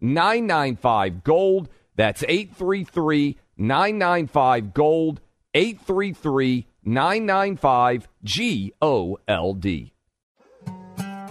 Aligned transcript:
995 0.00 1.24
Gold. 1.24 1.68
That's 1.96 2.22
833 2.22 3.38
995 3.56 4.74
Gold. 4.74 5.20
833 5.54 6.66
995 6.84 8.08
G 8.22 8.72
O 8.82 9.18
L 9.26 9.54
D. 9.54 9.92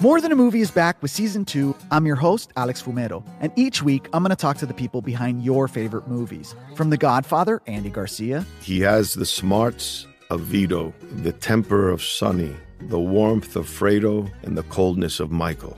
More 0.02 0.20
Than 0.20 0.34
a 0.34 0.36
Movie 0.36 0.60
is 0.60 0.72
back 0.72 1.02
with 1.02 1.10
season 1.10 1.46
two. 1.46 1.74
I'm 1.90 2.06
your 2.06 2.18
host, 2.18 2.52
Alex 2.58 2.82
Fumero, 2.84 3.26
and 3.40 3.54
each 3.56 3.82
week 3.82 4.10
I'm 4.12 4.24
going 4.24 4.30
to 4.32 4.36
talk 4.36 4.58
to 4.58 4.66
the 4.66 4.74
people 4.74 5.02
behind 5.02 5.44
your 5.44 5.70
favorite 5.70 6.08
movies. 6.10 6.54
From 6.76 6.90
The 6.90 6.98
Godfather, 6.98 7.62
Andy 7.66 7.90
Garcia. 7.90 8.46
He 8.62 8.82
has 8.82 9.14
the 9.14 9.26
smarts 9.26 10.06
of 10.30 10.42
Vito, 10.42 10.94
the 11.24 11.32
temper 11.32 11.90
of 11.90 12.04
Sonny, 12.04 12.54
the 12.82 13.00
warmth 13.00 13.56
of 13.56 13.68
Fredo, 13.68 14.30
and 14.44 14.58
the 14.58 14.64
coldness 14.64 15.22
of 15.22 15.32
Michael. 15.32 15.78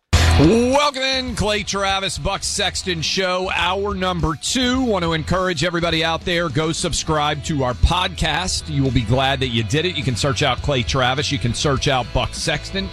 Welcome 0.39 1.03
in, 1.03 1.35
Clay 1.35 1.61
Travis, 1.61 2.17
Buck 2.17 2.41
Sexton 2.41 3.03
Show, 3.03 3.51
hour 3.53 3.93
number 3.93 4.35
two. 4.35 4.81
Want 4.81 5.03
to 5.03 5.13
encourage 5.13 5.63
everybody 5.63 6.03
out 6.03 6.21
there, 6.21 6.49
go 6.49 6.71
subscribe 6.71 7.43
to 7.43 7.63
our 7.63 7.75
podcast. 7.75 8.67
You 8.67 8.81
will 8.81 8.91
be 8.91 9.03
glad 9.03 9.39
that 9.41 9.49
you 9.49 9.63
did 9.63 9.85
it. 9.85 9.95
You 9.95 10.03
can 10.03 10.15
search 10.15 10.41
out 10.41 10.57
Clay 10.63 10.81
Travis, 10.81 11.31
you 11.31 11.37
can 11.37 11.53
search 11.53 11.87
out 11.87 12.07
Buck 12.11 12.33
Sexton, 12.33 12.89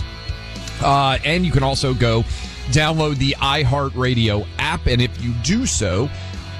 uh, 0.82 1.18
and 1.24 1.46
you 1.46 1.50
can 1.52 1.62
also 1.62 1.94
go 1.94 2.22
download 2.70 3.16
the 3.16 3.34
iHeartRadio 3.38 4.46
app. 4.58 4.86
And 4.86 5.00
if 5.00 5.22
you 5.22 5.32
do 5.42 5.64
so, 5.64 6.10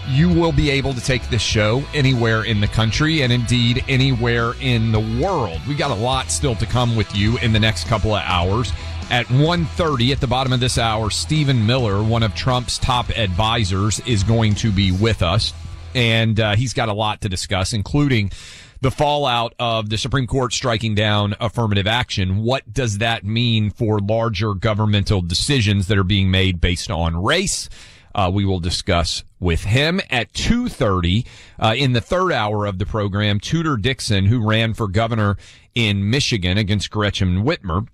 you 0.09 0.29
will 0.33 0.53
be 0.53 0.71
able 0.71 0.95
to 0.95 1.01
take 1.03 1.29
this 1.29 1.43
show 1.43 1.84
anywhere 1.93 2.45
in 2.45 2.61
the 2.61 2.69
country 2.69 3.23
and 3.23 3.31
indeed 3.31 3.84
anywhere 3.88 4.55
in 4.62 4.91
the 4.91 5.00
world. 5.22 5.61
We 5.69 5.75
got 5.75 5.91
a 5.91 6.00
lot 6.00 6.31
still 6.31 6.55
to 6.55 6.67
come 6.67 6.97
with 6.97 7.15
you 7.15 7.37
in 7.38 7.53
the 7.53 7.61
next 7.61 7.88
couple 7.88 8.15
of 8.15 8.22
hours. 8.25 8.72
At 9.10 9.24
1.30 9.28 10.12
at 10.12 10.20
the 10.20 10.26
bottom 10.26 10.52
of 10.52 10.60
this 10.60 10.76
hour, 10.76 11.08
Stephen 11.08 11.64
Miller, 11.64 12.02
one 12.02 12.22
of 12.22 12.34
Trump's 12.34 12.76
top 12.76 13.08
advisors, 13.16 14.00
is 14.00 14.22
going 14.22 14.54
to 14.56 14.70
be 14.70 14.92
with 14.92 15.22
us. 15.22 15.54
And 15.94 16.38
uh, 16.38 16.56
he's 16.56 16.74
got 16.74 16.91
a 16.91 16.92
lot 16.92 17.22
to 17.22 17.30
discuss, 17.30 17.72
including 17.72 18.30
the 18.82 18.91
fallout 18.91 19.54
of 19.58 19.88
the 19.88 19.96
Supreme 19.96 20.26
Court 20.26 20.52
striking 20.52 20.94
down 20.94 21.34
affirmative 21.41 21.86
action. 21.86 22.42
What 22.42 22.70
does 22.70 22.98
that 22.98 23.24
mean 23.24 23.70
for 23.70 23.98
larger 23.98 24.52
governmental 24.52 25.22
decisions 25.22 25.86
that 25.86 25.96
are 25.96 26.04
being 26.04 26.30
made 26.30 26.60
based 26.60 26.90
on 26.90 27.22
race? 27.22 27.70
Uh, 28.14 28.30
we 28.32 28.44
will 28.44 28.60
discuss 28.60 29.25
with 29.40 29.64
him 29.64 30.02
at 30.10 30.32
2.30 30.34 31.26
uh, 31.58 31.75
in 31.75 31.94
the 31.94 32.02
third 32.02 32.30
hour 32.30 32.66
of 32.66 32.78
the 32.78 32.86
program 32.86 33.40
tudor 33.40 33.76
dixon 33.78 34.26
who 34.26 34.46
ran 34.46 34.75
for 34.75 34.88
governor 34.88 35.36
in 35.75 36.10
michigan 36.10 36.58
against 36.58 36.90
gretchen 36.90 37.44
whitmer 37.44 37.86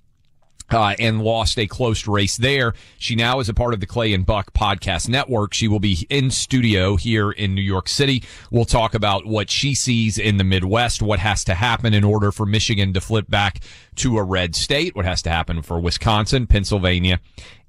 uh, 0.70 0.94
and 0.98 1.22
lost 1.22 1.58
a 1.58 1.66
close 1.66 2.06
race 2.06 2.36
there. 2.36 2.74
She 2.98 3.14
now 3.14 3.40
is 3.40 3.48
a 3.48 3.54
part 3.54 3.74
of 3.74 3.80
the 3.80 3.86
Clay 3.86 4.12
and 4.12 4.24
Buck 4.24 4.52
podcast 4.52 5.08
network. 5.08 5.54
She 5.54 5.68
will 5.68 5.80
be 5.80 6.06
in 6.10 6.30
studio 6.30 6.96
here 6.96 7.30
in 7.30 7.54
New 7.54 7.62
York 7.62 7.88
City. 7.88 8.22
We'll 8.50 8.64
talk 8.64 8.94
about 8.94 9.26
what 9.26 9.50
she 9.50 9.74
sees 9.74 10.18
in 10.18 10.36
the 10.38 10.44
Midwest, 10.44 11.02
what 11.02 11.18
has 11.18 11.44
to 11.44 11.54
happen 11.54 11.94
in 11.94 12.04
order 12.04 12.32
for 12.32 12.46
Michigan 12.46 12.92
to 12.94 13.00
flip 13.00 13.28
back 13.28 13.60
to 13.96 14.18
a 14.18 14.22
red 14.22 14.54
state, 14.54 14.96
what 14.96 15.04
has 15.04 15.22
to 15.22 15.30
happen 15.30 15.62
for 15.62 15.78
Wisconsin, 15.78 16.46
Pennsylvania, 16.46 17.20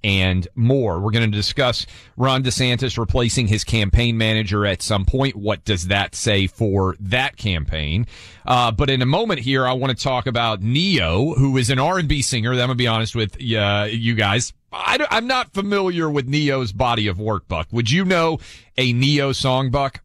and 0.06 0.48
more. 0.54 1.00
We're 1.00 1.10
going 1.10 1.30
to 1.30 1.36
discuss 1.36 1.88
Ron 2.16 2.44
DeSantis 2.44 2.96
replacing 2.96 3.48
his 3.48 3.64
campaign 3.64 4.20
manager 4.20 4.64
at 4.64 4.84
some 4.84 5.04
point. 5.04 5.36
What 5.36 5.66
does 5.66 5.88
that 5.88 6.14
say 6.14 6.46
for 6.46 6.96
that 7.00 7.38
campaign? 7.38 8.06
Uh, 8.46 8.70
but 8.70 8.92
in 8.92 9.02
a 9.02 9.06
moment 9.08 9.40
here, 9.40 9.66
I 9.66 9.74
want 9.74 9.98
to 9.98 10.04
talk 10.04 10.28
about 10.28 10.62
Ne-Yo, 10.62 11.34
who 11.34 11.58
is 11.58 11.72
an 11.72 11.80
R&B 11.80 12.22
singer. 12.22 12.52
I'm 12.52 12.58
going 12.58 12.70
to 12.70 12.76
be 12.76 12.86
honest 12.86 13.16
with 13.16 13.34
uh, 13.36 13.88
you 13.90 14.14
guys. 14.14 14.54
I 14.72 15.04
am 15.10 15.26
not 15.26 15.56
familiar 15.56 16.08
with 16.08 16.28
Ne-Yo's 16.28 16.72
body 16.72 17.08
of 17.08 17.20
work, 17.20 17.48
Buck. 17.48 17.68
Would 17.72 17.90
you 17.90 18.06
know 18.06 18.38
a 18.78 18.94
Ne-Yo 18.94 19.32
song, 19.32 19.72
Buck? 19.72 20.02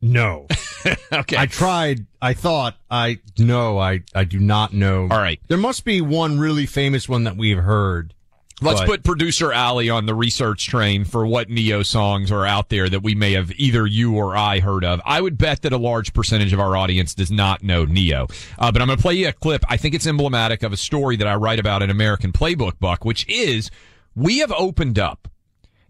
No. 0.00 0.46
okay. 1.12 1.36
I 1.36 1.44
tried. 1.44 2.06
I 2.22 2.32
thought 2.32 2.76
I 2.88 3.18
no. 3.36 3.78
I 3.78 4.04
I 4.14 4.22
do 4.22 4.38
not 4.38 4.72
know. 4.72 5.08
All 5.10 5.18
right. 5.18 5.40
There 5.48 5.58
must 5.58 5.84
be 5.84 6.00
one 6.00 6.38
really 6.38 6.66
famous 6.66 7.08
one 7.08 7.24
that 7.24 7.36
we've 7.36 7.58
heard. 7.58 8.14
Let's 8.60 8.80
but. 8.80 8.86
put 8.86 9.04
producer 9.04 9.52
Ali 9.52 9.88
on 9.88 10.06
the 10.06 10.14
research 10.14 10.66
train 10.66 11.04
for 11.04 11.24
what 11.24 11.48
Ne-Yo 11.48 11.82
songs 11.84 12.32
are 12.32 12.44
out 12.44 12.70
there 12.70 12.88
that 12.88 13.02
we 13.02 13.14
may 13.14 13.32
have 13.32 13.52
either 13.52 13.86
you 13.86 14.16
or 14.16 14.36
I 14.36 14.58
heard 14.58 14.84
of. 14.84 15.00
I 15.04 15.20
would 15.20 15.38
bet 15.38 15.62
that 15.62 15.72
a 15.72 15.78
large 15.78 16.12
percentage 16.12 16.52
of 16.52 16.58
our 16.58 16.76
audience 16.76 17.14
does 17.14 17.30
not 17.30 17.62
know 17.62 17.84
Ne-Yo. 17.84 18.26
Uh, 18.58 18.72
but 18.72 18.82
I'm 18.82 18.88
going 18.88 18.96
to 18.96 19.02
play 19.02 19.14
you 19.14 19.28
a 19.28 19.32
clip. 19.32 19.64
I 19.68 19.76
think 19.76 19.94
it's 19.94 20.06
emblematic 20.06 20.64
of 20.64 20.72
a 20.72 20.76
story 20.76 21.16
that 21.16 21.28
I 21.28 21.36
write 21.36 21.60
about 21.60 21.82
in 21.82 21.90
American 21.90 22.32
Playbook, 22.32 22.80
Buck, 22.80 23.04
which 23.04 23.28
is 23.28 23.70
we 24.16 24.38
have 24.38 24.52
opened 24.52 24.98
up 24.98 25.28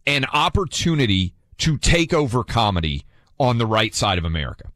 an 0.06 0.26
opportunity 0.32 1.34
to 1.58 1.78
take 1.78 2.12
over 2.12 2.44
comedy 2.44 3.04
on 3.38 3.58
the 3.58 3.66
right 3.66 3.94
side 3.94 4.18
of 4.18 4.24
America. 4.24 4.70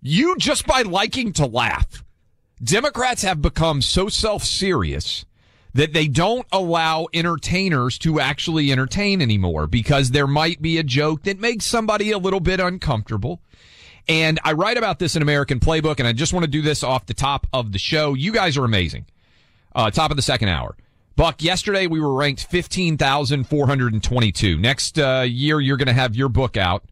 You 0.00 0.36
just 0.36 0.66
by 0.66 0.82
liking 0.82 1.32
to 1.34 1.46
laugh. 1.46 2.04
Democrats 2.62 3.22
have 3.22 3.40
become 3.40 3.82
so 3.82 4.08
self-serious 4.08 5.24
that 5.74 5.92
they 5.92 6.08
don't 6.08 6.46
allow 6.50 7.06
entertainers 7.12 7.98
to 7.98 8.20
actually 8.20 8.72
entertain 8.72 9.22
anymore 9.22 9.66
because 9.66 10.10
there 10.10 10.26
might 10.26 10.62
be 10.62 10.78
a 10.78 10.82
joke 10.82 11.22
that 11.24 11.38
makes 11.38 11.64
somebody 11.64 12.10
a 12.10 12.18
little 12.18 12.40
bit 12.40 12.60
uncomfortable. 12.60 13.40
And 14.08 14.40
I 14.42 14.52
write 14.52 14.78
about 14.78 14.98
this 14.98 15.16
in 15.16 15.22
American 15.22 15.60
Playbook, 15.60 15.98
and 15.98 16.08
I 16.08 16.12
just 16.12 16.32
want 16.32 16.44
to 16.44 16.50
do 16.50 16.62
this 16.62 16.82
off 16.82 17.06
the 17.06 17.14
top 17.14 17.46
of 17.52 17.72
the 17.72 17.78
show. 17.78 18.14
You 18.14 18.32
guys 18.32 18.56
are 18.56 18.64
amazing. 18.64 19.04
Uh, 19.74 19.90
top 19.90 20.10
of 20.10 20.16
the 20.16 20.22
second 20.22 20.48
hour. 20.48 20.76
Buck, 21.14 21.42
yesterday 21.42 21.86
we 21.86 22.00
were 22.00 22.14
ranked 22.14 22.46
15,422. 22.46 24.56
Next 24.56 24.98
uh, 24.98 25.26
year, 25.28 25.60
you're 25.60 25.76
going 25.76 25.88
to 25.88 25.92
have 25.92 26.16
your 26.16 26.28
book 26.28 26.56
out. 26.56 26.84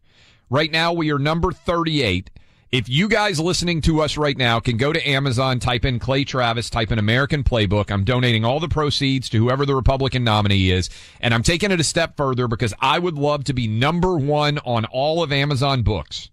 Right 0.51 0.71
now, 0.71 0.93
we 0.93 1.11
are 1.11 1.19
number 1.19 1.53
38 1.53 2.31
if 2.73 2.89
you 2.89 3.09
guys 3.09 3.39
listening 3.39 3.81
to 3.83 4.03
us 4.03 4.17
right 4.17 4.37
now 4.37 4.59
can 4.59 4.77
go 4.77 4.93
to 4.93 5.09
Amazon, 5.09 5.61
type 5.61 5.85
in 5.85 6.01
Clay 6.01 6.25
Travis, 6.25 6.69
type 6.69 6.91
in 6.91 6.99
American 6.99 7.45
Playbook, 7.45 7.93
I'm 7.93 8.03
donating 8.03 8.45
all 8.45 8.59
the 8.59 8.69
proceeds 8.69 9.29
to 9.31 9.39
whoever 9.39 9.65
the 9.65 9.77
Republican 9.77 10.25
nominee 10.25 10.71
is. 10.71 10.91
And 11.21 11.33
I'm 11.33 11.45
taking 11.45 11.71
it 11.71 11.79
a 11.79 11.85
step 11.85 12.17
further 12.17 12.49
because 12.49 12.75
I 12.81 12.99
would 12.99 13.15
love 13.15 13.45
to 13.45 13.53
be 13.53 13.69
number 13.69 14.17
one 14.17 14.59
on 14.59 14.85
all 14.87 15.23
of 15.23 15.33
Amazon 15.33 15.83
books. 15.83 16.31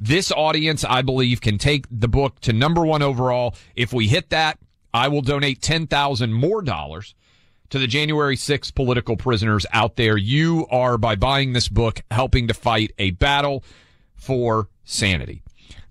This 0.00 0.32
audience, 0.32 0.84
I 0.84 1.02
believe, 1.02 1.40
can 1.40 1.58
take 1.58 1.86
the 1.90 2.08
book 2.08 2.40
to 2.40 2.52
number 2.52 2.84
one 2.84 3.02
overall. 3.02 3.54
If 3.76 3.92
we 3.92 4.08
hit 4.08 4.30
that, 4.30 4.58
I 4.94 5.08
will 5.08 5.22
donate 5.22 5.60
10,000 5.60 6.32
more 6.32 6.62
dollars 6.62 7.14
to 7.70 7.78
the 7.78 7.86
January 7.86 8.36
6th 8.36 8.74
political 8.74 9.16
prisoners 9.16 9.64
out 9.72 9.96
there. 9.96 10.16
You 10.16 10.66
are, 10.70 10.98
by 10.98 11.14
buying 11.14 11.52
this 11.52 11.68
book, 11.68 12.02
helping 12.10 12.48
to 12.48 12.54
fight 12.54 12.92
a 12.98 13.10
battle 13.12 13.64
for 14.22 14.68
sanity. 14.84 15.42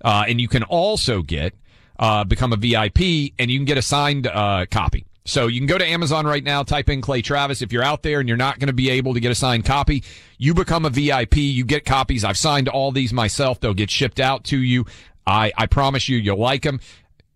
Uh, 0.04 0.24
and 0.28 0.40
you 0.40 0.48
can 0.48 0.64
also 0.64 1.22
get, 1.22 1.54
uh, 2.00 2.24
become 2.24 2.54
a 2.54 2.56
VIP 2.56 3.34
and 3.38 3.52
you 3.52 3.60
can 3.60 3.66
get 3.66 3.78
a 3.78 3.82
signed, 3.82 4.26
uh, 4.26 4.66
copy. 4.72 5.06
So 5.26 5.48
you 5.48 5.60
can 5.60 5.68
go 5.68 5.78
to 5.78 5.86
Amazon 5.86 6.26
right 6.26 6.44
now, 6.44 6.64
type 6.64 6.90
in 6.90 7.02
Clay 7.02 7.22
Travis. 7.22 7.62
If 7.62 7.72
you're 7.72 7.84
out 7.84 8.02
there 8.02 8.20
and 8.20 8.28
you're 8.28 8.38
not 8.38 8.58
going 8.58 8.68
to 8.68 8.74
be 8.74 8.90
able 8.90 9.14
to 9.14 9.20
get 9.20 9.32
a 9.32 9.36
signed 9.36 9.66
copy, 9.66 10.04
you 10.38 10.54
become 10.54 10.86
a 10.86 10.90
VIP. 10.90 11.38
You 11.38 11.64
get 11.66 11.86
copies. 11.86 12.24
I've 12.24 12.38
signed 12.38 12.68
all 12.68 12.92
these 12.92 13.14
myself. 13.14 13.60
They'll 13.60 13.76
get 13.76 13.92
shipped 13.92 14.20
out 14.20 14.46
to 14.46 14.58
you. 14.58 14.86
I, 15.28 15.52
I 15.56 15.68
promise 15.68 16.10
you, 16.10 16.18
you'll 16.18 16.40
like 16.40 16.64
them. 16.64 16.80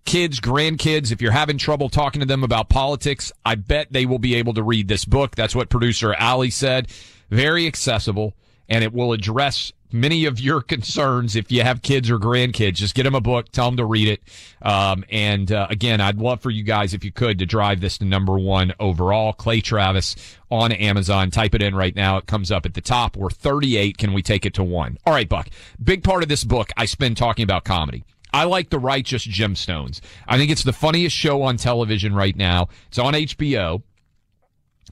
Kids, 0.05 0.39
grandkids, 0.39 1.11
if 1.11 1.21
you're 1.21 1.31
having 1.31 1.57
trouble 1.57 1.89
talking 1.89 2.21
to 2.21 2.25
them 2.25 2.43
about 2.43 2.69
politics, 2.69 3.31
I 3.45 3.55
bet 3.55 3.91
they 3.91 4.05
will 4.05 4.19
be 4.19 4.35
able 4.35 4.53
to 4.55 4.63
read 4.63 4.87
this 4.87 5.05
book. 5.05 5.35
That's 5.35 5.55
what 5.55 5.69
producer 5.69 6.15
Ali 6.15 6.49
said. 6.49 6.87
Very 7.29 7.67
accessible 7.67 8.33
and 8.69 8.83
it 8.83 8.93
will 8.93 9.13
address 9.13 9.71
many 9.91 10.25
of 10.25 10.39
your 10.39 10.61
concerns 10.75 11.35
if 11.35 11.51
you 11.51 11.63
have 11.63 11.81
kids 11.81 12.09
or 12.09 12.19
grandkids. 12.19 12.75
Just 12.75 12.95
get 12.95 13.03
them 13.03 13.15
a 13.15 13.21
book, 13.21 13.51
tell 13.51 13.67
them 13.67 13.77
to 13.77 13.85
read 13.85 14.07
it. 14.07 14.21
Um, 14.61 15.05
and 15.09 15.51
uh, 15.51 15.67
again, 15.69 16.01
I'd 16.01 16.17
love 16.17 16.41
for 16.41 16.49
you 16.49 16.63
guys, 16.63 16.93
if 16.93 17.03
you 17.03 17.11
could, 17.11 17.39
to 17.39 17.45
drive 17.45 17.81
this 17.81 17.97
to 17.99 18.05
number 18.05 18.37
one 18.37 18.73
overall. 18.79 19.33
Clay 19.33 19.61
Travis 19.61 20.15
on 20.51 20.71
Amazon. 20.71 21.31
Type 21.31 21.55
it 21.55 21.61
in 21.61 21.75
right 21.75 21.95
now. 21.95 22.17
It 22.17 22.27
comes 22.27 22.51
up 22.51 22.65
at 22.65 22.73
the 22.73 22.81
top. 22.81 23.17
We're 23.17 23.29
38. 23.29 23.97
Can 23.97 24.13
we 24.13 24.21
take 24.21 24.45
it 24.45 24.53
to 24.55 24.63
one? 24.63 24.97
All 25.05 25.13
right, 25.13 25.29
Buck. 25.29 25.49
Big 25.83 26.03
part 26.03 26.23
of 26.23 26.29
this 26.29 26.43
book 26.43 26.69
I 26.77 26.85
spend 26.85 27.17
talking 27.17 27.43
about 27.43 27.63
comedy. 27.63 28.03
I 28.33 28.43
like 28.43 28.69
The 28.69 28.79
Righteous 28.79 29.25
Gemstones. 29.25 30.01
I 30.27 30.37
think 30.37 30.51
it's 30.51 30.63
the 30.63 30.73
funniest 30.73 31.15
show 31.15 31.41
on 31.43 31.55
television 31.55 32.13
right 32.13 32.35
now. 32.35 32.67
It's 32.89 32.99
on 32.99 33.13
HBO. 33.13 33.81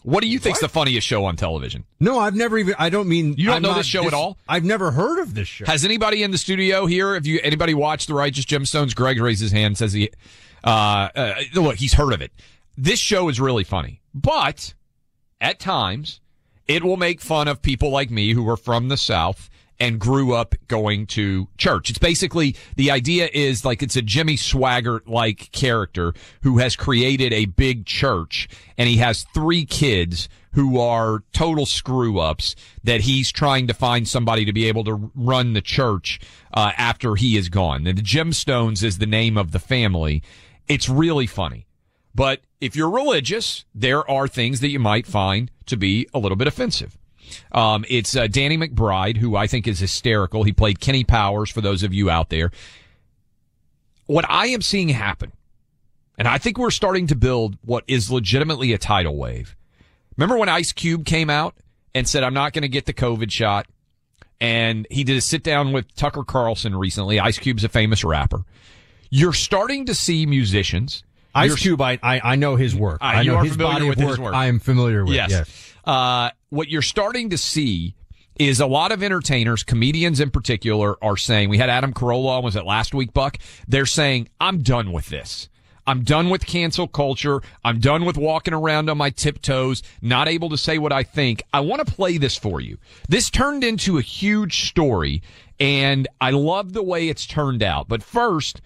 What 0.04 0.22
do 0.22 0.28
you 0.28 0.38
think's 0.38 0.60
the 0.60 0.70
funniest 0.70 1.08
show 1.08 1.26
on 1.26 1.36
television? 1.38 1.86
No, 2.00 2.20
I've 2.20 2.36
never 2.36 2.58
even. 2.58 2.76
I 2.78 2.90
don't 2.90 3.08
mean 3.08 3.36
You 3.38 3.48
don't 3.48 3.56
I'm 3.58 3.62
know 3.62 3.74
this 3.74 3.88
show 3.88 4.06
at 4.06 4.14
all? 4.14 4.38
I've 4.48 4.66
never 4.66 4.92
heard 4.92 5.20
of 5.22 5.34
this 5.34 5.48
show. 5.48 5.66
Has 5.66 5.86
anybody 5.86 6.24
in 6.24 6.32
the 6.32 6.38
studio 6.38 6.86
here? 6.86 7.14
Have 7.14 7.26
you 7.26 7.40
anybody 7.42 7.74
watched 7.74 8.10
The 8.10 8.14
Righteous 8.14 8.46
Gemstones? 8.46 8.96
Greg 8.96 9.20
raised 9.20 9.42
his 9.42 9.52
hand. 9.52 9.78
Says 9.78 9.94
he, 9.94 10.10
uh, 10.64 11.10
uh, 11.16 11.36
look, 11.56 11.76
he's 11.78 11.94
heard 11.94 12.14
of 12.14 12.22
it. 12.22 12.32
This 12.78 13.00
show 13.00 13.30
is 13.30 13.40
really 13.40 13.64
funny, 13.64 14.02
but 14.14 14.74
at 15.40 15.60
times 15.60 16.20
it 16.68 16.84
will 16.84 16.98
make 16.98 17.22
fun 17.22 17.48
of 17.48 17.62
people 17.62 17.90
like 17.90 18.10
me 18.10 18.34
who 18.34 18.48
are 18.50 18.58
from 18.58 18.90
the 18.90 18.98
South 18.98 19.50
and 19.80 20.00
grew 20.00 20.34
up 20.34 20.56
going 20.68 21.06
to 21.08 21.48
church. 21.58 21.90
It's 21.90 22.00
basically 22.00 22.56
the 22.76 22.92
idea 22.92 23.30
is 23.34 23.66
like 23.66 23.84
it's 23.84 23.96
a 23.96 24.02
Jimmy 24.02 24.36
Swaggart 24.36 25.08
like 25.08 25.52
character 25.52 26.14
who 26.42 26.60
has 26.60 26.76
created 26.76 27.34
a 27.34 27.46
big 27.46 27.86
church 27.86 28.48
and 28.78 28.88
he 28.88 28.98
has 28.98 29.26
three 29.34 29.66
kids 29.66 30.30
who 30.54 30.80
are 30.80 31.24
total 31.34 31.66
screw 31.66 32.20
ups 32.20 32.56
that 32.84 33.02
he's 33.02 33.32
trying 33.32 33.68
to 33.68 33.74
find 33.74 34.08
somebody 34.08 34.46
to 34.46 34.54
be 34.54 34.68
able 34.68 34.84
to 34.84 35.12
run 35.16 35.54
the 35.54 35.62
church 35.62 36.20
uh, 36.54 36.72
after 36.78 37.16
he 37.16 37.38
is 37.38 37.50
gone. 37.50 37.88
And 37.88 37.98
the 37.98 38.04
Gemstones 38.04 38.84
is 38.84 39.00
the 39.00 39.08
name 39.08 39.38
of 39.38 39.52
the 39.52 39.60
family. 39.60 40.22
It's 40.68 40.88
really 40.88 41.28
funny. 41.28 41.66
But 42.16 42.42
if 42.62 42.76
you're 42.76 42.92
religious, 42.92 43.66
there 43.74 44.10
are 44.10 44.28
things 44.28 44.60
that 44.60 44.70
you 44.70 44.80
might 44.80 45.08
find 45.08 45.50
to 45.66 45.76
be 45.76 46.08
a 46.14 46.20
little 46.20 46.36
bit 46.36 46.48
offensive. 46.48 46.98
Um, 47.52 47.86
it's 47.90 48.16
uh, 48.16 48.28
Danny 48.28 48.58
McBride, 48.58 49.18
who 49.18 49.36
I 49.36 49.48
think 49.48 49.68
is 49.68 49.80
hysterical. 49.80 50.44
He 50.44 50.52
played 50.54 50.80
Kenny 50.80 51.04
Powers 51.04 51.50
for 51.50 51.62
those 51.62 51.84
of 51.84 51.94
you 51.94 52.10
out 52.10 52.30
there. 52.30 52.52
What 54.06 54.26
I 54.30 54.48
am 54.48 54.62
seeing 54.62 54.90
happen, 54.90 55.32
and 56.18 56.28
I 56.28 56.38
think 56.38 56.58
we're 56.58 56.72
starting 56.72 57.08
to 57.08 57.16
build 57.16 57.58
what 57.64 57.84
is 57.88 58.12
legitimately 58.12 58.74
a 58.74 58.78
tidal 58.78 59.16
wave. 59.16 59.56
Remember 60.18 60.38
when 60.38 60.50
Ice 60.50 60.72
Cube 60.72 61.06
came 61.06 61.30
out 61.30 61.56
and 61.96 62.08
said, 62.08 62.24
I'm 62.24 62.34
not 62.34 62.54
going 62.54 62.64
to 62.64 62.68
get 62.68 62.86
the 62.86 62.94
COVID 62.94 63.32
shot? 63.32 63.68
And 64.40 64.86
he 64.92 65.04
did 65.04 65.18
a 65.18 65.22
sit 65.22 65.44
down 65.44 65.72
with 65.72 65.94
Tucker 65.96 66.24
Carlson 66.24 66.76
recently. 66.76 67.20
Ice 67.20 67.40
Cube's 67.40 67.64
a 67.64 67.70
famous 67.70 68.04
rapper. 68.04 68.44
You're 69.10 69.34
starting 69.34 69.86
to 69.86 69.96
see 69.96 70.26
musicians. 70.26 71.04
Ice 71.36 71.56
Cube, 71.56 71.82
I, 71.82 71.98
I 72.04 72.20
I 72.24 72.36
know 72.36 72.56
his 72.56 72.76
work. 72.76 73.02
Uh, 73.02 73.06
I 73.06 73.24
know 73.24 73.40
his 73.40 73.58
body 73.58 73.88
with 73.88 74.00
of 74.00 74.20
work. 74.20 74.34
I 74.34 74.48
am 74.48 74.60
familiar 74.60 75.04
with. 75.04 75.14
Yes. 75.14 75.32
Yes. 75.32 75.74
Uh, 75.84 76.30
what 76.54 76.70
you're 76.70 76.84
starting 76.84 77.32
to 77.32 77.38
see 77.38 77.96
is 78.38 78.60
a 78.60 78.68
lot 78.68 78.92
of 78.92 79.02
entertainers, 79.02 79.64
comedians 79.64 80.20
in 80.20 80.30
particular, 80.30 81.04
are 81.04 81.18
saying, 81.18 81.50
we 81.50 81.58
had 81.58 81.70
Adam 81.70 81.94
Carolla 81.94 82.44
was 82.44 82.56
it 82.56 82.66
last 82.66 82.94
week, 82.94 83.12
Buck? 83.12 83.38
They're 83.68 83.88
saying, 83.88 84.30
I'm 84.40 84.62
done 84.62 84.92
with 84.92 85.10
this. 85.10 85.50
I'm 85.86 86.04
done 86.04 86.30
with 86.30 86.46
cancel 86.46 86.88
culture. 86.88 87.42
I'm 87.66 87.80
done 87.80 88.06
with 88.06 88.18
walking 88.18 88.54
around 88.54 88.90
on 88.90 88.98
my 89.00 89.10
tiptoes, 89.10 89.82
not 90.02 90.28
able 90.28 90.50
to 90.50 90.58
say 90.58 90.78
what 90.78 90.94
I 90.94 91.04
think. 91.04 91.42
I 91.52 91.60
want 91.60 91.86
to 91.86 91.92
play 91.92 92.18
this 92.18 92.38
for 92.38 92.62
you. 92.62 92.78
This 93.10 93.32
turned 93.32 93.64
into 93.64 93.98
a 93.98 94.02
huge 94.02 94.68
story 94.70 95.24
and 95.60 96.08
I 96.22 96.32
love 96.32 96.74
the 96.74 96.84
way 96.84 97.10
it's 97.10 97.26
turned 97.26 97.64
out. 97.64 97.88
But 97.88 98.04
first, 98.04 98.62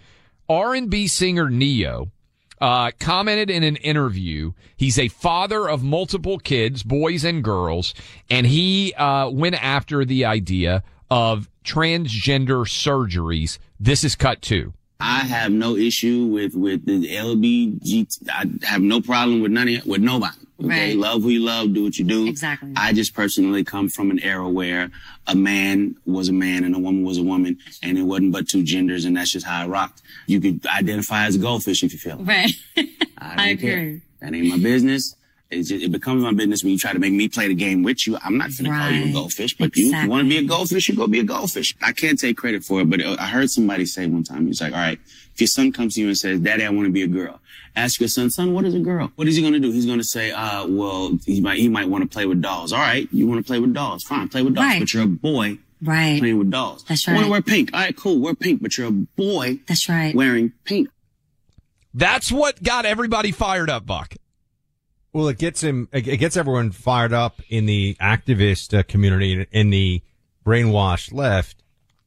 R&B 0.49 1.07
singer 1.07 1.49
Ne-Yo 1.49 2.11
uh, 2.59 2.91
commented 2.99 3.49
in 3.49 3.63
an 3.63 3.75
interview. 3.77 4.53
He's 4.75 4.97
a 4.97 5.07
father 5.07 5.69
of 5.69 5.83
multiple 5.83 6.39
kids, 6.39 6.83
boys 6.83 7.23
and 7.23 7.43
girls, 7.43 7.93
and 8.29 8.47
he 8.47 8.93
uh, 8.93 9.29
went 9.29 9.61
after 9.63 10.05
the 10.05 10.25
idea 10.25 10.83
of 11.09 11.49
transgender 11.63 12.65
surgeries. 12.65 13.59
This 13.79 14.03
is 14.03 14.15
cut 14.15 14.41
two. 14.41 14.73
I 14.99 15.19
have 15.19 15.51
no 15.51 15.75
issue 15.75 16.25
with 16.25 16.55
with 16.55 16.85
the 16.85 17.07
LBGT. 17.15 18.29
I 18.29 18.45
have 18.65 18.81
no 18.81 19.01
problem 19.01 19.41
with 19.41 19.51
none 19.51 19.67
of 19.69 19.85
with 19.85 20.01
nobody. 20.01 20.35
Okay, 20.59 20.67
Right. 20.89 20.97
love 20.97 21.21
who 21.21 21.29
you 21.29 21.41
love, 21.41 21.71
do 21.75 21.83
what 21.83 21.99
you 21.99 22.03
do. 22.05 22.25
Exactly. 22.27 22.73
I 22.75 22.91
just 22.91 23.13
personally 23.13 23.63
come 23.63 23.89
from 23.89 24.09
an 24.09 24.19
era 24.23 24.49
where 24.49 24.89
a 25.27 25.35
man 25.35 25.95
was 26.07 26.29
a 26.29 26.33
man 26.33 26.63
and 26.63 26.73
a 26.75 26.79
woman 26.79 27.03
was 27.03 27.19
a 27.19 27.23
woman, 27.23 27.59
and 27.83 27.95
it 27.95 28.01
wasn't 28.01 28.31
but 28.31 28.47
two 28.47 28.63
genders, 28.63 29.05
and 29.05 29.15
that's 29.15 29.31
just 29.31 29.45
how 29.45 29.61
I 29.63 29.67
rocked. 29.67 30.01
You 30.25 30.41
could 30.41 30.65
identify 30.65 31.25
as 31.27 31.35
a 31.35 31.39
goldfish 31.39 31.83
if 31.83 31.93
you 31.93 31.99
feel. 31.99 32.19
it. 32.19 32.23
Right. 32.25 32.51
I, 33.19 33.55
care. 33.61 33.77
agree. 33.77 34.01
That 34.19 34.33
ain't 34.33 34.47
my 34.47 34.57
business. 34.57 35.15
It's 35.49 35.69
just, 35.69 35.83
it 35.85 35.91
becomes 35.93 36.23
my 36.23 36.33
business 36.33 36.61
when 36.63 36.73
you 36.73 36.77
try 36.77 36.91
to 36.91 36.99
make 36.99 37.13
me 37.13 37.29
play 37.29 37.47
the 37.47 37.55
game 37.55 37.81
with 37.81 38.05
you. 38.05 38.17
I'm 38.21 38.37
not 38.37 38.49
gonna 38.57 38.69
call 38.77 38.91
you 38.91 39.09
a 39.09 39.13
goldfish, 39.13 39.55
but 39.57 39.75
you, 39.77 39.95
you 39.95 40.09
want 40.09 40.25
to 40.25 40.29
be 40.29 40.37
a 40.37 40.43
goldfish, 40.43 40.89
you 40.89 40.95
go 40.95 41.07
be 41.07 41.19
a 41.21 41.23
goldfish. 41.23 41.73
I 41.81 41.93
can't 41.93 42.19
take 42.19 42.35
credit 42.37 42.65
for 42.65 42.81
it, 42.81 42.89
but 42.89 43.01
I 43.01 43.27
heard 43.27 43.49
somebody 43.49 43.85
say 43.85 44.07
one 44.07 44.23
time, 44.23 44.45
he's 44.47 44.59
like, 44.59 44.73
all 44.73 44.79
right, 44.79 44.99
if 45.33 45.39
your 45.39 45.47
son 45.47 45.71
comes 45.71 45.95
to 45.95 46.01
you 46.01 46.07
and 46.07 46.17
says, 46.17 46.41
daddy, 46.41 46.65
I 46.65 46.69
want 46.69 46.85
to 46.87 46.91
be 46.91 47.03
a 47.03 47.07
girl. 47.07 47.39
Ask 47.77 48.01
your 48.01 48.09
son, 48.09 48.29
son, 48.29 48.53
what 48.53 48.65
is 48.65 48.73
a 48.75 48.79
girl? 48.79 49.11
What 49.15 49.27
is 49.29 49.35
he 49.37 49.41
going 49.41 49.53
to 49.53 49.59
do? 49.59 49.71
He's 49.71 49.85
going 49.85 49.99
to 49.99 50.03
say, 50.03 50.31
uh, 50.31 50.65
well, 50.67 51.17
he 51.25 51.39
might, 51.39 51.59
he 51.59 51.69
might 51.69 51.87
want 51.87 52.03
to 52.03 52.09
play 52.09 52.25
with 52.25 52.41
dolls. 52.41 52.73
All 52.73 52.79
right. 52.79 53.07
You 53.13 53.27
want 53.27 53.39
to 53.39 53.47
play 53.47 53.59
with 53.59 53.71
dolls. 53.73 54.03
Fine. 54.03 54.29
Play 54.29 54.41
with 54.41 54.55
dolls, 54.55 54.65
Right. 54.65 54.79
but 54.79 54.93
you're 54.95 55.03
a 55.03 55.07
boy 55.07 55.59
Right. 55.81 56.17
playing 56.19 56.39
with 56.39 56.49
dolls. 56.49 56.83
That's 56.85 57.07
I 57.07 57.13
want 57.13 57.25
to 57.25 57.31
wear 57.31 57.41
pink. 57.43 57.69
All 57.73 57.79
right, 57.79 57.95
cool. 57.95 58.19
Wear 58.19 58.33
pink, 58.33 58.63
but 58.63 58.75
you're 58.79 58.87
a 58.87 58.91
boy 58.91 59.59
That's 59.67 59.87
right. 59.87 60.13
wearing 60.15 60.53
pink. 60.65 60.89
That's 61.93 62.31
what 62.31 62.61
got 62.63 62.85
everybody 62.85 63.31
fired 63.31 63.69
up, 63.69 63.85
Buck. 63.85 64.15
Well, 65.13 65.27
it 65.29 65.37
gets 65.37 65.61
him. 65.61 65.89
It 65.91 66.17
gets 66.17 66.37
everyone 66.37 66.71
fired 66.71 67.13
up 67.13 67.41
in 67.49 67.65
the 67.65 67.95
activist 68.01 68.77
uh, 68.77 68.83
community, 68.83 69.47
in 69.51 69.69
the 69.69 70.01
brainwashed 70.45 71.13
left, 71.13 71.63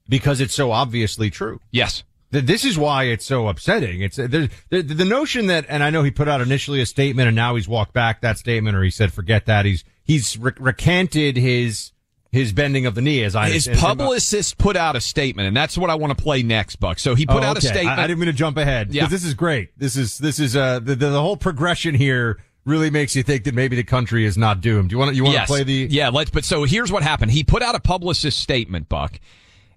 because 0.08 0.40
it's 0.40 0.54
so 0.54 0.70
obviously 0.70 1.30
true. 1.30 1.60
Yes. 1.70 2.04
This 2.32 2.64
is 2.64 2.78
why 2.78 3.04
it's 3.04 3.24
so 3.24 3.48
upsetting. 3.48 4.02
It's 4.02 4.16
uh, 4.16 4.28
the, 4.28 4.82
the 4.82 5.04
notion 5.04 5.48
that, 5.48 5.66
and 5.68 5.82
I 5.82 5.90
know 5.90 6.04
he 6.04 6.12
put 6.12 6.28
out 6.28 6.40
initially 6.40 6.80
a 6.80 6.86
statement, 6.86 7.26
and 7.26 7.34
now 7.34 7.56
he's 7.56 7.66
walked 7.66 7.92
back 7.92 8.20
that 8.20 8.38
statement, 8.38 8.76
or 8.76 8.84
he 8.84 8.90
said 8.90 9.12
forget 9.12 9.46
that. 9.46 9.64
He's 9.64 9.82
he's 10.04 10.38
re- 10.38 10.52
recanted 10.56 11.36
his 11.36 11.90
his 12.30 12.52
bending 12.52 12.86
of 12.86 12.94
the 12.94 13.00
knee, 13.02 13.24
as 13.24 13.34
I 13.34 13.50
His 13.50 13.66
publicist 13.66 14.58
put 14.58 14.76
out 14.76 14.94
a 14.94 15.00
statement, 15.00 15.48
and 15.48 15.56
that's 15.56 15.76
what 15.76 15.90
I 15.90 15.96
want 15.96 16.16
to 16.16 16.22
play 16.22 16.44
next, 16.44 16.76
Buck. 16.76 17.00
So 17.00 17.16
he 17.16 17.26
put 17.26 17.42
Oh, 17.42 17.46
out 17.46 17.58
a 17.58 17.60
statement. 17.60 17.98
I, 17.98 18.04
I 18.04 18.06
didn't 18.06 18.20
mean 18.20 18.28
to 18.28 18.32
jump 18.32 18.56
ahead. 18.58 18.94
Yeah, 18.94 19.08
this 19.08 19.24
is 19.24 19.34
great. 19.34 19.76
This 19.76 19.96
is 19.96 20.18
this 20.18 20.38
is 20.38 20.54
uh 20.54 20.78
the, 20.78 20.94
the 20.94 21.08
the 21.10 21.20
whole 21.20 21.36
progression 21.36 21.96
here 21.96 22.38
really 22.64 22.90
makes 22.90 23.16
you 23.16 23.22
think 23.22 23.44
that 23.44 23.54
maybe 23.54 23.76
the 23.76 23.84
country 23.84 24.24
is 24.24 24.36
not 24.36 24.60
doomed. 24.60 24.92
You 24.92 24.98
want 24.98 25.10
to 25.10 25.16
you 25.16 25.24
want 25.24 25.36
to 25.36 25.46
play 25.46 25.62
the 25.62 25.88
yeah 25.90 26.08
let's 26.08 26.30
but 26.30 26.44
so 26.44 26.64
here's 26.64 26.92
what 26.92 27.02
happened. 27.02 27.30
He 27.30 27.44
put 27.44 27.62
out 27.62 27.74
a 27.74 27.80
publicist 27.80 28.38
statement 28.38 28.88
buck 28.88 29.18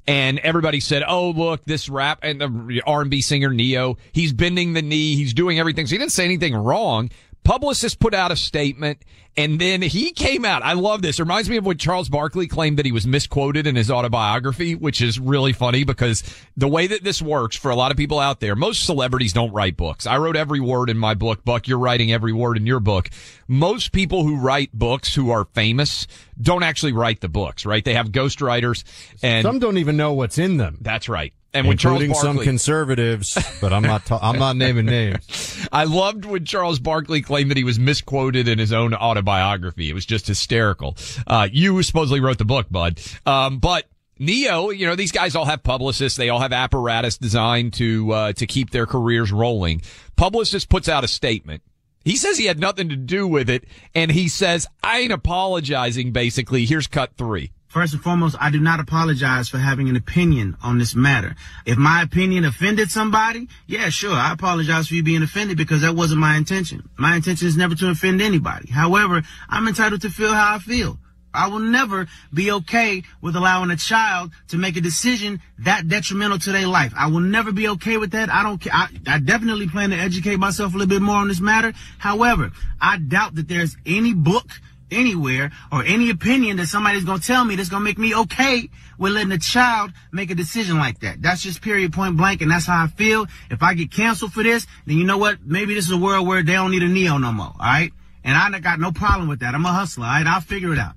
and 0.06 0.40
everybody 0.40 0.80
said 0.80 1.04
oh 1.08 1.30
look 1.32 1.64
this 1.66 1.88
rap 1.88 2.20
and 2.24 2.42
the 2.42 2.82
r&b 2.86 3.22
singer 3.22 3.54
Ne-Yo 3.54 3.98
he's 4.12 4.34
bending 4.34 4.74
the 4.74 4.82
knee 4.82 5.16
he's 5.16 5.34
doing 5.34 5.60
everything. 5.60 5.88
So 5.88 5.92
he 5.92 5.98
didn't 5.98 6.12
say 6.12 6.26
anything 6.26 6.56
wrong 6.56 7.10
publicist 7.44 8.00
put 8.00 8.14
out 8.14 8.32
a 8.32 8.36
statement 8.36 9.04
and 9.36 9.60
then 9.60 9.82
he 9.82 10.12
came 10.12 10.46
out. 10.46 10.62
I 10.62 10.74
love 10.74 11.02
this. 11.02 11.18
It 11.18 11.24
reminds 11.24 11.50
me 11.50 11.58
of 11.58 11.66
when 11.66 11.78
charles 11.78 12.10
barkley 12.10 12.48
claimed 12.48 12.78
that 12.78 12.86
he 12.86 12.92
was 12.92 13.06
misquoted 13.06 13.68
in 13.68 13.76
his 13.76 13.90
autobiography 13.92 14.76
which 14.76 15.02
is 15.02 15.20
really 15.20 15.54
funny 15.54 15.84
because 15.84 16.24
the 16.56 16.68
way 16.68 16.88
that 16.88 17.04
this 17.04 17.22
works 17.22 17.56
for 17.56 17.72
a 17.72 17.76
lot 17.76 17.92
of 17.92 17.98
people 17.98 18.20
out 18.20 18.40
there 18.40 18.56
most 18.56 18.86
celebrities 18.86 19.34
don't 19.34 19.52
write 19.52 19.78
books. 19.78 20.06
I 20.06 20.18
wrote 20.18 20.36
every 20.36 20.60
word 20.60 20.90
in 20.90 20.98
my 20.98 21.14
book. 21.14 21.44
Buck 21.44 21.68
you're 21.68 21.80
writing 21.80 22.12
every 22.12 22.34
word 22.34 22.58
in 22.58 22.66
your 22.66 22.80
book. 22.80 23.10
Most 23.48 23.92
people 23.92 24.24
who 24.24 24.38
write 24.38 24.72
books 24.74 25.14
who 25.14 25.32
are 25.32 25.46
famous 25.54 26.08
don't 26.42 26.64
actually 26.64 26.94
write 26.94 27.22
the 27.22 27.30
books 27.30 27.66
right? 27.66 27.84
They 27.84 27.96
have 27.96 28.10
ghostwriters 28.10 28.84
and 29.22 29.44
Some 29.44 29.60
don't 29.60 29.78
even 29.78 29.98
know 29.98 30.14
what's 30.14 30.38
in 30.38 30.58
them, 30.58 30.78
that's 30.82 31.10
right 31.10 31.34
and 31.54 31.68
including 31.68 32.14
some 32.14 32.40
conservatives. 32.40 33.38
But 33.62 33.74
I'm 33.74 33.84
not. 33.84 34.06
Ta- 34.06 34.20
I'm 34.22 34.40
not 34.40 34.56
naming 34.58 34.86
names. 34.86 35.68
I 35.72 35.84
loved 35.86 36.26
when 36.26 36.46
Charles 36.46 36.80
Barkley 36.80 37.22
claimed 37.22 37.52
that 37.52 37.58
he 37.58 37.64
was 37.64 37.80
misquoted 37.80 38.48
in 38.48 38.60
his 38.60 38.74
own 38.74 38.94
autobiography. 38.94 39.90
It 39.90 39.94
was 39.94 40.06
just 40.06 40.28
hysterical. 40.28 40.98
Uh, 41.28 41.48
you 41.52 41.82
supposedly 41.84 42.20
wrote 42.20 42.38
the 42.38 42.46
book, 42.46 42.68
bud. 42.72 43.00
Um, 43.26 43.60
but 43.60 43.86
Ne-Yo, 44.20 44.70
you 44.70 44.86
know, 44.86 44.96
these 44.96 45.12
guys 45.12 45.36
all 45.36 45.46
have 45.46 45.64
publicists. 45.64 46.18
They 46.18 46.30
all 46.30 46.40
have 46.40 46.54
apparatus 46.54 47.18
designed 47.18 47.74
to, 47.74 48.12
uh, 48.12 48.34
to 48.34 48.46
keep 48.46 48.70
their 48.70 48.86
careers 48.86 49.32
rolling. 49.32 49.82
Publicist 50.16 50.70
puts 50.70 50.88
out 50.88 51.04
a 51.04 51.08
statement 51.08 51.64
He 52.06 52.16
says 52.16 52.38
he 52.38 52.46
had 52.46 52.60
nothing 52.60 52.90
to 52.90 52.96
do 52.96 53.28
with 53.28 53.50
it, 53.50 53.64
and 53.96 54.12
he 54.12 54.28
says, 54.28 54.68
I 54.84 55.00
ain't 55.00 55.12
apologizing, 55.14 56.12
basically. 56.12 56.66
Here's 56.66 56.88
cut 56.88 57.18
three. 57.18 57.52
First 57.74 57.94
and 57.94 58.04
foremost, 58.04 58.36
I 58.40 58.52
do 58.52 58.60
not 58.60 58.80
apologize 58.80 59.50
for 59.50 59.58
having 59.58 59.90
an 59.90 59.96
opinion 59.96 60.56
on 60.62 60.78
this 60.78 60.94
matter. 60.94 61.34
If 61.66 61.76
my 61.76 62.04
opinion 62.04 62.46
offended 62.46 62.92
somebody, 62.92 63.48
yeah, 63.66 63.90
sure, 63.90 64.14
I 64.14 64.32
apologize 64.32 64.90
for 64.90 64.94
you 64.94 65.02
being 65.02 65.24
offended 65.24 65.58
because 65.58 65.82
that 65.82 65.96
wasn't 65.96 66.22
my 66.22 66.38
intention. 66.38 66.88
My 67.00 67.16
intention 67.16 67.48
is 67.48 67.58
never 67.58 67.74
to 67.74 67.90
offend 67.90 68.22
anybody. 68.22 68.70
However, 68.70 69.24
I'm 69.50 69.68
entitled 69.68 70.02
to 70.02 70.12
feel 70.12 70.36
how 70.36 70.54
I 70.54 70.60
feel. 70.60 71.00
I 71.34 71.48
will 71.48 71.62
never 71.62 72.06
be 72.32 72.52
okay 72.52 73.02
with 73.22 73.36
allowing 73.36 73.72
a 73.72 73.76
child 73.76 74.34
to 74.50 74.58
make 74.60 74.78
a 74.78 74.82
decision 74.82 75.42
that 75.58 75.88
detrimental 75.88 76.38
to 76.38 76.52
their 76.52 76.68
life. 76.68 76.94
I 76.96 77.08
will 77.08 77.22
never 77.22 77.52
be 77.52 77.70
okay 77.70 77.98
with 77.98 78.12
that. 78.12 78.30
I 78.30 78.44
don't 78.44 78.62
care. 78.62 78.72
I, 78.72 78.90
I 79.08 79.18
definitely 79.18 79.68
plan 79.68 79.90
to 79.90 79.96
educate 79.96 80.38
myself 80.38 80.76
a 80.76 80.78
little 80.78 80.88
bit 80.90 81.02
more 81.02 81.16
on 81.16 81.28
this 81.28 81.42
matter. 81.42 81.74
However, 81.98 82.52
I 82.80 83.00
doubt 83.00 83.34
that 83.34 83.48
there's 83.48 83.76
any 83.84 84.14
book 84.14 84.46
anywhere 84.94 85.52
or 85.72 85.84
any 85.84 86.10
opinion 86.10 86.58
that 86.58 86.68
somebody's 86.68 87.04
going 87.04 87.20
to 87.20 87.26
tell 87.26 87.44
me 87.46 87.56
that's 87.56 87.70
going 87.70 87.82
to 87.82 87.86
make 87.86 87.98
me 87.98 88.16
okay 88.16 88.70
with 88.98 89.14
letting 89.14 89.32
a 89.32 89.38
child 89.38 89.92
make 90.12 90.32
a 90.32 90.36
decision 90.36 90.78
like 90.78 91.00
that. 91.00 91.22
That's 91.22 91.42
just 91.42 91.62
period 91.62 91.94
point 91.94 92.18
blank. 92.18 92.42
And 92.42 92.52
that's 92.52 92.66
how 92.66 92.84
I 92.84 92.88
feel. 92.88 93.28
If 93.50 93.64
I 93.64 93.74
get 93.74 93.92
canceled 93.92 94.34
for 94.34 94.44
this, 94.44 94.68
then 94.86 94.98
you 94.98 95.04
know 95.04 95.18
what? 95.18 95.40
Maybe 95.46 95.74
this 95.74 95.86
is 95.86 95.92
a 95.92 95.98
world 95.98 96.28
where 96.28 96.44
they 96.44 96.54
don't 96.54 96.72
need 96.72 96.84
a 96.84 96.88
Ne-Yo 96.88 97.18
no 97.18 97.32
more. 97.32 97.48
All 97.48 97.56
right. 97.60 97.92
And 98.24 98.38
I 98.38 98.60
got 98.60 98.80
no 98.80 98.92
problem 98.92 99.28
with 99.28 99.40
that. 99.42 99.54
I'm 99.54 99.66
a 99.66 99.74
hustler. 99.74 100.06
All 100.06 100.12
right. 100.12 100.26
I'll 100.26 100.42
figure 100.42 100.74
it 100.74 100.80
out. 100.80 100.96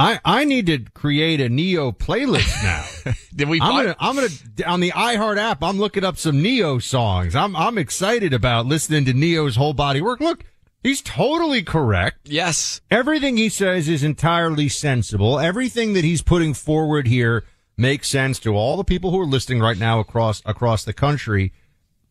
I, 0.00 0.18
I 0.24 0.44
need 0.46 0.64
to 0.66 0.78
create 0.94 1.42
a 1.42 1.50
Ne-Yo 1.50 1.92
playlist 1.92 2.62
now. 2.62 3.12
Did 3.34 3.50
we? 3.50 3.60
I'm 3.60 3.84
gonna, 3.84 3.96
I'm 4.00 4.14
gonna, 4.14 4.28
on 4.66 4.80
the 4.80 4.92
iHeart 4.92 5.36
app, 5.36 5.62
I'm 5.62 5.78
looking 5.78 6.04
up 6.04 6.16
some 6.16 6.40
Ne-Yo 6.40 6.78
songs. 6.78 7.36
I'm, 7.36 7.54
I'm 7.54 7.76
excited 7.76 8.32
about 8.32 8.64
listening 8.64 9.04
to 9.04 9.12
Ne-Yo's 9.12 9.56
whole 9.56 9.74
body 9.74 10.00
work. 10.00 10.20
Look, 10.20 10.44
he's 10.82 11.00
totally 11.02 11.62
correct. 11.62 12.18
yes. 12.24 12.80
Everything 12.90 13.36
he 13.36 13.48
says 13.48 13.88
is 13.88 14.02
entirely 14.02 14.68
sensible. 14.68 15.38
Everything 15.38 15.92
that 15.94 16.04
he's 16.04 16.22
putting 16.22 16.54
forward 16.54 17.06
here 17.06 17.44
makes 17.76 18.08
sense 18.08 18.38
to 18.40 18.54
all 18.54 18.76
the 18.76 18.84
people 18.84 19.10
who 19.10 19.20
are 19.20 19.26
listening 19.26 19.60
right 19.60 19.78
now 19.78 20.00
across, 20.00 20.42
across 20.44 20.84
the 20.84 20.92
country. 20.92 21.52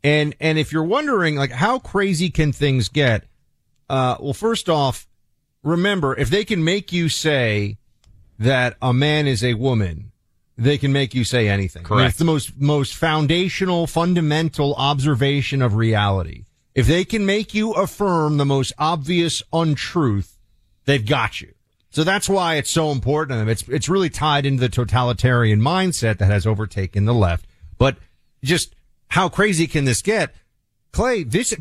And, 0.03 0.35
and 0.39 0.57
if 0.57 0.71
you're 0.71 0.83
wondering, 0.83 1.35
like, 1.35 1.51
how 1.51 1.79
crazy 1.79 2.29
can 2.29 2.51
things 2.51 2.89
get? 2.89 3.25
Uh, 3.89 4.15
well, 4.19 4.33
first 4.33 4.69
off, 4.69 5.07
remember, 5.63 6.15
if 6.15 6.29
they 6.29 6.45
can 6.45 6.63
make 6.63 6.91
you 6.93 7.09
say 7.09 7.77
that 8.39 8.77
a 8.81 8.93
man 8.93 9.27
is 9.27 9.43
a 9.43 9.55
woman, 9.55 10.11
they 10.57 10.77
can 10.77 10.91
make 10.91 11.13
you 11.13 11.23
say 11.23 11.47
anything. 11.47 11.81
I 11.81 11.89
mean, 11.89 11.97
Correct. 11.97 12.09
it's 12.09 12.19
the 12.19 12.25
most, 12.25 12.59
most 12.59 12.95
foundational, 12.95 13.87
fundamental 13.87 14.73
observation 14.75 15.61
of 15.61 15.75
reality. 15.75 16.45
If 16.79 16.87
they 16.87 17.03
can 17.03 17.25
make 17.25 17.53
you 17.53 17.73
affirm 17.73 18.37
the 18.37 18.45
most 18.45 18.71
obvious 18.77 19.43
untruth, 19.51 20.37
they've 20.85 21.05
got 21.05 21.41
you. 21.41 21.53
So 21.89 22.05
that's 22.05 22.29
why 22.29 22.55
it's 22.55 22.69
so 22.69 22.91
important 22.91 23.31
to 23.31 23.39
them. 23.39 23.49
It's, 23.49 23.67
it's 23.67 23.89
really 23.89 24.09
tied 24.09 24.45
into 24.45 24.61
the 24.61 24.69
totalitarian 24.69 25.59
mindset 25.59 26.19
that 26.19 26.31
has 26.31 26.47
overtaken 26.47 27.03
the 27.03 27.13
left. 27.13 27.47
But 27.77 27.97
just 28.45 28.77
how 29.09 29.27
crazy 29.27 29.67
can 29.67 29.83
this 29.83 30.01
get? 30.01 30.33
Clay, 30.93 31.23
this, 31.23 31.53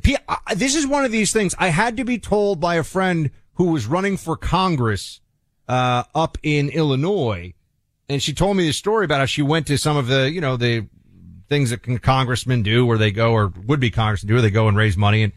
this 0.54 0.76
is 0.76 0.87
one 0.87 1.04
of 1.04 1.10
these 1.10 1.32
things 1.32 1.52
I 1.58 1.70
had 1.70 1.96
to 1.96 2.04
be 2.04 2.20
told 2.20 2.60
by 2.60 2.76
a 2.76 2.84
friend 2.84 3.32
who 3.54 3.72
was 3.72 3.87
running 3.87 4.18
for 4.18 4.37
Congress, 4.37 5.20
uh, 5.66 6.04
up 6.14 6.38
in 6.44 6.68
Illinois. 6.68 7.54
And 8.08 8.22
she 8.22 8.32
told 8.32 8.56
me 8.56 8.68
the 8.68 8.72
story 8.72 9.04
about 9.04 9.18
how 9.18 9.26
she 9.26 9.42
went 9.42 9.66
to 9.66 9.78
some 9.78 9.96
of 9.96 10.06
the, 10.06 10.30
you 10.30 10.40
know, 10.40 10.56
the 10.56 10.87
things 11.49 11.71
that 11.71 11.83
con- 11.83 11.99
congressmen 11.99 12.62
do 12.62 12.85
where 12.85 12.99
they 12.99 13.11
go 13.11 13.33
or 13.33 13.52
would 13.67 13.81
be 13.81 13.90
congressmen 13.90 14.28
do 14.28 14.35
where 14.35 14.43
they 14.43 14.50
go 14.50 14.69
and 14.69 14.76
raise 14.76 14.97
money. 14.97 15.23
And 15.23 15.33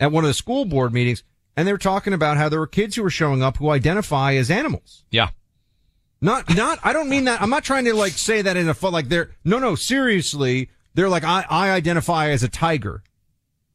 at 0.00 0.12
one 0.12 0.24
of 0.24 0.28
the 0.28 0.34
school 0.34 0.64
board 0.64 0.92
meetings, 0.92 1.22
and 1.56 1.68
they 1.68 1.72
were 1.72 1.78
talking 1.78 2.12
about 2.12 2.36
how 2.36 2.48
there 2.48 2.58
were 2.58 2.66
kids 2.66 2.96
who 2.96 3.02
were 3.02 3.10
showing 3.10 3.42
up 3.42 3.58
who 3.58 3.70
identify 3.70 4.34
as 4.34 4.50
animals. 4.50 5.04
Yeah. 5.10 5.30
Not, 6.20 6.54
not, 6.54 6.78
I 6.82 6.92
don't 6.92 7.08
mean 7.08 7.24
that. 7.24 7.40
I'm 7.42 7.50
not 7.50 7.64
trying 7.64 7.84
to 7.84 7.94
like 7.94 8.12
say 8.12 8.42
that 8.42 8.56
in 8.56 8.68
a 8.68 8.74
fun, 8.74 8.92
like 8.92 9.08
they're, 9.08 9.30
no, 9.44 9.58
no, 9.58 9.74
seriously. 9.74 10.70
They're 10.94 11.08
like, 11.08 11.24
I, 11.24 11.44
I 11.48 11.70
identify 11.70 12.30
as 12.30 12.42
a 12.42 12.48
tiger 12.48 13.02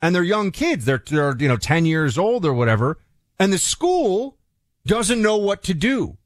and 0.02 0.14
they're 0.14 0.24
young 0.24 0.52
kids. 0.52 0.86
They're, 0.86 1.04
they're, 1.06 1.36
you 1.38 1.48
know, 1.48 1.58
10 1.58 1.86
years 1.86 2.18
old 2.18 2.46
or 2.46 2.54
whatever. 2.54 2.98
And 3.38 3.54
the 3.54 3.58
school 3.58 4.38
doesn't 4.86 5.22
know 5.22 5.38
what 5.38 5.64
to 5.64 5.74
do 5.74 6.18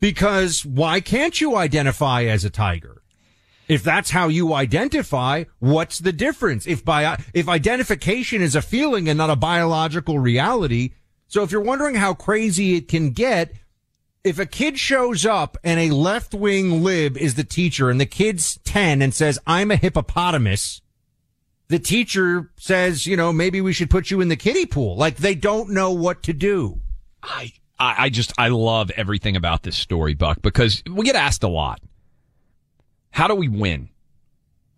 because 0.00 0.64
why 0.64 1.00
can't 1.00 1.40
you 1.40 1.56
identify 1.56 2.24
as 2.24 2.44
a 2.44 2.50
tiger? 2.50 2.97
If 3.68 3.82
that's 3.82 4.10
how 4.10 4.28
you 4.28 4.54
identify, 4.54 5.44
what's 5.58 5.98
the 5.98 6.12
difference? 6.12 6.66
If 6.66 6.84
by, 6.84 7.22
if 7.34 7.48
identification 7.48 8.40
is 8.40 8.56
a 8.56 8.62
feeling 8.62 9.08
and 9.08 9.18
not 9.18 9.30
a 9.30 9.36
biological 9.36 10.18
reality. 10.18 10.92
So 11.26 11.42
if 11.42 11.52
you're 11.52 11.60
wondering 11.60 11.94
how 11.94 12.14
crazy 12.14 12.76
it 12.76 12.88
can 12.88 13.10
get, 13.10 13.52
if 14.24 14.38
a 14.38 14.46
kid 14.46 14.78
shows 14.78 15.26
up 15.26 15.58
and 15.62 15.78
a 15.78 15.94
left 15.94 16.34
wing 16.34 16.82
lib 16.82 17.16
is 17.18 17.34
the 17.34 17.44
teacher 17.44 17.90
and 17.90 18.00
the 18.00 18.06
kid's 18.06 18.58
10 18.64 19.02
and 19.02 19.12
says, 19.14 19.38
I'm 19.46 19.70
a 19.70 19.76
hippopotamus, 19.76 20.80
the 21.68 21.78
teacher 21.78 22.50
says, 22.56 23.06
you 23.06 23.16
know, 23.16 23.32
maybe 23.32 23.60
we 23.60 23.74
should 23.74 23.90
put 23.90 24.10
you 24.10 24.22
in 24.22 24.28
the 24.28 24.36
kiddie 24.36 24.66
pool. 24.66 24.96
Like 24.96 25.16
they 25.16 25.34
don't 25.34 25.70
know 25.70 25.92
what 25.92 26.22
to 26.24 26.32
do. 26.32 26.80
I, 27.22 27.52
I 27.78 28.04
I 28.04 28.08
just, 28.08 28.32
I 28.38 28.48
love 28.48 28.90
everything 28.92 29.36
about 29.36 29.62
this 29.62 29.76
story, 29.76 30.14
Buck, 30.14 30.40
because 30.40 30.82
we 30.90 31.04
get 31.04 31.16
asked 31.16 31.42
a 31.42 31.48
lot. 31.48 31.80
How 33.18 33.26
do 33.26 33.34
we 33.34 33.48
win? 33.48 33.88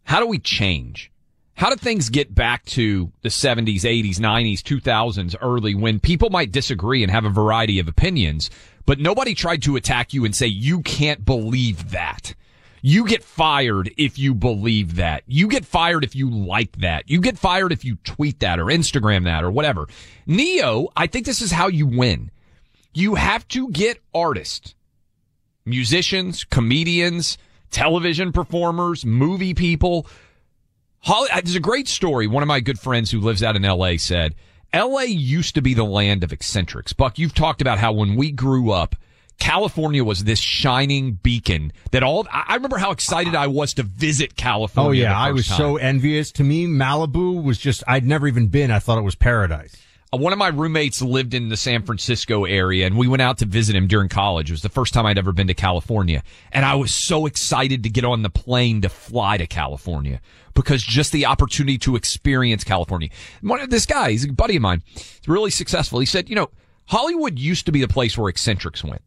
How 0.04 0.18
do 0.18 0.24
we 0.24 0.38
change? 0.38 1.12
How 1.56 1.68
do 1.68 1.76
things 1.76 2.08
get 2.08 2.34
back 2.34 2.64
to 2.68 3.12
the 3.20 3.28
70s, 3.28 3.82
80s, 3.82 4.16
90s, 4.16 4.60
2000s 4.60 5.36
early 5.42 5.74
when 5.74 6.00
people 6.00 6.30
might 6.30 6.50
disagree 6.50 7.02
and 7.02 7.12
have 7.12 7.26
a 7.26 7.28
variety 7.28 7.78
of 7.80 7.86
opinions, 7.86 8.48
but 8.86 8.98
nobody 8.98 9.34
tried 9.34 9.60
to 9.64 9.76
attack 9.76 10.14
you 10.14 10.24
and 10.24 10.34
say, 10.34 10.46
you 10.46 10.80
can't 10.80 11.22
believe 11.22 11.90
that. 11.90 12.34
You 12.80 13.04
get 13.04 13.22
fired 13.22 13.92
if 13.98 14.18
you 14.18 14.34
believe 14.34 14.96
that. 14.96 15.22
You 15.26 15.46
get 15.46 15.66
fired 15.66 16.02
if 16.02 16.16
you 16.16 16.30
like 16.30 16.72
that. 16.78 17.10
You 17.10 17.20
get 17.20 17.36
fired 17.36 17.72
if 17.72 17.84
you 17.84 17.96
tweet 18.04 18.40
that 18.40 18.58
or 18.58 18.64
Instagram 18.64 19.24
that 19.24 19.44
or 19.44 19.50
whatever. 19.50 19.86
Ne-Yo, 20.26 20.88
I 20.96 21.08
think 21.08 21.26
this 21.26 21.42
is 21.42 21.52
how 21.52 21.68
you 21.68 21.86
win. 21.86 22.30
You 22.94 23.16
have 23.16 23.46
to 23.48 23.68
get 23.68 23.98
artists, 24.14 24.74
musicians, 25.66 26.42
comedians, 26.44 27.36
television 27.70 28.32
performers, 28.32 29.04
movie 29.04 29.54
people. 29.54 30.06
Holly, 31.00 31.28
uh, 31.32 31.40
there's 31.42 31.54
a 31.54 31.60
great 31.60 31.88
story. 31.88 32.26
One 32.26 32.42
of 32.42 32.46
my 32.46 32.60
good 32.60 32.78
friends 32.78 33.10
who 33.10 33.20
lives 33.20 33.42
out 33.42 33.56
in 33.56 33.62
LA 33.62 33.96
said, 33.96 34.34
LA 34.74 35.02
used 35.02 35.54
to 35.54 35.62
be 35.62 35.74
the 35.74 35.84
land 35.84 36.22
of 36.22 36.32
eccentrics. 36.32 36.92
Buck, 36.92 37.18
you've 37.18 37.34
talked 37.34 37.60
about 37.60 37.78
how 37.78 37.92
when 37.92 38.14
we 38.14 38.30
grew 38.30 38.70
up, 38.70 38.96
California 39.38 40.04
was 40.04 40.24
this 40.24 40.38
shining 40.38 41.12
beacon 41.12 41.72
that 41.92 42.02
all, 42.02 42.26
I 42.30 42.54
remember 42.54 42.76
how 42.76 42.90
excited 42.90 43.34
I 43.34 43.46
was 43.46 43.72
to 43.74 43.82
visit 43.82 44.36
California. 44.36 45.06
Oh 45.06 45.10
yeah, 45.10 45.18
I 45.18 45.32
was 45.32 45.48
time. 45.48 45.56
so 45.56 45.76
envious. 45.78 46.30
To 46.32 46.44
me, 46.44 46.66
Malibu 46.66 47.42
was 47.42 47.58
just, 47.58 47.82
I'd 47.88 48.06
never 48.06 48.28
even 48.28 48.48
been. 48.48 48.70
I 48.70 48.78
thought 48.78 48.98
it 48.98 49.02
was 49.02 49.14
paradise. 49.14 49.74
One 50.12 50.32
of 50.32 50.40
my 50.40 50.48
roommates 50.48 51.00
lived 51.00 51.34
in 51.34 51.50
the 51.50 51.56
San 51.56 51.84
Francisco 51.84 52.44
area 52.44 52.84
and 52.84 52.98
we 52.98 53.06
went 53.06 53.22
out 53.22 53.38
to 53.38 53.46
visit 53.46 53.76
him 53.76 53.86
during 53.86 54.08
college. 54.08 54.50
It 54.50 54.54
was 54.54 54.62
the 54.62 54.68
first 54.68 54.92
time 54.92 55.06
I'd 55.06 55.18
ever 55.18 55.32
been 55.32 55.46
to 55.46 55.54
California. 55.54 56.24
And 56.50 56.64
I 56.64 56.74
was 56.74 56.92
so 56.92 57.26
excited 57.26 57.84
to 57.84 57.90
get 57.90 58.04
on 58.04 58.22
the 58.22 58.30
plane 58.30 58.80
to 58.80 58.88
fly 58.88 59.36
to 59.36 59.46
California 59.46 60.20
because 60.52 60.82
just 60.82 61.12
the 61.12 61.26
opportunity 61.26 61.78
to 61.78 61.94
experience 61.94 62.64
California. 62.64 63.08
One 63.40 63.60
of 63.60 63.70
this 63.70 63.86
guy, 63.86 64.10
he's 64.10 64.24
a 64.24 64.32
buddy 64.32 64.56
of 64.56 64.62
mine, 64.62 64.82
he's 64.94 65.28
really 65.28 65.52
successful. 65.52 66.00
He 66.00 66.06
said, 66.06 66.28
you 66.28 66.34
know, 66.34 66.50
Hollywood 66.86 67.38
used 67.38 67.66
to 67.66 67.72
be 67.72 67.80
the 67.80 67.86
place 67.86 68.18
where 68.18 68.28
eccentrics 68.28 68.82
went. 68.82 69.02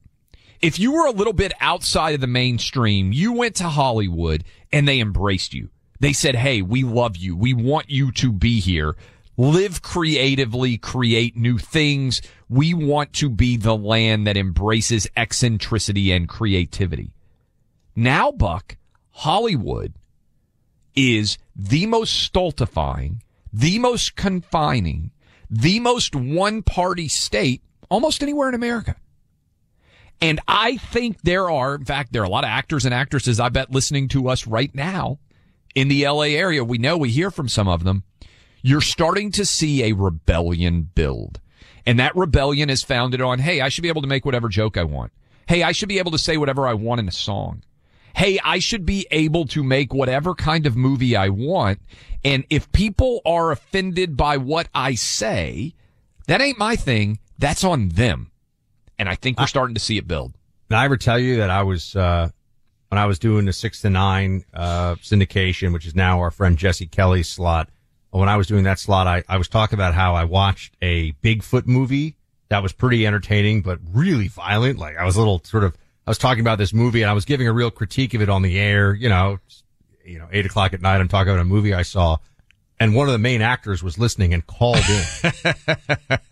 If 0.61 0.79
you 0.79 0.93
were 0.93 1.07
a 1.07 1.11
little 1.11 1.33
bit 1.33 1.51
outside 1.59 2.15
of 2.15 2.21
the 2.21 2.27
mainstream, 2.27 3.11
you 3.11 3.33
went 3.33 3.57
to 3.57 3.67
Hollywood 3.67 4.45
and 4.71 4.87
they 4.87 5.01
embraced 5.01 5.53
you. 5.53 5.67
They 5.99 6.13
said, 6.13 6.35
Hey, 6.35 6.61
we 6.61 6.83
love 6.83 7.17
you. 7.17 7.35
We 7.35 7.53
want 7.53 7.89
you 7.89 8.13
to 8.13 8.31
be 8.31 8.61
here. 8.61 8.95
Live 9.35 9.81
creatively, 9.81 10.77
create 10.77 11.35
new 11.35 11.57
things. 11.57 12.21
We 12.49 12.73
want 12.73 13.13
to 13.13 13.29
be 13.29 13.57
the 13.57 13.75
land 13.75 14.27
that 14.27 14.37
embraces 14.37 15.07
eccentricity 15.15 16.11
and 16.11 16.29
creativity. 16.29 17.13
Now, 17.95 18.31
Buck, 18.31 18.77
Hollywood 19.11 19.93
is 20.95 21.37
the 21.55 21.87
most 21.87 22.13
stultifying, 22.13 23.23
the 23.51 23.79
most 23.79 24.15
confining, 24.15 25.11
the 25.49 25.79
most 25.79 26.15
one 26.15 26.61
party 26.61 27.07
state 27.07 27.61
almost 27.89 28.23
anywhere 28.23 28.49
in 28.49 28.55
America. 28.55 28.95
And 30.21 30.39
I 30.47 30.77
think 30.77 31.21
there 31.21 31.49
are, 31.49 31.75
in 31.75 31.85
fact, 31.85 32.13
there 32.13 32.21
are 32.21 32.25
a 32.25 32.29
lot 32.29 32.43
of 32.43 32.49
actors 32.49 32.85
and 32.85 32.93
actresses, 32.93 33.39
I 33.39 33.49
bet, 33.49 33.71
listening 33.71 34.07
to 34.09 34.29
us 34.29 34.47
right 34.47 34.73
now 34.73 35.19
in 35.75 35.87
the 35.87 36.07
LA 36.07 36.21
area. 36.21 36.63
We 36.63 36.77
know 36.77 36.97
we 36.97 37.09
hear 37.09 37.29
from 37.29 37.49
some 37.49 37.67
of 37.67 37.83
them. 37.83 38.03
You're 38.63 38.81
starting 38.81 39.29
to 39.33 39.45
see 39.45 39.83
a 39.83 39.93
rebellion 39.93 40.89
build. 40.95 41.39
And 41.85 41.99
that 41.99 42.15
rebellion 42.15 42.69
is 42.69 42.81
founded 42.81 43.21
on, 43.21 43.39
hey, 43.39 43.61
I 43.61 43.69
should 43.69 43.81
be 43.81 43.89
able 43.89 44.01
to 44.01 44.07
make 44.07 44.25
whatever 44.25 44.49
joke 44.49 44.77
I 44.77 44.85
want. 44.85 45.11
Hey, 45.47 45.61
I 45.61 45.73
should 45.73 45.89
be 45.89 45.99
able 45.99 46.11
to 46.11 46.17
say 46.17 46.37
whatever 46.37 46.65
I 46.65 46.73
want 46.73 46.99
in 46.99 47.07
a 47.07 47.11
song. 47.11 47.61
Hey, 48.15 48.39
I 48.43 48.59
should 48.59 48.85
be 48.85 49.05
able 49.11 49.45
to 49.47 49.63
make 49.63 49.93
whatever 49.93 50.33
kind 50.33 50.65
of 50.65 50.77
movie 50.77 51.15
I 51.15 51.27
want. 51.29 51.81
And 52.23 52.45
if 52.49 52.71
people 52.71 53.21
are 53.25 53.51
offended 53.51 54.15
by 54.15 54.37
what 54.37 54.69
I 54.73 54.95
say, 54.95 55.75
That 56.27 56.41
ain't 56.41 56.57
my 56.57 56.75
thing. 56.75 57.19
That's 57.37 57.63
on 57.63 57.89
them. 57.89 58.31
And 58.97 59.09
I 59.09 59.15
think 59.15 59.39
we're 59.39 59.47
starting 59.47 59.73
to 59.73 59.81
see 59.81 59.97
it 59.97 60.07
build. 60.07 60.33
Did 60.69 60.77
I 60.77 60.85
ever 60.85 60.97
tell 60.97 61.19
you 61.19 61.37
that 61.37 61.49
I 61.49 61.63
was, 61.63 61.95
uh, 61.95 62.29
when 62.89 62.99
I 62.99 63.05
was 63.05 63.19
doing 63.19 63.45
the 63.45 63.53
six 63.53 63.81
to 63.81 63.89
nine, 63.89 64.45
uh, 64.53 64.95
syndication, 64.95 65.73
which 65.73 65.85
is 65.85 65.95
now 65.95 66.19
our 66.19 66.31
friend 66.31 66.57
Jesse 66.57 66.87
Kelly's 66.87 67.27
slot. 67.27 67.69
When 68.19 68.29
I 68.29 68.37
was 68.37 68.47
doing 68.47 68.63
that 68.65 68.79
slot, 68.79 69.07
I, 69.07 69.23
I 69.27 69.37
was 69.37 69.47
talking 69.47 69.75
about 69.75 69.93
how 69.93 70.15
I 70.15 70.23
watched 70.23 70.75
a 70.81 71.13
Bigfoot 71.23 71.65
movie 71.65 72.15
that 72.49 72.61
was 72.61 72.71
pretty 72.71 73.07
entertaining, 73.07 73.61
but 73.61 73.79
really 73.91 74.27
violent. 74.27 74.77
Like 74.77 74.97
I 74.97 75.05
was 75.05 75.15
a 75.15 75.19
little 75.19 75.41
sort 75.43 75.63
of, 75.63 75.75
I 76.05 76.11
was 76.11 76.17
talking 76.17 76.41
about 76.41 76.57
this 76.57 76.73
movie 76.73 77.01
and 77.01 77.09
I 77.09 77.13
was 77.13 77.25
giving 77.25 77.47
a 77.47 77.53
real 77.53 77.71
critique 77.71 78.13
of 78.13 78.21
it 78.21 78.29
on 78.29 78.43
the 78.43 78.59
air, 78.59 78.93
you 78.93 79.09
know, 79.09 79.39
you 80.05 80.19
know, 80.19 80.27
eight 80.31 80.45
o'clock 80.45 80.73
at 80.73 80.81
night. 80.81 80.97
I'm 80.97 81.07
talking 81.07 81.31
about 81.31 81.41
a 81.41 81.45
movie 81.45 81.73
I 81.73 81.81
saw 81.81 82.17
and 82.79 82.93
one 82.93 83.07
of 83.07 83.13
the 83.13 83.19
main 83.19 83.41
actors 83.41 83.81
was 83.81 83.97
listening 83.97 84.33
and 84.33 84.45
called 84.45 84.83
in. 84.89 85.53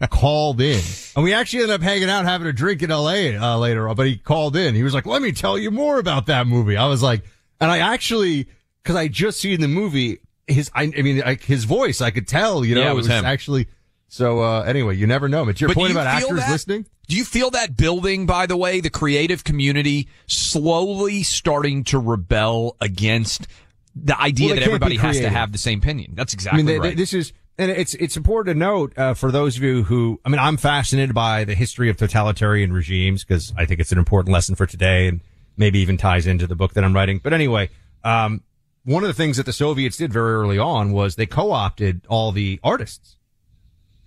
called 0.10 0.60
in. 0.60 0.82
And 1.16 1.24
we 1.24 1.34
actually 1.34 1.64
ended 1.64 1.76
up 1.76 1.82
hanging 1.82 2.10
out 2.10 2.26
having 2.26 2.48
a 2.48 2.54
drink 2.54 2.84
in 2.84 2.90
LA 2.90 3.38
uh, 3.40 3.58
later 3.58 3.88
on, 3.88 3.96
but 3.96 4.08
he 4.08 4.18
called 4.18 4.56
in. 4.56 4.76
He 4.76 4.84
was 4.84 4.94
like, 4.94 5.06
let 5.06 5.22
me 5.22 5.32
tell 5.32 5.58
you 5.58 5.72
more 5.72 5.98
about 5.98 6.26
that 6.26 6.48
movie. 6.48 6.76
I 6.76 6.88
was 6.88 7.02
like, 7.02 7.24
and 7.62 7.72
I 7.72 7.78
actually, 7.78 8.48
cause 8.84 8.96
I 8.98 9.08
just 9.08 9.40
seen 9.40 9.62
the 9.62 9.68
movie, 9.68 10.20
his, 10.48 10.70
I, 10.74 10.84
I 10.84 11.02
mean, 11.02 11.20
like 11.20 11.44
his 11.44 11.64
voice, 11.66 12.02
I 12.02 12.12
could 12.12 12.28
tell, 12.28 12.64
you 12.66 12.76
know, 12.76 12.82
Yeah, 12.82 12.92
it 12.92 12.96
was 12.96 13.08
him. 13.08 13.26
actually, 13.26 13.68
so, 14.08 14.42
uh, 14.42 14.62
anyway, 14.64 14.96
you 14.98 15.08
never 15.08 15.30
know. 15.30 15.46
But 15.46 15.62
your 15.62 15.70
But 15.70 15.76
point 15.78 15.92
about 15.92 16.08
actors 16.08 16.40
that? 16.40 16.52
listening? 16.52 16.86
Do 17.08 17.16
you 17.16 17.24
feel 17.26 17.50
that 17.52 17.76
building, 17.78 18.26
by 18.26 18.46
the 18.46 18.56
way, 18.58 18.80
the 18.82 18.90
creative 18.90 19.44
community 19.44 20.08
slowly 20.28 21.24
starting 21.24 21.84
to 21.86 22.00
rebel 22.00 22.76
against 22.82 23.48
the 23.96 24.20
idea 24.20 24.48
Well, 24.48 24.56
that 24.56 24.64
everybody 24.64 24.96
has 24.98 25.18
to 25.20 25.30
have 25.30 25.52
the 25.52 25.58
same 25.58 25.80
opinion? 25.80 26.14
That's 26.16 26.34
I 26.34 26.36
exactly 26.36 26.58
mean, 26.58 26.66
they, 26.68 26.80
right. 26.80 26.90
they- 26.90 26.96
this 26.96 27.14
is, 27.14 27.34
and 27.58 27.70
it's 27.70 27.94
it's 27.96 28.18
important 28.18 28.56
to 28.56 28.60
note 28.60 28.98
uh, 28.98 29.14
for 29.14 29.30
those 29.32 29.58
of 29.58 29.64
you 29.64 29.84
who, 29.84 30.20
I 30.26 30.30
mean, 30.30 30.40
I'm 30.40 30.58
fascinated 30.58 31.14
by 31.14 31.44
the 31.44 31.54
history 31.54 31.90
of 31.90 31.98
totalitarian 31.98 32.72
regimes 32.74 33.24
because 33.24 33.54
I 33.58 33.66
think 33.66 33.80
it's 33.82 33.92
an 33.92 33.98
important 34.00 34.34
lesson 34.34 34.56
for 34.56 34.66
today, 34.66 35.08
and 35.08 35.20
maybe 35.58 35.80
even 35.80 35.98
ties 35.98 36.26
into 36.28 36.48
the 36.48 36.56
book 36.56 36.74
that 36.74 36.84
I'm 36.84 36.94
writing. 36.96 37.20
But 37.22 37.34
anyway, 37.34 37.70
um, 38.04 38.42
one 38.84 39.04
of 39.04 39.08
the 39.08 39.14
things 39.14 39.38
that 39.38 39.46
the 39.46 39.54
Soviets 39.54 39.98
did 39.98 40.12
very 40.12 40.34
early 40.34 40.58
on 40.58 40.92
was 40.92 41.16
they 41.16 41.26
co-opted 41.26 42.02
all 42.08 42.32
the 42.32 42.60
artists. 42.64 43.18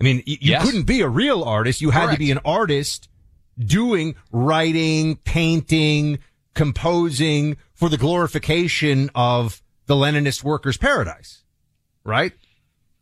I 0.01 0.05
mean, 0.05 0.17
y- 0.19 0.39
you 0.41 0.51
Yes. 0.53 0.65
couldn't 0.65 0.85
be 0.85 1.01
a 1.01 1.09
real 1.09 1.43
artist; 1.45 1.81
you 1.81 1.91
had 1.91 2.11
to 2.11 2.19
be 2.19 2.31
an 2.31 2.41
artist 2.45 3.09
doing 3.59 4.15
writing, 4.33 5.17
painting, 5.17 6.19
composing 6.55 7.57
for 7.73 7.89
the 7.89 7.97
glorification 7.97 9.11
of 9.15 9.63
the 9.87 9.95
Leninist 9.95 10.43
workers' 10.43 10.77
paradise 10.77 11.41
right? 12.07 12.33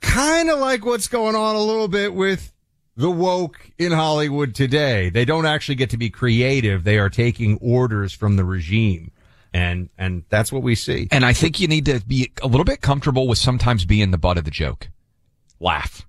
Kind 0.00 0.48
of 0.48 0.60
like 0.60 0.84
what's 0.86 1.08
going 1.08 1.34
on 1.34 1.56
a 1.56 1.60
little 1.60 1.88
bit 1.88 2.14
with 2.14 2.52
the 2.96 3.10
woke 3.10 3.70
in 3.78 3.90
Hollywood 3.90 4.54
today. 4.54 5.10
They 5.10 5.24
don't 5.24 5.44
actually 5.46 5.74
get 5.74 5.90
to 5.90 5.96
be 5.96 6.08
creative. 6.08 6.84
They 6.84 6.98
are 6.98 7.10
taking 7.10 7.58
orders 7.60 8.12
from 8.12 8.36
the 8.36 8.44
regime. 8.44 9.10
And, 9.54 9.90
and 9.98 10.24
that's 10.30 10.50
what 10.50 10.62
we 10.62 10.74
see. 10.74 11.08
and 11.10 11.24
I 11.26 11.32
think 11.34 11.60
you 11.60 11.68
need 11.68 11.84
to 11.86 12.00
be 12.06 12.32
a 12.42 12.46
little 12.46 12.64
bit 12.64 12.80
comfortable 12.80 13.28
with 13.28 13.36
sometimes 13.38 13.84
being 13.84 14.10
the 14.10 14.18
butt 14.18 14.38
of 14.38 14.44
the 14.44 14.50
joke. 14.50 14.88
Laugh. 15.60 16.06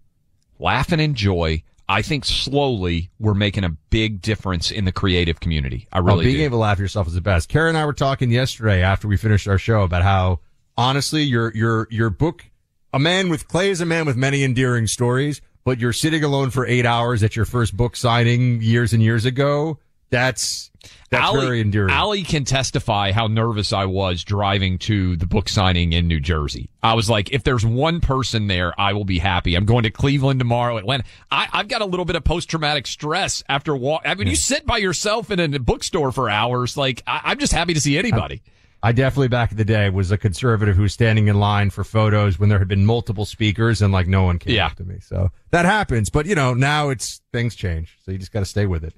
Laugh 0.60 0.92
and 0.92 1.02
enjoy. 1.02 1.64
I 1.90 2.02
think 2.02 2.24
slowly 2.24 3.12
we're 3.20 3.34
making 3.34 3.66
a 3.66 3.70
big 3.90 4.22
difference 4.22 4.72
in 4.72 4.86
the 4.86 4.92
creative 4.94 5.40
community. 5.42 5.88
I 5.92 6.00
Oh, 6.00 6.04
really 6.04 6.26
being 6.26 6.38
do. 6.38 6.44
able 6.46 6.58
to 6.58 6.62
laugh 6.62 6.78
at 6.78 6.80
yourself 6.80 7.08
is 7.08 7.14
the 7.14 7.22
best. 7.22 7.50
Karen 7.50 7.70
and 7.70 7.78
I 7.78 7.86
were 7.86 7.94
talking 7.94 8.32
yesterday 8.32 8.82
after 8.82 9.08
we 9.08 9.18
finished 9.18 9.48
our 9.48 9.58
show 9.58 9.82
about 9.84 10.04
how 10.04 10.40
honestly 10.78 11.24
your 11.24 11.54
your 11.54 11.88
your 11.92 12.10
book 12.10 12.46
a 12.94 13.00
man 13.00 13.28
with 13.30 13.48
clay 13.48 13.70
is 13.70 13.82
a 13.82 13.86
man 13.86 14.06
with 14.06 14.16
many 14.16 14.44
endearing 14.44 14.88
stories, 14.88 15.42
but 15.66 15.80
you're 15.80 15.94
sitting 15.94 16.24
alone 16.24 16.50
for 16.52 16.66
eight 16.66 16.86
hours 16.86 17.22
at 17.24 17.36
your 17.36 17.46
first 17.46 17.76
book 17.76 17.96
signing 17.98 18.62
years 18.62 18.94
and 18.94 19.04
years 19.04 19.26
ago. 19.26 19.78
That's 20.14 20.70
that's 21.10 21.24
Allie- 21.24 21.46
very 21.46 21.62
endearing. 21.62 21.92
Allie 21.92 22.22
can 22.24 22.44
testify 22.46 23.12
how 23.12 23.26
nervous 23.28 23.74
I 23.74 23.86
was 23.86 24.24
driving 24.24 24.78
to 24.80 25.16
the 25.16 25.26
book 25.26 25.50
signing 25.50 25.92
in 25.94 26.08
New 26.08 26.20
Jersey. 26.20 26.70
I 26.84 26.94
was 26.94 27.10
like, 27.10 27.32
if 27.32 27.44
there's 27.44 27.66
one 27.66 28.00
person 28.00 28.46
there, 28.48 28.80
I 28.80 28.94
will 28.94 29.06
be 29.06 29.18
happy. 29.18 29.56
I'm 29.56 29.66
going 29.66 29.84
to 29.84 29.90
Cleveland 29.92 30.40
tomorrow, 30.40 30.78
Atlanta. 30.78 31.04
I, 31.32 31.48
I've 31.52 31.68
got 31.68 31.82
a 31.82 31.86
little 31.86 32.06
bit 32.06 32.16
of 32.16 32.24
post 32.24 32.48
traumatic 32.50 32.86
stress 32.86 33.44
after 33.50 33.76
walk. 33.76 34.04
I 34.06 34.14
mean, 34.14 34.28
you 34.28 34.36
sit 34.36 34.66
by 34.68 34.78
yourself 34.78 35.32
in 35.32 35.40
a 35.40 35.60
bookstore 35.60 36.12
for 36.12 36.30
hours. 36.30 36.78
Like, 36.78 37.02
I, 37.08 37.22
I'm 37.26 37.40
just 37.40 37.54
happy 37.54 37.74
to 37.74 37.82
see 37.82 37.98
anybody. 37.98 38.42
I 38.84 38.92
definitely 38.92 39.30
back 39.30 39.50
in 39.52 39.58
the 39.58 39.66
day 39.66 39.90
was 39.90 40.12
a 40.12 40.18
conservative 40.18 40.76
who 40.76 40.82
was 40.84 40.94
standing 40.94 41.28
in 41.28 41.40
line 41.40 41.70
for 41.70 41.84
photos 41.84 42.38
when 42.38 42.50
there 42.50 42.60
had 42.60 42.68
been 42.68 42.86
multiple 42.86 43.26
speakers 43.26 43.82
and 43.82 43.94
like 43.94 44.08
no 44.08 44.24
one 44.24 44.38
came 44.40 44.54
Yeah. 44.56 44.66
up 44.68 44.76
to 44.76 44.84
me. 44.84 44.98
So 45.00 45.30
that 45.52 45.66
happens, 45.66 46.10
but 46.10 46.26
you 46.26 46.36
know, 46.36 46.54
now 46.54 46.90
it's 46.90 47.22
things 47.32 47.56
change. 47.56 47.98
So 48.06 48.12
you 48.12 48.18
just 48.18 48.32
got 48.34 48.42
to 48.42 48.46
stay 48.46 48.66
with 48.66 48.84
it. 48.84 48.94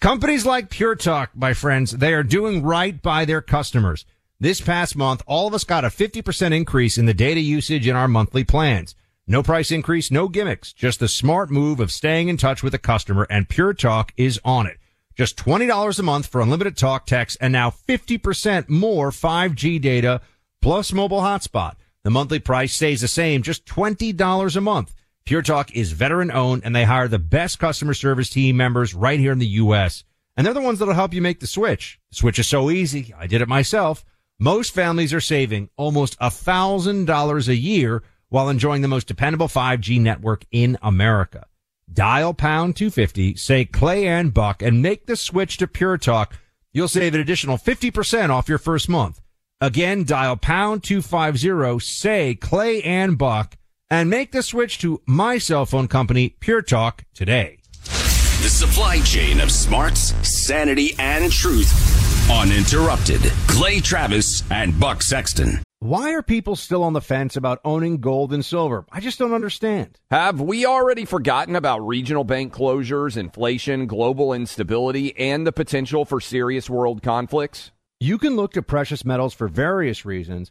Companies 0.00 0.44
like 0.44 0.68
Pure 0.68 0.96
Talk, 0.96 1.30
my 1.34 1.54
friends, 1.54 1.92
they 1.92 2.12
are 2.12 2.22
doing 2.22 2.62
right 2.62 3.00
by 3.00 3.24
their 3.24 3.40
customers. 3.40 4.04
This 4.38 4.60
past 4.60 4.94
month, 4.94 5.22
all 5.26 5.46
of 5.46 5.54
us 5.54 5.64
got 5.64 5.86
a 5.86 5.88
50% 5.88 6.54
increase 6.54 6.98
in 6.98 7.06
the 7.06 7.14
data 7.14 7.40
usage 7.40 7.88
in 7.88 7.96
our 7.96 8.06
monthly 8.06 8.44
plans. 8.44 8.94
No 9.26 9.42
price 9.42 9.70
increase, 9.70 10.10
no 10.10 10.28
gimmicks, 10.28 10.74
just 10.74 11.00
the 11.00 11.08
smart 11.08 11.50
move 11.50 11.80
of 11.80 11.90
staying 11.90 12.28
in 12.28 12.36
touch 12.36 12.62
with 12.62 12.72
the 12.72 12.78
customer 12.78 13.26
and 13.30 13.48
Pure 13.48 13.74
Talk 13.74 14.12
is 14.18 14.38
on 14.44 14.66
it. 14.66 14.76
Just 15.16 15.38
$20 15.38 15.98
a 15.98 16.02
month 16.02 16.26
for 16.26 16.42
unlimited 16.42 16.76
talk, 16.76 17.06
text, 17.06 17.38
and 17.40 17.50
now 17.50 17.70
50% 17.70 18.68
more 18.68 19.10
5G 19.10 19.80
data 19.80 20.20
plus 20.60 20.92
mobile 20.92 21.20
hotspot. 21.20 21.76
The 22.02 22.10
monthly 22.10 22.38
price 22.38 22.74
stays 22.74 23.00
the 23.00 23.08
same, 23.08 23.42
just 23.42 23.64
$20 23.64 24.56
a 24.56 24.60
month. 24.60 24.94
Pure 25.26 25.42
Talk 25.42 25.74
is 25.74 25.90
veteran 25.90 26.30
owned 26.30 26.62
and 26.64 26.74
they 26.74 26.84
hire 26.84 27.08
the 27.08 27.18
best 27.18 27.58
customer 27.58 27.94
service 27.94 28.30
team 28.30 28.56
members 28.56 28.94
right 28.94 29.18
here 29.18 29.32
in 29.32 29.40
the 29.40 29.46
U.S. 29.58 30.04
And 30.36 30.46
they're 30.46 30.54
the 30.54 30.60
ones 30.60 30.78
that'll 30.78 30.94
help 30.94 31.12
you 31.12 31.20
make 31.20 31.40
the 31.40 31.48
switch. 31.48 31.98
Switch 32.12 32.38
is 32.38 32.46
so 32.46 32.70
easy. 32.70 33.12
I 33.18 33.26
did 33.26 33.42
it 33.42 33.48
myself. 33.48 34.04
Most 34.38 34.72
families 34.72 35.12
are 35.12 35.20
saving 35.20 35.68
almost 35.76 36.16
a 36.20 36.30
thousand 36.30 37.06
dollars 37.06 37.48
a 37.48 37.56
year 37.56 38.04
while 38.28 38.48
enjoying 38.48 38.82
the 38.82 38.88
most 38.88 39.08
dependable 39.08 39.48
5G 39.48 40.00
network 40.00 40.44
in 40.52 40.78
America. 40.80 41.48
Dial 41.92 42.32
pound 42.32 42.76
250, 42.76 43.34
say 43.34 43.64
Clay 43.64 44.06
and 44.06 44.32
Buck, 44.32 44.62
and 44.62 44.80
make 44.80 45.06
the 45.06 45.16
switch 45.16 45.56
to 45.56 45.66
Pure 45.66 45.98
Talk. 45.98 46.38
You'll 46.72 46.86
save 46.86 47.14
an 47.14 47.20
additional 47.20 47.56
50% 47.56 48.30
off 48.30 48.48
your 48.48 48.58
first 48.58 48.88
month. 48.88 49.20
Again, 49.60 50.04
dial 50.04 50.36
pound 50.36 50.84
250, 50.84 51.80
say 51.80 52.36
Clay 52.36 52.80
and 52.82 53.18
Buck, 53.18 53.56
and 53.90 54.10
make 54.10 54.32
the 54.32 54.42
switch 54.42 54.78
to 54.78 55.00
my 55.06 55.38
cell 55.38 55.66
phone 55.66 55.88
company, 55.88 56.30
Pure 56.40 56.62
Talk, 56.62 57.04
today. 57.14 57.58
The 57.84 58.50
supply 58.50 59.00
chain 59.00 59.40
of 59.40 59.50
smarts, 59.50 60.14
sanity, 60.22 60.94
and 60.98 61.32
truth. 61.32 62.30
Uninterrupted. 62.30 63.20
Clay 63.46 63.80
Travis 63.80 64.42
and 64.50 64.78
Buck 64.78 65.02
Sexton. 65.02 65.62
Why 65.78 66.12
are 66.14 66.22
people 66.22 66.56
still 66.56 66.82
on 66.82 66.94
the 66.94 67.00
fence 67.00 67.36
about 67.36 67.60
owning 67.64 67.98
gold 67.98 68.32
and 68.32 68.44
silver? 68.44 68.86
I 68.90 69.00
just 69.00 69.18
don't 69.18 69.34
understand. 69.34 69.98
Have 70.10 70.40
we 70.40 70.66
already 70.66 71.04
forgotten 71.04 71.54
about 71.54 71.86
regional 71.86 72.24
bank 72.24 72.52
closures, 72.52 73.16
inflation, 73.16 73.86
global 73.86 74.32
instability, 74.32 75.16
and 75.16 75.46
the 75.46 75.52
potential 75.52 76.04
for 76.04 76.20
serious 76.20 76.68
world 76.70 77.02
conflicts? 77.02 77.72
You 78.00 78.18
can 78.18 78.36
look 78.36 78.52
to 78.52 78.62
precious 78.62 79.04
metals 79.04 79.34
for 79.34 79.48
various 79.48 80.04
reasons. 80.04 80.50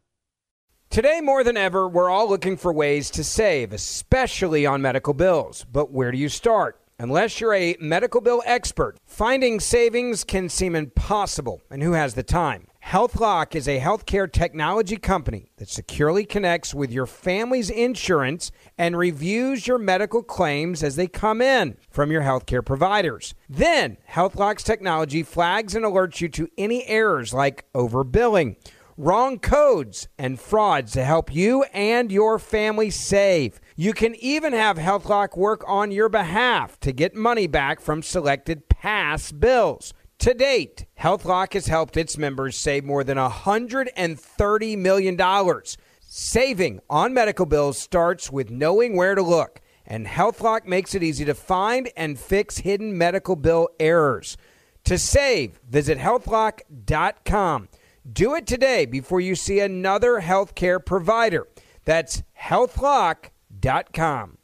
Today, 0.91 1.21
more 1.21 1.41
than 1.45 1.55
ever, 1.55 1.87
we're 1.87 2.09
all 2.09 2.27
looking 2.27 2.57
for 2.57 2.73
ways 2.73 3.09
to 3.11 3.23
save, 3.23 3.71
especially 3.71 4.65
on 4.65 4.81
medical 4.81 5.13
bills. 5.13 5.65
But 5.71 5.89
where 5.93 6.11
do 6.11 6.17
you 6.17 6.27
start? 6.27 6.81
Unless 6.99 7.39
you're 7.39 7.53
a 7.53 7.77
medical 7.79 8.19
bill 8.19 8.43
expert, 8.45 8.97
finding 9.05 9.61
savings 9.61 10.25
can 10.25 10.49
seem 10.49 10.75
impossible, 10.75 11.61
and 11.71 11.81
who 11.81 11.93
has 11.93 12.15
the 12.15 12.23
time? 12.23 12.67
HealthLock 12.85 13.55
is 13.55 13.69
a 13.69 13.79
healthcare 13.79 14.29
technology 14.29 14.97
company 14.97 15.49
that 15.55 15.69
securely 15.69 16.25
connects 16.25 16.73
with 16.73 16.91
your 16.91 17.05
family's 17.05 17.69
insurance 17.69 18.51
and 18.77 18.97
reviews 18.97 19.65
your 19.67 19.77
medical 19.77 20.21
claims 20.21 20.83
as 20.83 20.97
they 20.97 21.07
come 21.07 21.41
in 21.41 21.77
from 21.89 22.11
your 22.11 22.23
healthcare 22.23 22.65
providers. 22.65 23.33
Then, 23.47 23.95
HealthLock's 24.11 24.63
technology 24.63 25.23
flags 25.23 25.73
and 25.73 25.85
alerts 25.85 26.19
you 26.19 26.27
to 26.27 26.49
any 26.57 26.85
errors 26.85 27.33
like 27.33 27.63
overbilling, 27.73 28.57
wrong 29.01 29.39
codes, 29.39 30.07
and 30.19 30.39
frauds 30.39 30.91
to 30.91 31.03
help 31.03 31.33
you 31.33 31.63
and 31.73 32.11
your 32.11 32.37
family 32.37 32.91
save. 32.91 33.59
You 33.75 33.93
can 33.93 34.13
even 34.15 34.53
have 34.53 34.77
HealthLock 34.77 35.35
work 35.35 35.63
on 35.67 35.89
your 35.89 36.07
behalf 36.07 36.79
to 36.81 36.91
get 36.91 37.15
money 37.15 37.47
back 37.47 37.81
from 37.81 38.03
selected 38.03 38.69
past 38.69 39.39
bills. 39.39 39.93
To 40.19 40.35
date, 40.35 40.85
HealthLock 40.99 41.53
has 41.53 41.65
helped 41.65 41.97
its 41.97 42.15
members 42.15 42.55
save 42.55 42.83
more 42.83 43.03
than 43.03 43.17
$130 43.17 44.77
million. 44.77 45.63
Saving 46.01 46.79
on 46.87 47.13
medical 47.13 47.47
bills 47.47 47.79
starts 47.79 48.31
with 48.31 48.51
knowing 48.51 48.95
where 48.95 49.15
to 49.15 49.23
look, 49.23 49.61
and 49.83 50.05
HealthLock 50.05 50.67
makes 50.67 50.93
it 50.93 51.01
easy 51.01 51.25
to 51.25 51.33
find 51.33 51.89
and 51.97 52.19
fix 52.19 52.59
hidden 52.59 52.95
medical 52.95 53.35
bill 53.35 53.69
errors. 53.79 54.37
To 54.83 54.99
save, 54.99 55.59
visit 55.67 55.97
healthlock.com. 55.97 57.69
Do 58.09 58.33
it 58.33 58.47
today 58.47 58.85
before 58.85 59.21
you 59.21 59.35
see 59.35 59.59
another 59.59 60.21
healthcare 60.21 60.83
provider. 60.83 61.47
That's 61.85 62.23
healthlock.com. 62.39 64.37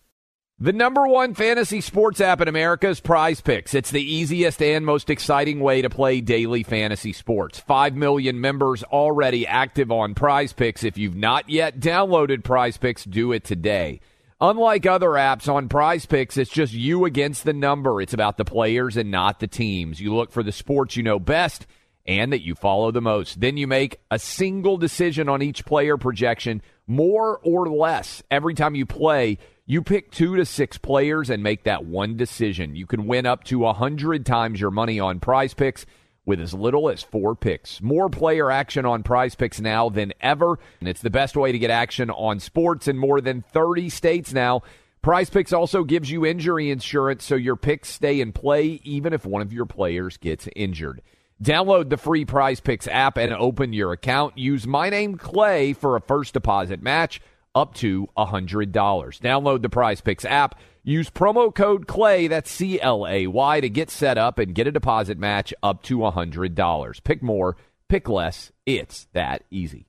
The 0.60 0.74
number 0.74 1.08
one 1.08 1.36
fantasy 1.36 1.82
sports 1.82 2.20
app 2.20 2.42
in 2.42 2.48
America 2.48 2.90
is 2.90 3.00
Prize 3.00 3.42
Picks. 3.42 3.74
It's 3.76 3.92
the 3.92 4.02
easiest 4.02 4.62
and 4.62 4.86
most 4.86 5.10
exciting 5.10 5.60
way 5.60 5.84
to 5.84 5.90
play 5.90 6.20
daily 6.22 6.64
fantasy 6.64 7.14
sports. 7.14 7.60
Five 7.60 7.96
million 7.96 8.42
members 8.42 8.84
already 8.84 9.46
active 9.46 9.92
on 9.92 10.16
Prize 10.16 10.54
Picks. 10.54 10.84
If 10.84 10.98
you've 10.98 11.16
not 11.16 11.50
yet 11.50 11.80
downloaded 11.80 12.44
Prize 12.44 12.78
Picks, 12.78 13.06
do 13.06 13.32
it 13.32 13.44
today. 13.44 14.02
Unlike 14.42 14.86
other 14.86 15.10
apps 15.10 15.52
on 15.52 15.70
Prize 15.70 16.06
Picks, 16.06 16.38
it's 16.38 16.52
just 16.52 16.74
you 16.74 17.06
against 17.06 17.44
the 17.44 17.54
number. 17.54 18.02
It's 18.02 18.14
about 18.14 18.38
the 18.38 18.46
players 18.46 18.98
and 18.98 19.10
not 19.12 19.40
the 19.40 19.48
teams. 19.48 20.00
You 20.00 20.16
look 20.16 20.32
for 20.32 20.44
the 20.44 20.52
sports 20.52 20.96
you 20.96 21.04
know 21.04 21.20
best 21.20 21.68
and 22.08 22.32
that 22.34 22.44
you 22.44 22.56
follow 22.56 22.92
the 22.92 23.02
most. 23.02 23.40
Then 23.40 23.58
you 23.58 23.68
make 23.68 24.00
a 24.10 24.20
single 24.20 24.78
decision 24.78 25.28
on 25.30 25.42
each 25.42 25.66
player 25.66 25.98
projection, 25.98 26.62
more 26.88 27.40
or 27.44 27.68
less, 27.68 28.24
every 28.32 28.54
time 28.54 28.76
you 28.76 28.86
play 28.86 29.38
you 29.70 29.82
pick 29.82 30.12
two 30.12 30.38
to 30.38 30.46
six 30.46 30.78
players 30.78 31.30
and 31.30 31.44
make 31.44 31.66
that 31.66 31.84
one 31.84 32.16
decision. 32.16 32.78
You 32.78 32.86
can 32.86 33.06
win 33.06 33.26
up 33.26 33.44
to 33.46 33.64
a 33.64 33.74
100 33.74 34.26
times 34.26 34.62
your 34.62 34.72
money 34.72 34.98
on 34.98 35.20
prize 35.20 35.54
picks 35.54 35.86
with 36.26 36.40
as 36.40 36.54
little 36.54 36.90
as 36.90 37.04
four 37.04 37.36
picks. 37.36 37.82
More 37.82 38.10
player 38.10 38.50
action 38.50 38.86
on 38.86 39.04
prize 39.04 39.36
picks 39.36 39.60
now 39.60 39.90
than 39.90 40.14
ever. 40.22 40.58
And 40.80 40.88
it's 40.88 41.02
the 41.02 41.10
best 41.10 41.36
way 41.36 41.52
to 41.52 41.60
get 41.60 41.70
action 41.70 42.10
on 42.10 42.40
sports 42.40 42.88
in 42.88 42.98
more 42.98 43.20
than 43.20 43.42
30 43.52 43.90
states 43.90 44.32
now. 44.32 44.62
Prize 45.02 45.30
Picks 45.30 45.54
also 45.54 45.84
gives 45.84 46.10
you 46.10 46.26
injury 46.26 46.70
insurance 46.70 47.24
so 47.24 47.36
your 47.36 47.56
picks 47.56 47.90
stay 47.90 48.20
in 48.20 48.32
play 48.34 48.82
even 48.84 49.14
if 49.14 49.26
one 49.26 49.42
of 49.42 49.54
your 49.54 49.66
players 49.66 50.18
gets 50.18 50.50
injured. 50.56 51.02
Download 51.44 51.90
the 51.90 51.98
free 51.98 52.26
Prize 52.26 52.60
Picks 52.60 52.88
app 52.88 53.18
and 53.18 53.32
open 53.32 53.72
your 53.72 53.92
account. 53.92 54.38
Use 54.38 54.66
my 54.66 54.90
name 54.90 55.18
Clay 55.18 55.74
for 55.74 55.96
a 55.96 56.02
first 56.02 56.34
deposit 56.34 56.82
match 56.82 57.22
up 57.54 57.76
to 57.76 58.08
$100. 58.18 58.72
Download 58.72 59.62
the 59.62 59.70
Prize 59.70 60.02
Picks 60.02 60.26
app. 60.26 60.60
Use 60.84 61.10
promo 61.10 61.54
code 61.54 61.86
CLAY, 61.86 62.28
that's 62.28 62.50
C 62.50 62.80
L 62.80 63.06
A 63.06 63.28
Y, 63.28 63.60
to 63.60 63.70
get 63.70 63.92
set 63.92 64.18
up 64.18 64.40
and 64.40 64.56
get 64.56 64.68
a 64.68 64.72
deposit 64.72 65.18
match 65.18 65.54
up 65.62 65.84
to 65.84 65.98
$100. 65.98 67.04
Pick 67.04 67.22
more, 67.22 67.58
pick 67.90 68.08
less. 68.08 68.52
It's 68.66 69.08
that 69.14 69.44
easy. 69.52 69.86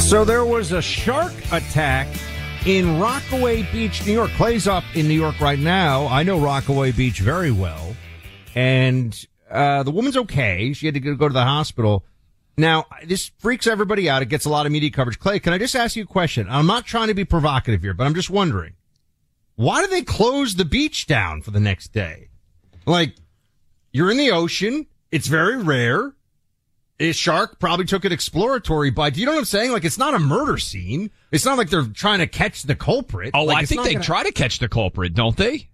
So 0.00 0.24
there 0.24 0.44
was 0.44 0.72
a 0.72 0.82
shark 0.82 1.32
attack 1.52 2.08
in 2.66 3.00
Rockaway 3.00 3.62
Beach, 3.72 4.04
New 4.04 4.12
York. 4.12 4.30
Clay's 4.32 4.66
up 4.66 4.84
in 4.94 5.08
New 5.08 5.14
York 5.14 5.40
right 5.40 5.58
now. 5.58 6.06
I 6.08 6.24
know 6.24 6.38
Rockaway 6.38 6.92
Beach 6.92 7.20
very 7.20 7.52
well. 7.52 7.94
And 8.54 9.14
uh, 9.52 9.82
the 9.82 9.90
woman's 9.90 10.16
okay. 10.16 10.72
She 10.72 10.86
had 10.86 10.94
to 10.94 11.00
go 11.00 11.28
to 11.28 11.32
the 11.32 11.44
hospital. 11.44 12.04
Now, 12.56 12.86
this 13.04 13.30
freaks 13.38 13.66
everybody 13.66 14.10
out. 14.10 14.22
It 14.22 14.26
gets 14.26 14.44
a 14.44 14.50
lot 14.50 14.66
of 14.66 14.72
media 14.72 14.90
coverage. 14.90 15.18
Clay, 15.18 15.38
can 15.40 15.52
I 15.52 15.58
just 15.58 15.74
ask 15.74 15.96
you 15.96 16.04
a 16.04 16.06
question? 16.06 16.46
I'm 16.50 16.66
not 16.66 16.84
trying 16.84 17.08
to 17.08 17.14
be 17.14 17.24
provocative 17.24 17.82
here, 17.82 17.94
but 17.94 18.04
I'm 18.04 18.14
just 18.14 18.30
wondering, 18.30 18.74
why 19.56 19.82
do 19.82 19.88
they 19.88 20.02
close 20.02 20.56
the 20.56 20.64
beach 20.64 21.06
down 21.06 21.42
for 21.42 21.50
the 21.50 21.60
next 21.60 21.92
day? 21.92 22.28
Like, 22.86 23.14
you're 23.92 24.10
in 24.10 24.16
the 24.16 24.32
ocean. 24.32 24.86
It's 25.10 25.28
very 25.28 25.56
rare. 25.56 26.12
A 27.00 27.12
shark 27.12 27.58
probably 27.58 27.84
took 27.84 28.04
an 28.04 28.12
exploratory 28.12 28.90
bite. 28.90 29.14
Do 29.14 29.20
you 29.20 29.26
know 29.26 29.32
what 29.32 29.38
I'm 29.38 29.44
saying? 29.44 29.72
Like, 29.72 29.84
it's 29.84 29.98
not 29.98 30.14
a 30.14 30.18
murder 30.18 30.58
scene. 30.58 31.10
It's 31.30 31.44
not 31.44 31.58
like 31.58 31.70
they're 31.70 31.84
trying 31.84 32.20
to 32.20 32.26
catch 32.26 32.62
the 32.62 32.76
culprit. 32.76 33.32
Oh, 33.34 33.44
like, 33.44 33.56
I 33.56 33.64
think 33.64 33.82
they 33.82 33.94
gonna... 33.94 34.04
try 34.04 34.22
to 34.22 34.32
catch 34.32 34.58
the 34.58 34.68
culprit, 34.68 35.14
don't 35.14 35.36
they? 35.36 35.68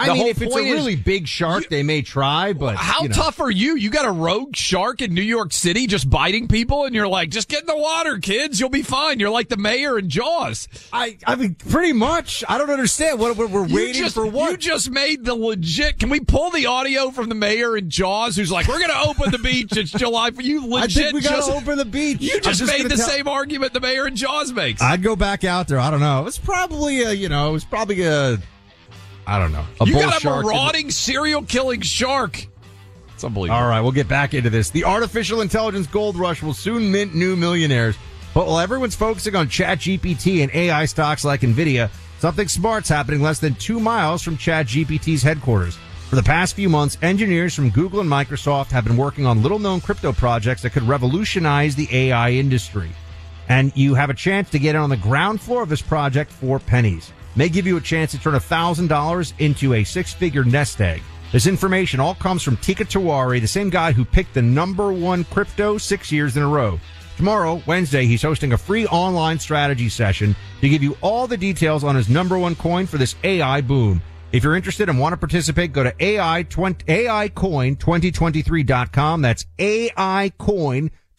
I 0.00 0.06
The 0.06 0.14
mean, 0.14 0.26
if 0.28 0.40
it's 0.42 0.50
a 0.50 0.54
point 0.54 0.66
is- 0.68 0.74
really 0.74 0.96
big 0.96 1.28
shark, 1.28 1.68
they 1.68 1.82
may 1.82 2.02
try, 2.02 2.52
but 2.52 2.76
How 2.76 3.02
you 3.02 3.08
know. 3.10 3.14
tough 3.14 3.38
are 3.40 3.50
you? 3.50 3.76
You 3.76 3.90
got 3.90 4.06
a 4.06 4.10
rogue 4.10 4.56
shark 4.56 5.02
in 5.02 5.14
New 5.14 5.22
York 5.22 5.52
City 5.52 5.86
just 5.86 6.08
biting 6.08 6.48
people, 6.48 6.84
and 6.84 6.94
you're 6.94 7.08
like, 7.08 7.30
just 7.30 7.48
get 7.48 7.60
in 7.60 7.66
the 7.66 7.76
water, 7.76 8.18
kids. 8.18 8.58
You'll 8.58 8.68
be 8.70 8.82
fine. 8.82 9.20
You're 9.20 9.30
like 9.30 9.48
the 9.48 9.56
mayor 9.56 9.98
in 9.98 10.08
Jaws. 10.08 10.68
I, 10.92 11.18
I 11.26 11.36
mean, 11.36 11.54
pretty 11.54 11.92
much. 11.92 12.42
I 12.48 12.58
don't 12.58 12.70
understand. 12.70 13.18
What 13.20 13.36
we're, 13.36 13.46
we're 13.46 13.66
waiting 13.68 14.02
just, 14.02 14.14
for 14.14 14.26
what? 14.26 14.50
You 14.52 14.56
just 14.56 14.90
made 14.90 15.24
the 15.24 15.34
legit. 15.34 15.98
Can 15.98 16.08
we 16.08 16.20
pull 16.20 16.50
the 16.50 16.66
audio 16.66 17.10
from 17.10 17.28
the 17.28 17.34
mayor 17.34 17.76
in 17.76 17.90
Jaws 17.90 18.36
who's 18.36 18.50
like, 18.50 18.66
we're 18.68 18.78
going 18.78 18.90
to 18.90 19.08
open 19.08 19.30
the 19.30 19.38
beach. 19.38 19.76
It's 19.76 19.90
July. 19.90 20.30
You 20.38 20.62
I 20.76 20.82
legit 20.82 21.02
think 21.02 21.14
we 21.14 21.20
got 21.20 21.30
just, 21.36 21.50
to 21.50 21.56
open 21.56 21.76
the 21.78 21.84
beach. 21.84 22.20
You 22.20 22.36
I'm 22.36 22.42
just, 22.42 22.66
made 22.66 22.84
the 22.84 22.96
tell- 22.96 23.08
same 23.08 23.28
argument 23.28 23.72
the 23.74 23.80
mayor 23.80 24.06
in 24.06 24.16
Jaws 24.16 24.52
makes. 24.52 24.80
I'd 24.80 25.02
go 25.02 25.16
back 25.16 25.44
out 25.44 25.68
there. 25.68 25.78
I 25.78 25.90
don't 25.90 26.00
know. 26.00 26.26
It's 26.26 26.38
probably 26.38 27.02
a, 27.02 27.12
you 27.12 27.28
know, 27.28 27.54
it's 27.54 27.64
probably 27.64 28.02
a, 28.02 28.38
I 29.30 29.38
don't 29.38 29.52
know, 29.52 29.64
a 29.80 29.86
you 29.86 29.92
got 29.94 30.24
a 30.24 30.26
in 30.26 30.34
the- 30.34 30.42
marauding, 30.42 30.90
serial 30.90 31.42
killing 31.42 31.82
shark. 31.82 32.48
It's 33.14 33.22
unbelievable. 33.22 33.60
All 33.60 33.68
right, 33.68 33.80
we'll 33.80 33.92
get 33.92 34.08
back 34.08 34.34
into 34.34 34.50
this. 34.50 34.70
The 34.70 34.82
artificial 34.82 35.40
intelligence 35.40 35.86
gold 35.86 36.16
rush 36.16 36.42
will 36.42 36.52
soon 36.52 36.90
mint 36.90 37.14
new 37.14 37.36
millionaires. 37.36 37.94
But 38.34 38.48
while 38.48 38.58
everyone's 38.58 38.96
focusing 38.96 39.36
on 39.36 39.46
ChatGPT 39.48 40.42
and 40.42 40.52
AI 40.52 40.84
stocks 40.86 41.24
like 41.24 41.42
Nvidia, 41.42 41.90
something 42.18 42.48
smart's 42.48 42.88
happening 42.88 43.22
less 43.22 43.38
than 43.38 43.54
two 43.54 43.78
miles 43.78 44.20
from 44.22 44.36
ChatGPT's 44.36 45.22
headquarters. 45.22 45.78
For 46.08 46.16
the 46.16 46.22
past 46.24 46.56
few 46.56 46.68
months, 46.68 46.98
engineers 47.02 47.54
from 47.54 47.70
Google 47.70 48.00
and 48.00 48.10
Microsoft 48.10 48.72
have 48.72 48.84
been 48.84 48.96
working 48.96 49.26
on 49.26 49.42
little 49.42 49.60
known 49.60 49.80
crypto 49.80 50.12
projects 50.12 50.62
that 50.62 50.70
could 50.70 50.82
revolutionize 50.82 51.76
the 51.76 51.88
AI 51.92 52.30
industry. 52.32 52.90
And 53.50 53.76
you 53.76 53.94
have 53.94 54.08
a 54.10 54.14
chance 54.14 54.48
to 54.50 54.60
get 54.60 54.76
in 54.76 54.80
on 54.80 54.90
the 54.90 54.96
ground 54.96 55.40
floor 55.40 55.64
of 55.64 55.68
this 55.68 55.82
project 55.82 56.30
for 56.30 56.60
pennies. 56.60 57.12
May 57.34 57.48
give 57.48 57.66
you 57.66 57.76
a 57.76 57.80
chance 57.80 58.12
to 58.12 58.18
turn 58.18 58.34
$1,000 58.34 59.32
into 59.40 59.74
a 59.74 59.82
six 59.82 60.14
figure 60.14 60.44
nest 60.44 60.80
egg. 60.80 61.02
This 61.32 61.48
information 61.48 61.98
all 61.98 62.14
comes 62.14 62.44
from 62.44 62.56
Teeka 62.58 62.86
Tiwari, 62.86 63.40
the 63.40 63.48
same 63.48 63.68
guy 63.68 63.90
who 63.90 64.04
picked 64.04 64.34
the 64.34 64.42
number 64.42 64.92
one 64.92 65.24
crypto 65.24 65.78
six 65.78 66.12
years 66.12 66.36
in 66.36 66.44
a 66.44 66.48
row. 66.48 66.78
Tomorrow, 67.16 67.60
Wednesday, 67.66 68.06
he's 68.06 68.22
hosting 68.22 68.52
a 68.52 68.58
free 68.58 68.86
online 68.86 69.40
strategy 69.40 69.88
session 69.88 70.36
to 70.60 70.68
give 70.68 70.82
you 70.82 70.96
all 71.00 71.26
the 71.26 71.36
details 71.36 71.82
on 71.82 71.96
his 71.96 72.08
number 72.08 72.38
one 72.38 72.54
coin 72.54 72.86
for 72.86 72.98
this 72.98 73.16
AI 73.24 73.62
boom. 73.62 74.00
If 74.30 74.44
you're 74.44 74.54
interested 74.54 74.88
and 74.88 75.00
want 75.00 75.12
to 75.12 75.16
participate, 75.16 75.72
go 75.72 75.82
to 75.82 75.92
AI 75.98 76.44
20, 76.44 76.84
AIcoin2023.com. 76.84 79.22
That's 79.22 79.44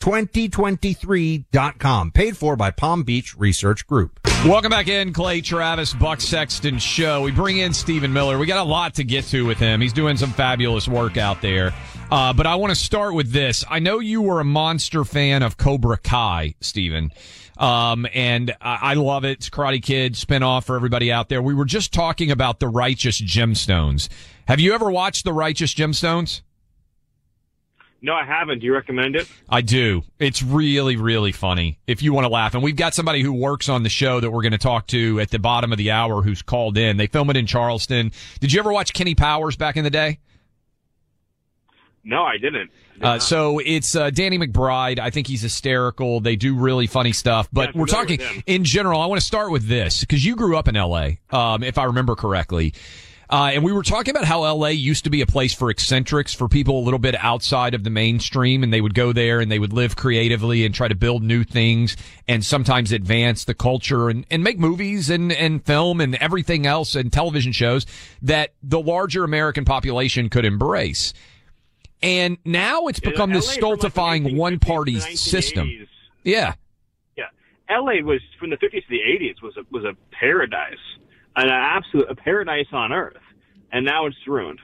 AIcoin2023.com. 0.01 2.11
Paid 2.11 2.37
for 2.37 2.55
by 2.55 2.71
Palm 2.71 3.03
Beach 3.03 3.37
Research 3.37 3.85
Group. 3.87 4.19
Welcome 4.45 4.71
back 4.71 4.87
in, 4.87 5.13
Clay 5.13 5.41
Travis, 5.41 5.93
Buck 5.93 6.19
Sexton 6.19 6.79
Show. 6.79 7.21
We 7.21 7.31
bring 7.31 7.59
in 7.59 7.73
Stephen 7.73 8.11
Miller. 8.11 8.39
We 8.39 8.47
got 8.47 8.65
a 8.65 8.67
lot 8.67 8.95
to 8.95 9.03
get 9.03 9.25
to 9.25 9.45
with 9.45 9.59
him. 9.59 9.81
He's 9.81 9.93
doing 9.93 10.17
some 10.17 10.31
fabulous 10.31 10.87
work 10.87 11.17
out 11.17 11.41
there. 11.41 11.73
Uh, 12.09 12.33
but 12.33 12.47
I 12.47 12.55
want 12.55 12.71
to 12.71 12.75
start 12.75 13.13
with 13.13 13.31
this. 13.31 13.63
I 13.69 13.79
know 13.79 13.99
you 13.99 14.21
were 14.21 14.39
a 14.39 14.43
monster 14.43 15.05
fan 15.05 15.43
of 15.43 15.57
Cobra 15.57 15.97
Kai, 15.97 16.55
Stephen. 16.59 17.11
Um, 17.57 18.07
and 18.13 18.51
I, 18.59 18.79
I 18.81 18.93
love 18.95 19.23
it. 19.23 19.33
It's 19.33 19.49
Karate 19.49 19.83
Kid 19.83 20.15
spinoff 20.15 20.65
for 20.65 20.75
everybody 20.75 21.11
out 21.11 21.29
there. 21.29 21.41
We 21.41 21.53
were 21.53 21.65
just 21.65 21.93
talking 21.93 22.31
about 22.31 22.59
the 22.59 22.67
Righteous 22.67 23.21
Gemstones. 23.21 24.09
Have 24.47 24.59
you 24.59 24.73
ever 24.73 24.89
watched 24.89 25.23
the 25.23 25.33
Righteous 25.33 25.73
Gemstones? 25.73 26.41
No, 28.03 28.13
I 28.13 28.25
haven't. 28.25 28.59
Do 28.59 28.65
you 28.65 28.73
recommend 28.73 29.15
it? 29.15 29.29
I 29.47 29.61
do. 29.61 30.01
It's 30.17 30.41
really, 30.41 30.95
really 30.95 31.31
funny 31.31 31.77
if 31.85 32.01
you 32.01 32.13
want 32.13 32.25
to 32.25 32.29
laugh. 32.29 32.55
And 32.55 32.63
we've 32.63 32.75
got 32.75 32.95
somebody 32.95 33.21
who 33.21 33.31
works 33.31 33.69
on 33.69 33.83
the 33.83 33.89
show 33.89 34.19
that 34.19 34.31
we're 34.31 34.41
going 34.41 34.53
to 34.53 34.57
talk 34.57 34.87
to 34.87 35.19
at 35.19 35.29
the 35.29 35.37
bottom 35.37 35.71
of 35.71 35.77
the 35.77 35.91
hour 35.91 36.23
who's 36.23 36.41
called 36.41 36.79
in. 36.79 36.97
They 36.97 37.05
film 37.05 37.29
it 37.29 37.37
in 37.37 37.45
Charleston. 37.45 38.11
Did 38.39 38.53
you 38.53 38.59
ever 38.59 38.73
watch 38.73 38.93
Kenny 38.93 39.13
Powers 39.13 39.55
back 39.55 39.77
in 39.77 39.83
the 39.83 39.91
day? 39.91 40.17
No, 42.03 42.23
I 42.23 42.37
didn't. 42.37 42.71
Uh, 42.99 43.19
so 43.19 43.59
it's 43.59 43.95
uh, 43.95 44.09
Danny 44.09 44.39
McBride. 44.39 44.97
I 44.97 45.11
think 45.11 45.27
he's 45.27 45.41
hysterical. 45.41 46.19
They 46.19 46.35
do 46.35 46.55
really 46.55 46.87
funny 46.87 47.11
stuff. 47.11 47.47
But 47.53 47.75
Yeah, 47.75 47.81
we're 47.81 47.85
talking 47.87 48.19
in 48.47 48.63
general. 48.63 48.99
I 48.99 49.05
want 49.05 49.21
to 49.21 49.25
start 49.25 49.51
with 49.51 49.67
this 49.67 50.01
because 50.01 50.25
you 50.25 50.35
grew 50.35 50.57
up 50.57 50.67
in 50.67 50.75
L.A. 50.75 51.19
Um, 51.29 51.61
if 51.61 51.77
I 51.77 51.83
remember 51.85 52.15
correctly. 52.15 52.73
Uh, 53.31 53.51
and 53.53 53.63
we 53.63 53.71
were 53.71 53.81
talking 53.81 54.11
about 54.11 54.25
how 54.25 54.41
LA 54.41 54.67
used 54.67 55.05
to 55.05 55.09
be 55.09 55.21
a 55.21 55.25
place 55.25 55.53
for 55.53 55.69
eccentrics, 55.69 56.33
for 56.33 56.49
people 56.49 56.77
a 56.77 56.83
little 56.83 56.99
bit 56.99 57.15
outside 57.15 57.73
of 57.73 57.85
the 57.85 57.89
mainstream, 57.89 58.61
and 58.61 58.73
they 58.73 58.81
would 58.81 58.93
go 58.93 59.13
there 59.13 59.39
and 59.39 59.49
they 59.49 59.57
would 59.57 59.71
live 59.71 59.95
creatively 59.95 60.65
and 60.65 60.75
try 60.75 60.89
to 60.89 60.95
build 60.95 61.23
new 61.23 61.45
things 61.45 61.95
and 62.27 62.43
sometimes 62.43 62.91
advance 62.91 63.45
the 63.45 63.53
culture 63.53 64.09
and, 64.09 64.25
and 64.29 64.43
make 64.43 64.59
movies 64.59 65.09
and, 65.09 65.31
and 65.31 65.65
film 65.65 66.01
and 66.01 66.15
everything 66.15 66.65
else 66.65 66.93
and 66.93 67.13
television 67.13 67.53
shows 67.53 67.85
that 68.21 68.53
the 68.61 68.81
larger 68.81 69.23
American 69.23 69.63
population 69.63 70.29
could 70.29 70.43
embrace. 70.43 71.13
And 72.03 72.37
now 72.43 72.87
it's 72.87 72.99
Yeah, 73.01 73.11
become 73.11 73.31
this 73.31 73.45
from, 73.45 73.51
like, 73.51 73.59
stultifying 73.79 74.35
one 74.35 74.59
party 74.59 74.99
system. 74.99 75.71
Yeah. 76.23 76.55
Yeah, 77.15 77.25
L.A. 77.69 78.01
was 78.03 78.19
from 78.37 78.49
the 78.49 78.57
50s 78.57 78.71
to 78.71 78.89
the 78.89 78.99
80s 78.99 79.41
was 79.41 79.55
a, 79.55 79.61
was 79.71 79.85
a 79.85 79.95
paradise, 80.11 80.75
an 81.35 81.49
absolute 81.49 82.09
a 82.09 82.15
paradise 82.15 82.67
on 82.71 82.91
earth, 82.91 83.17
and 83.71 83.85
now 83.85 84.05
it's 84.05 84.17
ruined. 84.27 84.59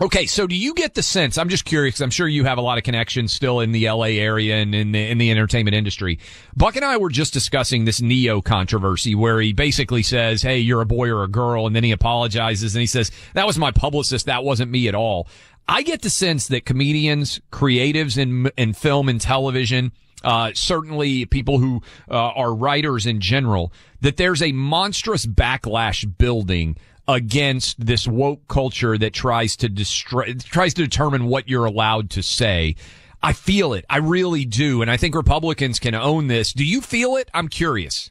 Okay, 0.00 0.26
so 0.26 0.46
do 0.46 0.54
you 0.54 0.74
get 0.74 0.94
the 0.94 1.02
sense? 1.02 1.36
I'm 1.38 1.48
just 1.48 1.64
curious. 1.64 2.00
I'm 2.00 2.10
sure 2.10 2.28
you 2.28 2.44
have 2.44 2.56
a 2.56 2.60
lot 2.60 2.78
of 2.78 2.84
connections 2.84 3.32
still 3.32 3.58
in 3.58 3.72
the 3.72 3.90
LA 3.90 4.20
area 4.20 4.54
and 4.56 4.72
in 4.72 4.92
the 4.92 5.10
in 5.10 5.18
the 5.18 5.28
entertainment 5.28 5.74
industry. 5.74 6.20
Buck 6.56 6.76
and 6.76 6.84
I 6.84 6.98
were 6.98 7.10
just 7.10 7.32
discussing 7.32 7.84
this 7.84 8.00
Ne-Yo 8.00 8.40
controversy, 8.40 9.16
where 9.16 9.40
he 9.40 9.52
basically 9.52 10.04
says, 10.04 10.42
"Hey, 10.42 10.58
you're 10.58 10.82
a 10.82 10.86
boy 10.86 11.08
or 11.08 11.24
a 11.24 11.28
girl," 11.28 11.66
and 11.66 11.74
then 11.74 11.82
he 11.82 11.90
apologizes 11.90 12.76
and 12.76 12.80
he 12.80 12.86
says, 12.86 13.10
"That 13.34 13.46
was 13.46 13.58
my 13.58 13.72
publicist. 13.72 14.26
That 14.26 14.44
wasn't 14.44 14.70
me 14.70 14.86
at 14.86 14.94
all." 14.94 15.26
I 15.66 15.82
get 15.82 16.02
the 16.02 16.10
sense 16.10 16.46
that 16.46 16.64
comedians, 16.64 17.40
creatives 17.50 18.16
in 18.16 18.52
in 18.56 18.74
film 18.74 19.08
and 19.08 19.20
television, 19.20 19.90
uh, 20.24 20.52
certainly 20.54 21.24
people 21.26 21.58
who 21.58 21.82
uh, 22.10 22.14
are 22.14 22.54
writers 22.54 23.06
in 23.06 23.20
general, 23.20 23.72
that 24.00 24.16
there's 24.16 24.42
a 24.42 24.52
monstrous 24.52 25.26
backlash 25.26 26.06
building 26.18 26.76
against 27.06 27.84
this 27.84 28.06
woke 28.06 28.46
culture 28.48 28.98
that 28.98 29.14
tries 29.14 29.56
to 29.56 29.68
destroy, 29.68 30.34
tries 30.34 30.74
to 30.74 30.82
determine 30.82 31.24
what 31.24 31.48
you're 31.48 31.64
allowed 31.64 32.10
to 32.10 32.22
say. 32.22 32.76
I 33.22 33.32
feel 33.32 33.72
it. 33.72 33.84
I 33.90 33.98
really 33.98 34.44
do. 34.44 34.82
And 34.82 34.90
I 34.90 34.96
think 34.96 35.14
Republicans 35.14 35.78
can 35.78 35.94
own 35.94 36.28
this. 36.28 36.52
Do 36.52 36.64
you 36.64 36.80
feel 36.80 37.16
it? 37.16 37.30
I'm 37.34 37.48
curious. 37.48 38.10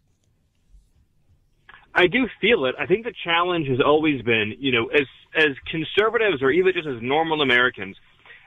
I 1.93 2.07
do 2.07 2.27
feel 2.41 2.65
it. 2.65 2.75
I 2.77 2.85
think 2.85 3.05
the 3.05 3.13
challenge 3.23 3.67
has 3.69 3.79
always 3.83 4.21
been, 4.21 4.55
you 4.59 4.71
know, 4.71 4.87
as 4.87 5.07
as 5.35 5.55
conservatives 5.69 6.41
or 6.41 6.51
even 6.51 6.73
just 6.73 6.87
as 6.87 7.01
normal 7.01 7.41
Americans, 7.41 7.97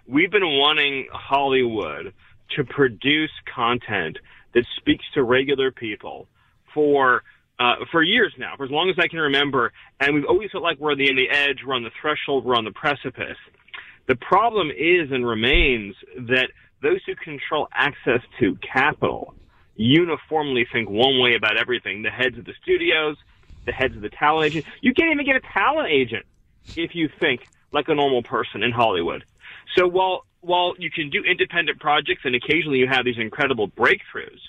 we've 0.07 0.31
been 0.31 0.47
wanting 0.47 1.09
Hollywood 1.13 2.13
to 2.57 2.65
produce 2.65 3.31
content 3.53 4.19
that 4.55 4.65
speaks 4.77 5.05
to 5.15 5.23
regular 5.23 5.71
people 5.71 6.29
for 6.75 7.23
uh, 7.59 7.75
for 7.93 8.03
years 8.03 8.33
now, 8.39 8.55
for 8.57 8.65
as 8.65 8.71
long 8.71 8.89
as 8.89 8.97
I 8.99 9.07
can 9.07 9.19
remember, 9.19 9.71
and 10.01 10.15
we've 10.15 10.25
always 10.25 10.51
felt 10.51 10.65
like 10.65 10.79
we're 10.79 10.93
on 10.93 10.99
the, 10.99 11.13
the 11.13 11.29
edge, 11.31 11.59
we're 11.67 11.75
on 11.75 11.83
the 11.83 11.91
threshold, 12.01 12.47
we're 12.47 12.57
on 12.57 12.65
the 12.65 12.71
precipice. 12.71 13.37
The 14.09 14.17
problem 14.17 14.71
is 14.71 15.13
and 15.13 15.27
remains 15.27 15.95
that 16.17 16.49
those 16.83 17.01
who 17.05 17.15
control 17.17 17.69
access 17.75 18.23
to 18.41 18.57
capital 18.57 19.35
uniformly 19.77 20.67
think 20.73 20.89
one 20.89 21.21
way 21.21 21.35
about 21.35 21.59
everything. 21.59 22.03
The 22.03 22.11
heads 22.11 22.39
of 22.39 22.47
the 22.47 22.55
studios, 22.63 23.17
the 23.67 23.73
heads 23.73 23.95
of 23.95 24.03
the 24.03 24.09
talent 24.09 24.47
agent. 24.47 24.65
You 24.81 24.95
can't 24.95 25.13
even 25.13 25.27
get 25.27 25.37
a 25.37 25.41
talent 25.53 25.89
agent 25.91 26.25
if 26.77 26.95
you 26.95 27.11
think 27.21 27.43
like 27.73 27.89
a 27.89 27.95
normal 27.95 28.23
person 28.23 28.63
in 28.63 28.73
Hollywood. 28.73 29.25
So 29.77 29.87
while 29.87 30.25
while 30.41 30.75
you 30.79 30.91
can 30.91 31.11
do 31.11 31.23
independent 31.25 31.81
projects 31.81 32.23
and 32.25 32.35
occasionally 32.35 32.79
you 32.79 32.89
have 32.89 33.05
these 33.05 33.19
incredible 33.19 33.69
breakthroughs, 33.69 34.41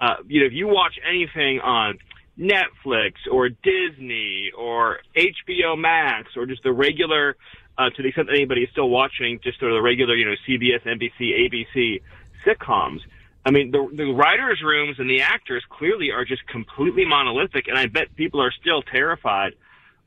uh, 0.00 0.16
you 0.26 0.40
know, 0.40 0.46
if 0.46 0.52
you 0.52 0.68
watch 0.68 0.98
anything 1.08 1.60
on 1.60 1.98
Netflix 2.38 3.14
or 3.30 3.48
Disney 3.48 4.50
or 4.56 5.00
HBO 5.16 5.76
Max 5.76 6.36
or 6.36 6.46
just 6.46 6.62
the 6.62 6.72
regular, 6.72 7.36
uh, 7.76 7.90
to 7.90 8.02
the 8.02 8.08
extent 8.08 8.28
that 8.28 8.34
anybody 8.34 8.62
is 8.62 8.70
still 8.70 8.88
watching, 8.88 9.40
just 9.42 9.58
sort 9.58 9.72
of 9.72 9.76
the 9.76 9.82
regular, 9.82 10.14
you 10.14 10.24
know, 10.24 10.34
CBS, 10.48 10.82
NBC, 10.84 11.48
ABC 11.48 12.02
sitcoms. 12.46 13.00
I 13.44 13.50
mean, 13.50 13.70
the, 13.70 13.88
the 13.92 14.12
writers' 14.12 14.60
rooms 14.62 14.98
and 14.98 15.08
the 15.08 15.22
actors 15.22 15.64
clearly 15.68 16.10
are 16.10 16.24
just 16.24 16.46
completely 16.46 17.04
monolithic, 17.04 17.66
and 17.66 17.78
I 17.78 17.86
bet 17.86 18.14
people 18.14 18.42
are 18.42 18.52
still 18.52 18.82
terrified 18.82 19.54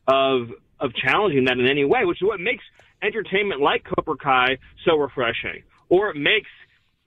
of 0.08 0.52
of 0.80 0.96
challenging 0.96 1.46
that 1.46 1.60
in 1.60 1.68
any 1.68 1.86
way, 1.86 2.06
which 2.06 2.22
is 2.22 2.28
what 2.28 2.40
makes 2.40 2.64
entertainment 3.02 3.62
like 3.62 3.84
Cobra 3.86 4.18
Kai 4.18 4.58
so 4.86 4.98
refreshing, 4.98 5.64
or 5.90 6.10
it 6.10 6.18
makes 6.18 6.50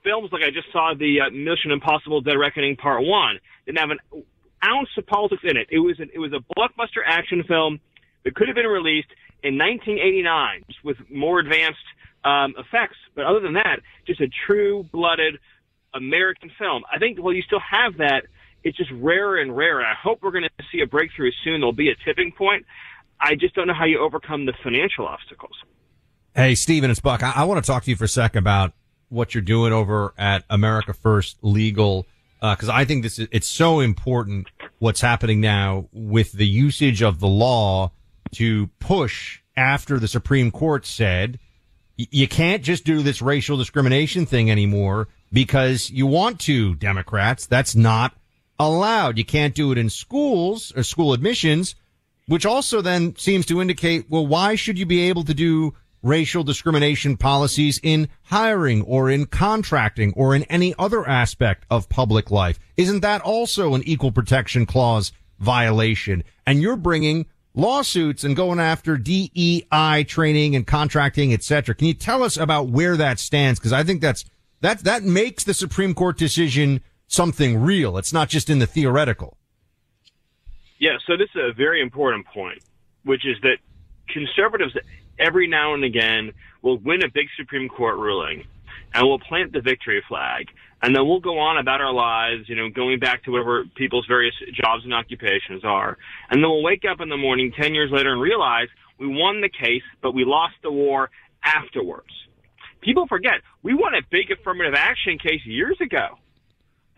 films 0.03 0.31
like 0.33 0.43
I 0.43 0.51
just 0.51 0.71
saw 0.73 0.95
the 0.99 1.21
uh, 1.23 1.31
Mission 1.31 1.71
Impossible: 1.71 2.21
Dead 2.21 2.39
Reckoning 2.39 2.77
Part 2.77 3.05
One 3.05 3.39
didn't 3.67 3.79
have 3.79 3.91
an 3.91 4.23
ounce 4.65 4.89
of 4.97 5.07
politics 5.07 5.43
in 5.45 5.57
it. 5.57 5.69
It 5.71 5.79
was 5.79 5.99
an, 6.01 6.11
it 6.13 6.19
was 6.19 6.33
a 6.33 6.41
blockbuster 6.59 7.03
action 7.07 7.45
film 7.47 7.81
that 8.25 8.35
could 8.35 8.49
have 8.49 8.55
been 8.55 8.67
released 8.67 9.09
in 9.43 9.59
1989 9.59 10.65
with 10.83 10.97
more 11.11 11.39
advanced 11.39 11.85
um, 12.25 12.55
effects, 12.59 12.97
but 13.15 13.27
other 13.27 13.41
than 13.41 13.55
that, 13.55 13.81
just 14.07 14.21
a 14.21 14.29
true-blooded 14.47 15.39
American 15.93 16.51
film. 16.59 16.83
I 16.93 16.99
think 16.99 17.19
while 17.19 17.35
you 17.35 17.43
still 17.43 17.61
have 17.61 17.99
that, 17.99 18.25
it's 18.65 18.77
just 18.77 18.91
rarer 18.93 19.37
and 19.37 19.55
rarer. 19.55 19.85
I 19.85 19.95
hope 19.95 20.21
we're 20.23 20.31
going 20.31 20.45
to 20.45 20.65
see 20.73 20.81
a 20.81 20.87
breakthrough 20.87 21.31
soon. 21.45 21.61
There'll 21.61 21.73
be 21.73 21.91
a 21.91 21.97
tipping 22.05 22.33
point. 22.33 22.65
I 23.21 23.35
just 23.35 23.55
don't 23.55 23.67
know 23.67 23.75
how 23.75 23.85
you 23.85 24.01
overcome 24.01 24.47
the 24.47 24.55
financial 24.63 25.07
obstacles. 25.07 25.55
Hey, 26.37 26.57
Stephen, 26.57 26.91
it's 26.91 26.99
Buck. 26.99 27.23
I, 27.23 27.31
I 27.31 27.45
want 27.45 27.65
to 27.65 27.67
talk 27.71 27.85
to 27.85 27.91
you 27.91 27.95
for 27.95 28.07
a 28.07 28.09
second 28.09 28.39
about 28.39 28.73
what 29.09 29.37
you're 29.37 29.41
doing 29.41 29.73
over 29.73 30.13
at 30.19 30.43
America 30.51 30.93
First 30.93 31.37
Legal, 31.43 32.09
uh, 32.43 32.57
because 32.57 32.69
I 32.69 32.85
think 32.85 33.05
this 33.05 33.21
is 33.21 33.29
it's 33.31 33.49
so 33.49 33.79
important 33.79 34.49
what's 34.81 35.01
happening 35.01 35.41
now 35.41 35.89
with 35.93 36.33
the 36.33 36.45
usage 36.45 37.05
of 37.05 37.21
the 37.21 37.29
law 37.29 37.93
to 38.33 38.67
push 38.81 39.43
after 39.57 40.01
the 40.01 40.09
Supreme 40.09 40.51
Court 40.51 40.85
said 40.87 41.39
you 41.97 42.27
can't 42.27 42.65
just 42.65 42.85
do 42.85 43.05
this 43.05 43.23
racial 43.23 43.57
discrimination 43.57 44.27
thing 44.27 44.51
anymore 44.51 45.07
because 45.33 45.89
you 45.89 46.09
want 46.09 46.41
to, 46.41 46.75
Democrats. 46.75 47.47
That's 47.47 47.77
not 47.77 48.13
allowed. 48.59 49.19
You 49.19 49.25
can't 49.25 49.55
do 49.55 49.71
it 49.71 49.79
in 49.79 49.89
schools 49.89 50.73
or 50.75 50.83
school 50.83 51.13
admissions, 51.13 51.77
which 52.27 52.45
also 52.45 52.83
then 52.83 53.15
seems 53.15 53.47
to 53.47 53.61
indicate, 53.61 54.07
well, 54.11 54.27
why 54.27 54.57
should 54.57 54.81
you 54.81 54.87
be 54.87 55.03
able 55.03 55.23
to 55.23 55.35
do 55.35 55.75
racial 56.05 56.45
discrimination 56.45 57.17
policies 57.17 57.81
in 57.83 58.09
hiring 58.25 58.83
or 58.83 59.11
in 59.11 59.27
contracting 59.27 60.13
or 60.15 60.35
in 60.35 60.45
any 60.45 60.75
other 60.79 61.09
aspect 61.09 61.67
of 61.71 61.89
public 61.89 62.31
life? 62.31 62.59
Isn't 62.77 63.01
that 63.01 63.23
also 63.23 63.75
an 63.75 63.83
equal 63.85 64.13
protection 64.13 64.67
clause 64.67 65.13
violation? 65.41 66.23
And 66.47 66.63
you're 66.63 66.77
bringing 66.77 67.27
lawsuits 67.55 68.23
and 68.23 68.37
going 68.37 68.61
after 68.61 68.97
DEI 68.97 70.05
training 70.07 70.55
and 70.55 70.67
contracting, 70.67 71.33
et 71.33 71.43
cetera. 71.43 71.75
Can 71.75 71.89
you 71.89 71.95
tell 71.95 72.23
us 72.23 72.37
about 72.37 72.69
where 72.69 72.97
that 72.97 73.19
stands? 73.19 73.59
Because 73.59 73.73
I 73.73 73.83
think 73.83 74.01
that's 74.01 74.25
that 74.61 74.81
that 74.81 75.03
makes 75.03 75.45
the 75.45 75.55
Supreme 75.55 75.95
Court 75.95 76.19
decision 76.19 76.81
something 77.07 77.59
real. 77.59 77.97
It's 77.97 78.13
not 78.13 78.29
just 78.29 78.51
in 78.51 78.59
the 78.59 78.67
theoretical. 78.67 79.37
Yeah, 80.79 80.99
so 81.07 81.17
this 81.17 81.29
is 81.35 81.43
a 81.51 81.53
very 81.53 81.81
important 81.81 82.27
point, 82.27 82.63
which 83.05 83.25
is 83.25 83.37
that 83.43 83.59
conservatives 84.09 84.75
every 85.19 85.47
now 85.47 85.75
and 85.75 85.85
again 85.85 86.33
we'll 86.63 86.79
win 86.79 87.03
a 87.05 87.09
big 87.13 87.27
Supreme 87.37 87.69
Court 87.69 87.99
ruling 87.99 88.45
and 88.93 89.07
we'll 89.07 89.19
plant 89.19 89.53
the 89.53 89.61
victory 89.61 90.03
flag 90.09 90.47
and 90.85 90.95
then 90.95 91.09
we'll 91.09 91.21
go 91.21 91.39
on 91.39 91.57
about 91.57 91.81
our 91.81 91.95
lives, 91.95 92.47
you 92.47 92.57
know, 92.57 92.69
going 92.69 92.99
back 92.99 93.25
to 93.25 93.31
whatever 93.31 93.65
people's 93.75 94.07
various 94.07 94.35
jobs 94.53 94.85
and 94.85 94.93
occupations 94.93 95.65
are. 95.65 95.97
And 96.29 96.43
then 96.43 96.51
we'll 96.51 96.63
wake 96.63 96.83
up 96.85 97.01
in 97.01 97.09
the 97.09 97.17
morning 97.17 97.53
10 97.59 97.73
years 97.73 97.91
later 97.91 98.13
and 98.13 98.21
realize 98.21 98.69
we 98.99 99.07
won 99.09 99.41
the 99.41 99.49
case, 99.49 99.83
but 100.03 100.13
we 100.13 100.27
lost 100.27 100.57
the 100.63 100.71
war 100.71 101.09
afterwards. 101.43 102.13
People 102.83 103.07
forget 103.07 103.41
we 103.63 103.73
won 103.73 103.95
a 103.95 104.03
big 104.11 104.31
affirmative 104.31 104.75
action 104.77 105.19
case 105.19 105.41
years 105.47 105.79
ago. 105.81 106.19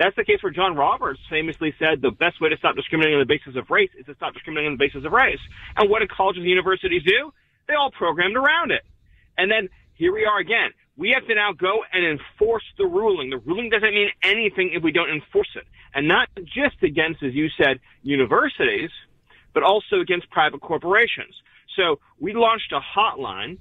That's 0.01 0.17
the 0.17 0.25
case 0.25 0.43
where 0.43 0.53
John 0.53 0.75
Roberts 0.75 1.21
famously 1.31 1.73
said 1.79 2.03
the 2.03 2.11
best 2.11 2.41
way 2.41 2.49
to 2.51 2.57
stop 2.57 2.75
discriminating 2.75 3.21
on 3.21 3.27
the 3.27 3.33
basis 3.33 3.55
of 3.57 3.71
race 3.71 3.91
is 3.97 4.05
to 4.07 4.17
stop 4.17 4.35
discriminating 4.35 4.73
on 4.73 4.79
the 4.79 4.85
basis 4.85 5.07
of 5.07 5.13
race. 5.13 5.39
And 5.77 5.89
what 5.89 6.01
did 6.01 6.11
colleges 6.11 6.41
and 6.41 6.49
universities 6.51 7.03
do? 7.07 7.33
They 7.69 7.75
all 7.75 7.91
programmed 7.91 8.37
around 8.37 8.71
it. 8.71 8.83
And 9.37 9.51
then 9.51 9.69
here 9.95 10.13
we 10.13 10.25
are 10.25 10.39
again. 10.39 10.71
We 10.97 11.11
have 11.11 11.27
to 11.27 11.35
now 11.35 11.53
go 11.53 11.85
and 11.93 12.05
enforce 12.05 12.65
the 12.79 12.87
ruling. 12.87 13.31
The 13.31 13.39
ruling 13.39 13.69
doesn't 13.69 13.93
mean 13.93 14.11
anything 14.23 14.71
if 14.73 14.83
we 14.83 14.93
don't 14.93 15.11
enforce 15.11 15.51
it. 15.57 15.65
And 15.95 16.09
not 16.09 16.29
just 16.45 16.83
against, 16.83 17.23
as 17.23 17.35
you 17.35 17.49
said, 17.61 17.81
universities, 18.03 18.91
but 19.53 19.63
also 19.63 20.01
against 20.01 20.31
private 20.31 20.61
corporations. 20.61 21.35
So 21.77 21.99
we 22.19 22.35
launched 22.35 22.73
a 22.73 22.81
hotline. 22.81 23.59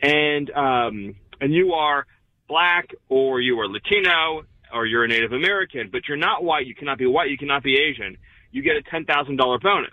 and, 0.03 0.51
um, 0.51 1.15
and 1.41 1.55
you 1.55 1.73
are 1.75 2.07
black 2.49 2.91
or 3.09 3.41
you 3.41 3.61
are 3.61 3.69
Latino 3.69 4.43
or 4.75 4.85
you're 4.85 5.05
a 5.05 5.09
Native 5.09 5.33
American, 5.33 5.89
but 5.93 6.09
you're 6.09 6.17
not 6.17 6.43
white, 6.43 6.67
you 6.67 6.75
cannot 6.75 6.99
be 6.99 7.07
white, 7.07 7.31
you 7.31 7.39
cannot 7.39 7.63
be 7.63 7.79
Asian, 7.79 8.17
you 8.51 8.63
get 8.63 8.77
a 8.77 8.83
$10,000 8.83 9.63
bonus. 9.63 9.91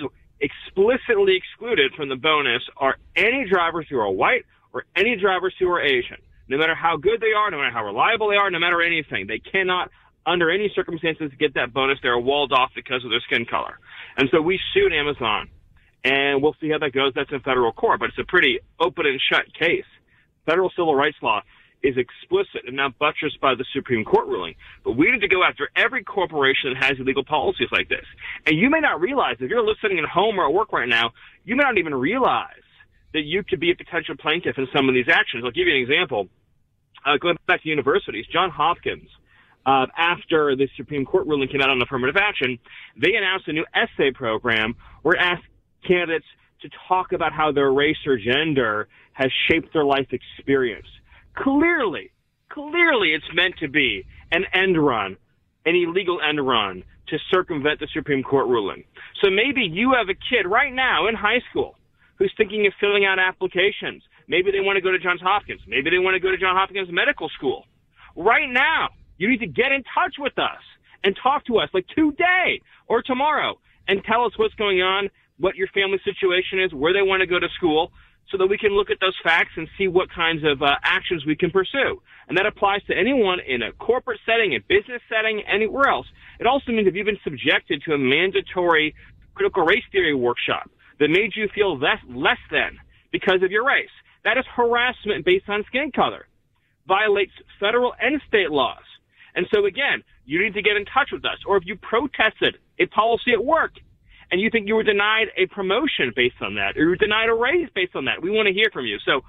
So 0.00 0.12
explicitly 0.40 1.36
excluded 1.36 1.92
from 1.94 2.08
the 2.08 2.16
bonus 2.16 2.62
are 2.76 2.96
any 3.14 3.48
drivers 3.48 3.86
who 3.88 3.98
are 4.00 4.10
white 4.10 4.44
or 4.72 4.84
any 4.96 5.16
drivers 5.16 5.54
who 5.60 5.68
are 5.70 5.80
Asian. 5.80 6.18
No 6.48 6.58
matter 6.58 6.74
how 6.74 6.96
good 6.96 7.20
they 7.20 7.32
are, 7.32 7.50
no 7.52 7.58
matter 7.58 7.70
how 7.70 7.86
reliable 7.86 8.30
they 8.30 8.36
are, 8.36 8.50
no 8.50 8.58
matter 8.58 8.82
anything, 8.82 9.28
they 9.28 9.38
cannot, 9.38 9.90
under 10.26 10.50
any 10.50 10.70
circumstances, 10.74 11.30
get 11.38 11.54
that 11.54 11.72
bonus. 11.72 11.98
They're 12.02 12.18
walled 12.18 12.52
off 12.52 12.70
because 12.74 13.04
of 13.04 13.10
their 13.10 13.20
skin 13.20 13.44
color. 13.44 13.78
And 14.16 14.28
so 14.32 14.40
we 14.40 14.58
sued 14.72 14.92
Amazon, 14.92 15.48
and 16.04 16.42
we'll 16.42 16.56
see 16.60 16.70
how 16.70 16.78
that 16.78 16.92
goes. 16.92 17.12
That's 17.14 17.30
in 17.32 17.40
federal 17.40 17.72
court, 17.72 18.00
but 18.00 18.10
it's 18.10 18.18
a 18.18 18.24
pretty 18.24 18.60
open 18.80 19.06
and 19.06 19.20
shut 19.30 19.52
case. 19.54 19.84
Federal 20.46 20.70
civil 20.70 20.94
rights 20.94 21.16
law 21.22 21.42
is 21.82 21.96
explicit 21.98 22.62
and 22.66 22.76
now 22.76 22.88
buttressed 22.98 23.40
by 23.40 23.54
the 23.54 23.64
Supreme 23.74 24.04
Court 24.04 24.26
ruling. 24.26 24.54
But 24.84 24.92
we 24.92 25.10
need 25.10 25.20
to 25.20 25.28
go 25.28 25.44
after 25.44 25.68
every 25.76 26.02
corporation 26.02 26.72
that 26.72 26.82
has 26.82 26.98
illegal 26.98 27.24
policies 27.24 27.68
like 27.70 27.90
this. 27.90 28.04
And 28.46 28.58
you 28.58 28.70
may 28.70 28.80
not 28.80 29.00
realize, 29.00 29.36
if 29.40 29.50
you're 29.50 29.64
listening 29.64 29.98
at 29.98 30.06
home 30.06 30.38
or 30.38 30.46
at 30.46 30.54
work 30.54 30.72
right 30.72 30.88
now, 30.88 31.10
you 31.44 31.56
may 31.56 31.62
not 31.62 31.76
even 31.76 31.94
realize 31.94 32.64
that 33.12 33.22
you 33.22 33.44
could 33.44 33.60
be 33.60 33.70
a 33.70 33.76
potential 33.76 34.16
plaintiff 34.18 34.56
in 34.56 34.66
some 34.74 34.88
of 34.88 34.94
these 34.94 35.08
actions. 35.08 35.44
I'll 35.44 35.52
give 35.52 35.66
you 35.66 35.76
an 35.76 35.82
example. 35.82 36.28
Uh, 37.04 37.18
going 37.18 37.36
back 37.46 37.62
to 37.62 37.68
universities, 37.68 38.24
John 38.32 38.50
Hopkins, 38.50 39.08
uh, 39.66 39.86
after 39.96 40.56
the 40.56 40.68
Supreme 40.76 41.04
Court 41.04 41.26
ruling 41.26 41.48
came 41.48 41.60
out 41.60 41.70
on 41.70 41.80
affirmative 41.80 42.16
action, 42.16 42.58
they 43.00 43.14
announced 43.14 43.48
a 43.48 43.52
new 43.52 43.64
essay 43.74 44.10
program 44.12 44.74
where 45.02 45.14
it 45.14 45.20
asked 45.20 45.44
candidates 45.86 46.26
to 46.62 46.68
talk 46.88 47.12
about 47.12 47.32
how 47.32 47.52
their 47.52 47.72
race 47.72 47.96
or 48.06 48.16
gender 48.16 48.88
has 49.12 49.30
shaped 49.48 49.72
their 49.72 49.84
life 49.84 50.08
experience. 50.12 50.86
Clearly, 51.36 52.10
clearly 52.48 53.10
it's 53.10 53.24
meant 53.34 53.54
to 53.60 53.68
be 53.68 54.04
an 54.32 54.44
end 54.52 54.82
run, 54.82 55.16
an 55.66 55.74
illegal 55.74 56.20
end 56.26 56.44
run 56.46 56.84
to 57.08 57.18
circumvent 57.30 57.80
the 57.80 57.88
Supreme 57.92 58.22
Court 58.22 58.48
ruling. 58.48 58.84
So 59.22 59.30
maybe 59.30 59.62
you 59.62 59.92
have 59.92 60.08
a 60.08 60.14
kid 60.14 60.48
right 60.48 60.72
now 60.72 61.06
in 61.06 61.14
high 61.14 61.40
school 61.50 61.76
who's 62.16 62.32
thinking 62.36 62.66
of 62.66 62.72
filling 62.80 63.04
out 63.04 63.18
applications. 63.18 64.02
Maybe 64.26 64.50
they 64.50 64.60
want 64.60 64.76
to 64.76 64.80
go 64.80 64.90
to 64.90 64.98
Johns 64.98 65.20
Hopkins. 65.20 65.60
Maybe 65.66 65.90
they 65.90 65.98
want 65.98 66.14
to 66.14 66.20
go 66.20 66.30
to 66.30 66.38
Johns 66.38 66.56
Hopkins 66.56 66.88
Medical 66.90 67.28
School. 67.36 67.64
Right 68.16 68.48
now, 68.48 68.88
you 69.18 69.28
need 69.28 69.40
to 69.40 69.46
get 69.46 69.72
in 69.72 69.82
touch 69.94 70.16
with 70.18 70.38
us 70.38 70.60
and 71.02 71.16
talk 71.22 71.44
to 71.46 71.58
us 71.58 71.68
like 71.72 71.86
today 71.88 72.60
or 72.86 73.02
tomorrow 73.02 73.58
and 73.88 74.02
tell 74.04 74.24
us 74.24 74.32
what's 74.36 74.54
going 74.54 74.80
on, 74.80 75.08
what 75.38 75.56
your 75.56 75.68
family 75.68 76.00
situation 76.04 76.60
is, 76.60 76.72
where 76.72 76.92
they 76.92 77.02
want 77.02 77.20
to 77.20 77.26
go 77.26 77.38
to 77.38 77.48
school, 77.56 77.92
so 78.30 78.38
that 78.38 78.46
we 78.46 78.56
can 78.56 78.70
look 78.70 78.90
at 78.90 78.98
those 79.00 79.16
facts 79.22 79.50
and 79.56 79.68
see 79.76 79.86
what 79.86 80.10
kinds 80.10 80.42
of 80.44 80.62
uh, 80.62 80.74
actions 80.82 81.26
we 81.26 81.36
can 81.36 81.50
pursue. 81.50 82.00
And 82.28 82.38
that 82.38 82.46
applies 82.46 82.82
to 82.84 82.96
anyone 82.96 83.38
in 83.46 83.62
a 83.62 83.72
corporate 83.72 84.20
setting, 84.24 84.54
a 84.54 84.60
business 84.60 85.02
setting, 85.08 85.42
anywhere 85.46 85.88
else. 85.88 86.06
It 86.40 86.46
also 86.46 86.72
means 86.72 86.88
if 86.88 86.94
you've 86.94 87.06
been 87.06 87.18
subjected 87.22 87.82
to 87.84 87.92
a 87.92 87.98
mandatory 87.98 88.94
critical 89.34 89.64
race 89.64 89.84
theory 89.92 90.14
workshop 90.14 90.70
that 91.00 91.08
made 91.10 91.32
you 91.36 91.48
feel 91.54 91.78
less, 91.78 91.98
less 92.08 92.38
than 92.50 92.78
because 93.12 93.42
of 93.42 93.50
your 93.50 93.66
race, 93.66 93.92
that 94.24 94.38
is 94.38 94.44
harassment 94.56 95.24
based 95.24 95.48
on 95.48 95.64
skin 95.66 95.92
color, 95.94 96.26
violates 96.88 97.32
federal 97.60 97.92
and 98.00 98.22
state 98.26 98.50
laws. 98.50 98.82
And 99.34 99.46
so 99.52 99.66
again, 99.66 100.02
you 100.24 100.42
need 100.42 100.54
to 100.54 100.62
get 100.62 100.76
in 100.76 100.84
touch 100.84 101.10
with 101.12 101.24
us. 101.24 101.38
Or 101.46 101.56
if 101.56 101.64
you 101.66 101.76
protested 101.76 102.58
a 102.78 102.86
policy 102.86 103.32
at 103.32 103.44
work 103.44 103.72
and 104.30 104.40
you 104.40 104.50
think 104.50 104.68
you 104.68 104.74
were 104.74 104.82
denied 104.82 105.28
a 105.36 105.46
promotion 105.46 106.12
based 106.14 106.40
on 106.40 106.54
that, 106.54 106.76
or 106.76 106.82
you 106.82 106.88
were 106.88 106.96
denied 106.96 107.28
a 107.28 107.34
raise 107.34 107.68
based 107.74 107.94
on 107.94 108.06
that, 108.06 108.22
we 108.22 108.30
want 108.30 108.46
to 108.46 108.54
hear 108.54 108.70
from 108.72 108.86
you. 108.86 108.98
So 109.04 109.22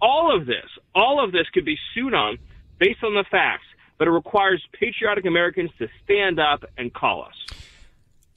all 0.00 0.34
of 0.34 0.46
this, 0.46 0.66
all 0.94 1.22
of 1.22 1.32
this 1.32 1.46
could 1.52 1.64
be 1.64 1.76
sued 1.94 2.14
on 2.14 2.38
based 2.78 3.02
on 3.02 3.14
the 3.14 3.24
facts, 3.30 3.66
but 3.98 4.06
it 4.06 4.10
requires 4.10 4.62
patriotic 4.72 5.24
Americans 5.24 5.70
to 5.78 5.88
stand 6.04 6.38
up 6.38 6.64
and 6.76 6.92
call 6.92 7.24
us. 7.24 7.55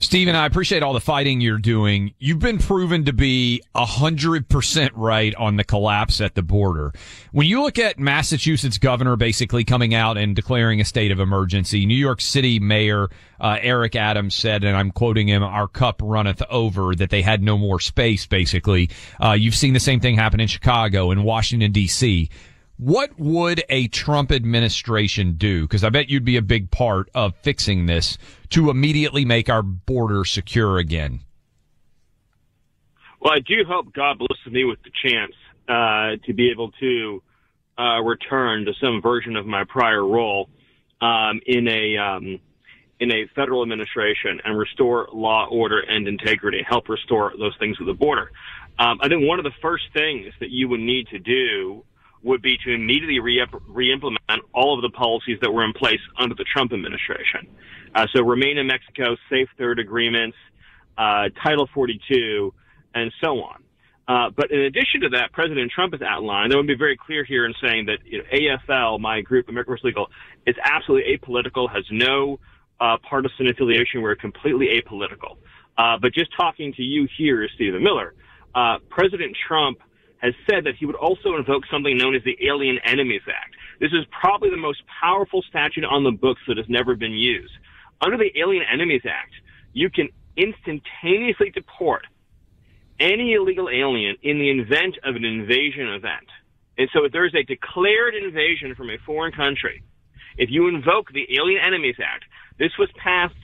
Stephen, 0.02 0.34
I 0.34 0.46
appreciate 0.46 0.82
all 0.82 0.94
the 0.94 1.02
fighting 1.02 1.42
you're 1.42 1.58
doing. 1.58 2.14
You've 2.20 2.40
been 2.40 2.58
proven 2.58 3.04
to 3.04 3.12
be 3.12 3.62
a 3.76 3.86
hundred 3.86 4.48
percent 4.48 4.94
right 4.96 5.36
on 5.36 5.58
the 5.58 5.66
collapse 5.66 6.22
at 6.22 6.36
the 6.36 6.42
border. 6.42 6.94
When 7.34 7.48
you 7.48 7.62
look 7.62 7.78
at 7.78 8.00
Massachusetts 8.00 8.78
governor 8.78 9.18
basically 9.18 9.66
coming 9.66 9.94
out 9.94 10.18
and 10.18 10.38
declaring 10.38 10.80
a 10.80 10.86
state 10.86 11.12
of 11.12 11.20
emergency, 11.20 11.86
New 11.86 11.98
York 11.98 12.22
City 12.22 12.60
Mayor 12.60 13.10
uh, 13.42 13.58
Eric 13.62 13.98
Adams 13.98 14.36
said, 14.36 14.64
and 14.64 14.76
I'm 14.76 14.92
quoting 14.92 15.28
him, 15.28 15.44
"Our 15.44 15.68
cup 15.68 16.02
runneth 16.02 16.42
over." 16.50 16.96
That 16.96 17.10
they 17.10 17.22
had 17.22 17.44
no 17.44 17.58
more 17.58 17.82
space. 17.82 18.26
Basically, 18.26 18.90
uh, 19.22 19.34
you've 19.34 19.56
seen 19.56 19.74
the 19.74 19.80
same 19.82 20.00
thing 20.00 20.16
happen 20.16 20.40
in 20.40 20.48
Chicago 20.48 21.12
and 21.12 21.26
Washington 21.26 21.74
D.C. 21.74 22.30
What 22.80 23.20
would 23.20 23.62
a 23.68 23.90
Trump 23.90 24.32
administration 24.32 25.34
do? 25.34 25.64
Because 25.64 25.84
I 25.84 25.90
bet 25.90 26.10
you'd 26.10 26.24
be 26.24 26.38
a 26.38 26.42
big 26.42 26.72
part 26.72 27.10
of 27.14 27.36
fixing 27.36 27.88
this 27.88 28.18
to 28.52 28.70
immediately 28.70 29.26
make 29.26 29.50
our 29.50 29.62
border 29.62 30.24
secure 30.24 30.78
again. 30.78 31.20
Well, 33.20 33.34
I 33.34 33.40
do 33.40 33.66
hope 33.68 33.92
God 33.92 34.18
blesses 34.20 34.50
me 34.50 34.64
with 34.64 34.80
the 34.84 34.92
chance 35.04 35.34
uh, 35.68 36.26
to 36.26 36.34
be 36.34 36.52
able 36.52 36.72
to 36.80 37.22
uh, 37.78 38.00
return 38.02 38.64
to 38.64 38.72
some 38.82 39.02
version 39.02 39.36
of 39.36 39.46
my 39.46 39.66
prior 39.66 40.06
role 40.06 40.50
um, 41.02 41.42
in 41.46 41.68
a 41.68 41.98
um, 41.98 42.40
in 43.02 43.12
a 43.12 43.28
federal 43.36 43.62
administration 43.62 44.40
and 44.46 44.58
restore 44.58 45.10
law, 45.12 45.50
order, 45.52 45.82
and 45.82 46.08
integrity. 46.08 46.66
Help 46.66 46.88
restore 46.88 47.34
those 47.38 47.58
things 47.60 47.76
at 47.82 47.88
the 47.88 47.94
border. 47.94 48.32
Um, 48.78 49.00
I 49.02 49.10
think 49.10 49.28
one 49.28 49.38
of 49.38 49.44
the 49.44 49.52
first 49.62 49.84
things 49.94 50.34
that 50.40 50.50
you 50.50 50.70
would 50.70 50.80
need 50.80 51.08
to 51.08 51.20
do 51.20 51.84
would 52.24 52.42
be 52.42 52.58
to 52.66 52.74
immediately 52.74 53.20
re- 53.20 53.94
implement 53.94 54.42
all 54.54 54.76
of 54.76 54.82
the 54.82 54.90
policies 54.90 55.38
that 55.42 55.52
were 55.52 55.64
in 55.64 55.74
place 55.74 56.00
under 56.18 56.36
the 56.36 56.44
Trump 56.44 56.74
administration. 56.74 57.48
Uh, 57.96 58.06
so 58.14 58.24
remain 58.24 58.58
in 58.58 58.68
Mexico, 58.68 59.16
safe 59.30 59.48
third 59.58 59.80
agreements, 59.80 60.38
uh, 60.98 61.30
Title 61.44 61.68
42, 61.74 62.54
and 62.94 63.12
so 63.22 63.42
on. 63.42 63.64
Uh, 64.08 64.32
but 64.36 64.52
in 64.52 64.62
addition 64.62 65.02
to 65.02 65.10
that, 65.10 65.32
President 65.32 65.72
Trump 65.72 65.94
has 65.94 66.02
outlined, 66.02 66.52
I 66.52 66.56
want 66.56 66.68
to 66.68 66.74
be 66.74 66.78
very 66.78 66.98
clear 66.98 67.24
here 67.24 67.46
in 67.46 67.54
saying 67.62 67.86
that 67.86 68.00
you 68.06 68.18
know, 68.18 68.58
AFL, 68.68 69.00
my 69.00 69.22
group, 69.22 69.48
American 69.50 69.74
First 69.74 69.86
Legal, 69.86 70.08
is 70.48 70.56
absolutely 70.64 71.16
apolitical, 71.16 71.72
has 71.72 71.86
no 71.92 72.40
uh, 72.82 72.98
partisan 73.08 73.48
affiliation. 73.48 74.02
We're 74.02 74.16
completely 74.16 74.82
apolitical. 74.82 75.38
Uh, 75.78 75.98
but 76.02 76.14
just 76.14 76.32
talking 76.36 76.74
to 76.74 76.82
you 76.82 77.08
here, 77.18 77.48
Stephen 77.54 77.84
Miller, 77.84 78.16
uh, 78.56 78.78
President 78.90 79.38
Trump 79.48 79.78
has 80.22 80.34
said 80.50 80.66
that 80.66 80.76
he 80.80 80.86
would 80.86 80.96
also 80.96 81.36
invoke 81.36 81.64
something 81.72 81.98
known 81.98 82.16
as 82.16 82.24
the 82.24 82.38
Alien 82.46 82.80
Enemies 82.86 83.22
Act. 83.28 83.56
This 83.80 83.92
is 83.92 84.06
probably 84.12 84.50
the 84.50 84.58
most 84.58 84.82
powerful 85.02 85.42
statute 85.50 85.86
on 85.86 86.04
the 86.04 86.12
books 86.12 86.42
that 86.48 86.58
has 86.58 86.68
never 86.70 86.96
been 86.96 87.14
used. 87.14 87.54
Under 88.02 88.18
the 88.18 88.32
Alien 88.40 88.64
Enemies 88.72 89.04
Act, 89.06 89.34
you 89.74 89.90
can 89.90 90.10
instantaneously 90.36 91.52
deport 91.52 92.06
any 93.00 93.34
illegal 93.34 93.70
alien 93.70 94.16
in 94.24 94.40
the 94.40 94.50
event 94.50 94.98
of 95.04 95.16
an 95.16 95.24
invasion 95.24 95.88
event. 95.88 96.28
And 96.78 96.90
so 96.94 97.06
if 97.06 97.12
there 97.12 97.26
is 97.26 97.36
a 97.36 97.44
declared 97.44 98.16
invasion 98.16 98.76
from 98.76 98.90
a 98.90 98.98
foreign 99.06 99.32
country, 99.32 99.84
if 100.38 100.50
you 100.50 100.68
invoke 100.68 101.12
the 101.12 101.28
Alien 101.38 101.62
Enemies 101.66 101.96
Act, 102.04 102.24
this 102.58 102.72
was 102.78 102.90
passed 102.96 103.36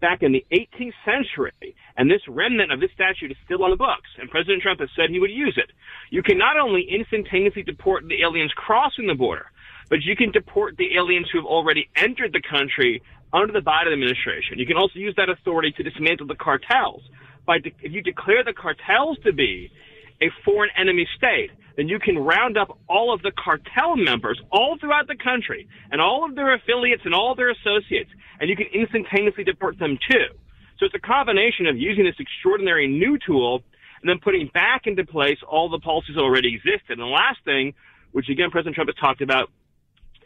back 0.00 0.22
in 0.22 0.32
the 0.32 0.44
18th 0.52 0.92
century, 1.04 1.74
and 1.96 2.10
this 2.10 2.22
remnant 2.28 2.72
of 2.72 2.80
this 2.80 2.90
statute 2.92 3.30
is 3.30 3.36
still 3.44 3.64
on 3.64 3.70
the 3.70 3.76
books, 3.76 4.08
and 4.18 4.30
President 4.30 4.62
Trump 4.62 4.80
has 4.80 4.88
said 4.96 5.10
he 5.10 5.20
would 5.20 5.30
use 5.30 5.56
it. 5.56 5.70
You 6.10 6.22
can 6.22 6.38
not 6.38 6.58
only 6.58 6.82
instantaneously 6.82 7.62
deport 7.62 8.06
the 8.08 8.22
aliens 8.22 8.52
crossing 8.54 9.06
the 9.06 9.14
border, 9.14 9.46
but 9.88 10.02
you 10.02 10.16
can 10.16 10.30
deport 10.30 10.76
the 10.76 10.96
aliens 10.96 11.28
who 11.30 11.38
have 11.38 11.46
already 11.46 11.88
entered 11.96 12.32
the 12.32 12.42
country 12.42 13.02
under 13.32 13.52
the 13.52 13.60
Biden 13.60 13.92
administration. 13.92 14.58
You 14.58 14.66
can 14.66 14.76
also 14.76 14.98
use 14.98 15.14
that 15.16 15.28
authority 15.28 15.72
to 15.72 15.82
dismantle 15.82 16.26
the 16.26 16.36
cartels. 16.36 17.02
By 17.46 17.58
de- 17.58 17.74
if 17.82 17.92
you 17.92 18.00
declare 18.00 18.44
the 18.44 18.52
cartels 18.52 19.18
to 19.24 19.32
be 19.32 19.70
a 20.20 20.30
foreign 20.44 20.70
enemy 20.76 21.06
state, 21.16 21.50
then 21.76 21.88
you 21.88 21.98
can 21.98 22.18
round 22.18 22.56
up 22.56 22.78
all 22.88 23.12
of 23.12 23.22
the 23.22 23.32
cartel 23.32 23.96
members 23.96 24.40
all 24.50 24.76
throughout 24.78 25.08
the 25.08 25.16
country 25.16 25.68
and 25.90 26.00
all 26.00 26.24
of 26.24 26.34
their 26.34 26.54
affiliates 26.54 27.02
and 27.04 27.14
all 27.14 27.34
their 27.34 27.50
associates, 27.50 28.10
and 28.40 28.48
you 28.48 28.56
can 28.56 28.66
instantaneously 28.72 29.44
deport 29.44 29.78
them 29.78 29.98
too. 30.10 30.26
So 30.78 30.86
it's 30.86 30.94
a 30.94 31.06
combination 31.06 31.66
of 31.66 31.76
using 31.76 32.04
this 32.04 32.16
extraordinary 32.18 32.88
new 32.88 33.18
tool 33.24 33.62
and 34.02 34.08
then 34.08 34.18
putting 34.22 34.50
back 34.52 34.82
into 34.86 35.04
place 35.04 35.38
all 35.48 35.70
the 35.70 35.78
policies 35.78 36.16
that 36.16 36.22
already 36.22 36.54
existed. 36.54 36.98
And 36.98 37.00
the 37.00 37.06
last 37.06 37.38
thing, 37.44 37.74
which 38.12 38.28
again 38.28 38.50
President 38.50 38.74
Trump 38.74 38.90
has 38.90 38.96
talked 39.00 39.22
about, 39.22 39.50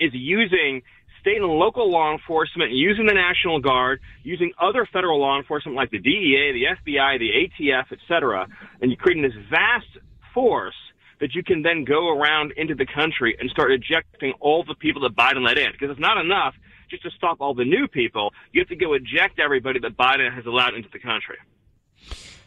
is 0.00 0.10
using 0.12 0.82
state 1.20 1.36
and 1.36 1.46
local 1.46 1.90
law 1.90 2.12
enforcement, 2.12 2.72
using 2.72 3.06
the 3.06 3.14
National 3.14 3.60
Guard, 3.60 4.00
using 4.22 4.52
other 4.60 4.86
federal 4.92 5.20
law 5.20 5.38
enforcement 5.38 5.76
like 5.76 5.90
the 5.90 5.98
DEA, 5.98 6.52
the 6.52 6.92
FBI, 6.92 7.18
the 7.18 7.30
ATF, 7.30 7.84
et 7.92 7.98
cetera, 8.06 8.46
and 8.80 8.90
you're 8.90 8.96
creating 8.96 9.22
this 9.22 9.32
vast 9.50 10.04
force 10.32 10.74
that 11.20 11.34
you 11.34 11.42
can 11.42 11.62
then 11.62 11.84
go 11.84 12.08
around 12.08 12.52
into 12.56 12.74
the 12.74 12.86
country 12.86 13.36
and 13.38 13.50
start 13.50 13.72
ejecting 13.72 14.32
all 14.40 14.64
the 14.64 14.74
people 14.74 15.02
that 15.02 15.16
Biden 15.16 15.44
let 15.44 15.58
in. 15.58 15.72
Because 15.72 15.90
it's 15.90 16.00
not 16.00 16.18
enough 16.18 16.54
just 16.90 17.02
to 17.02 17.10
stop 17.10 17.38
all 17.40 17.54
the 17.54 17.64
new 17.64 17.88
people. 17.88 18.32
You 18.52 18.60
have 18.60 18.68
to 18.68 18.76
go 18.76 18.94
eject 18.94 19.38
everybody 19.38 19.80
that 19.80 19.96
Biden 19.96 20.32
has 20.34 20.46
allowed 20.46 20.74
into 20.74 20.88
the 20.92 20.98
country. 20.98 21.36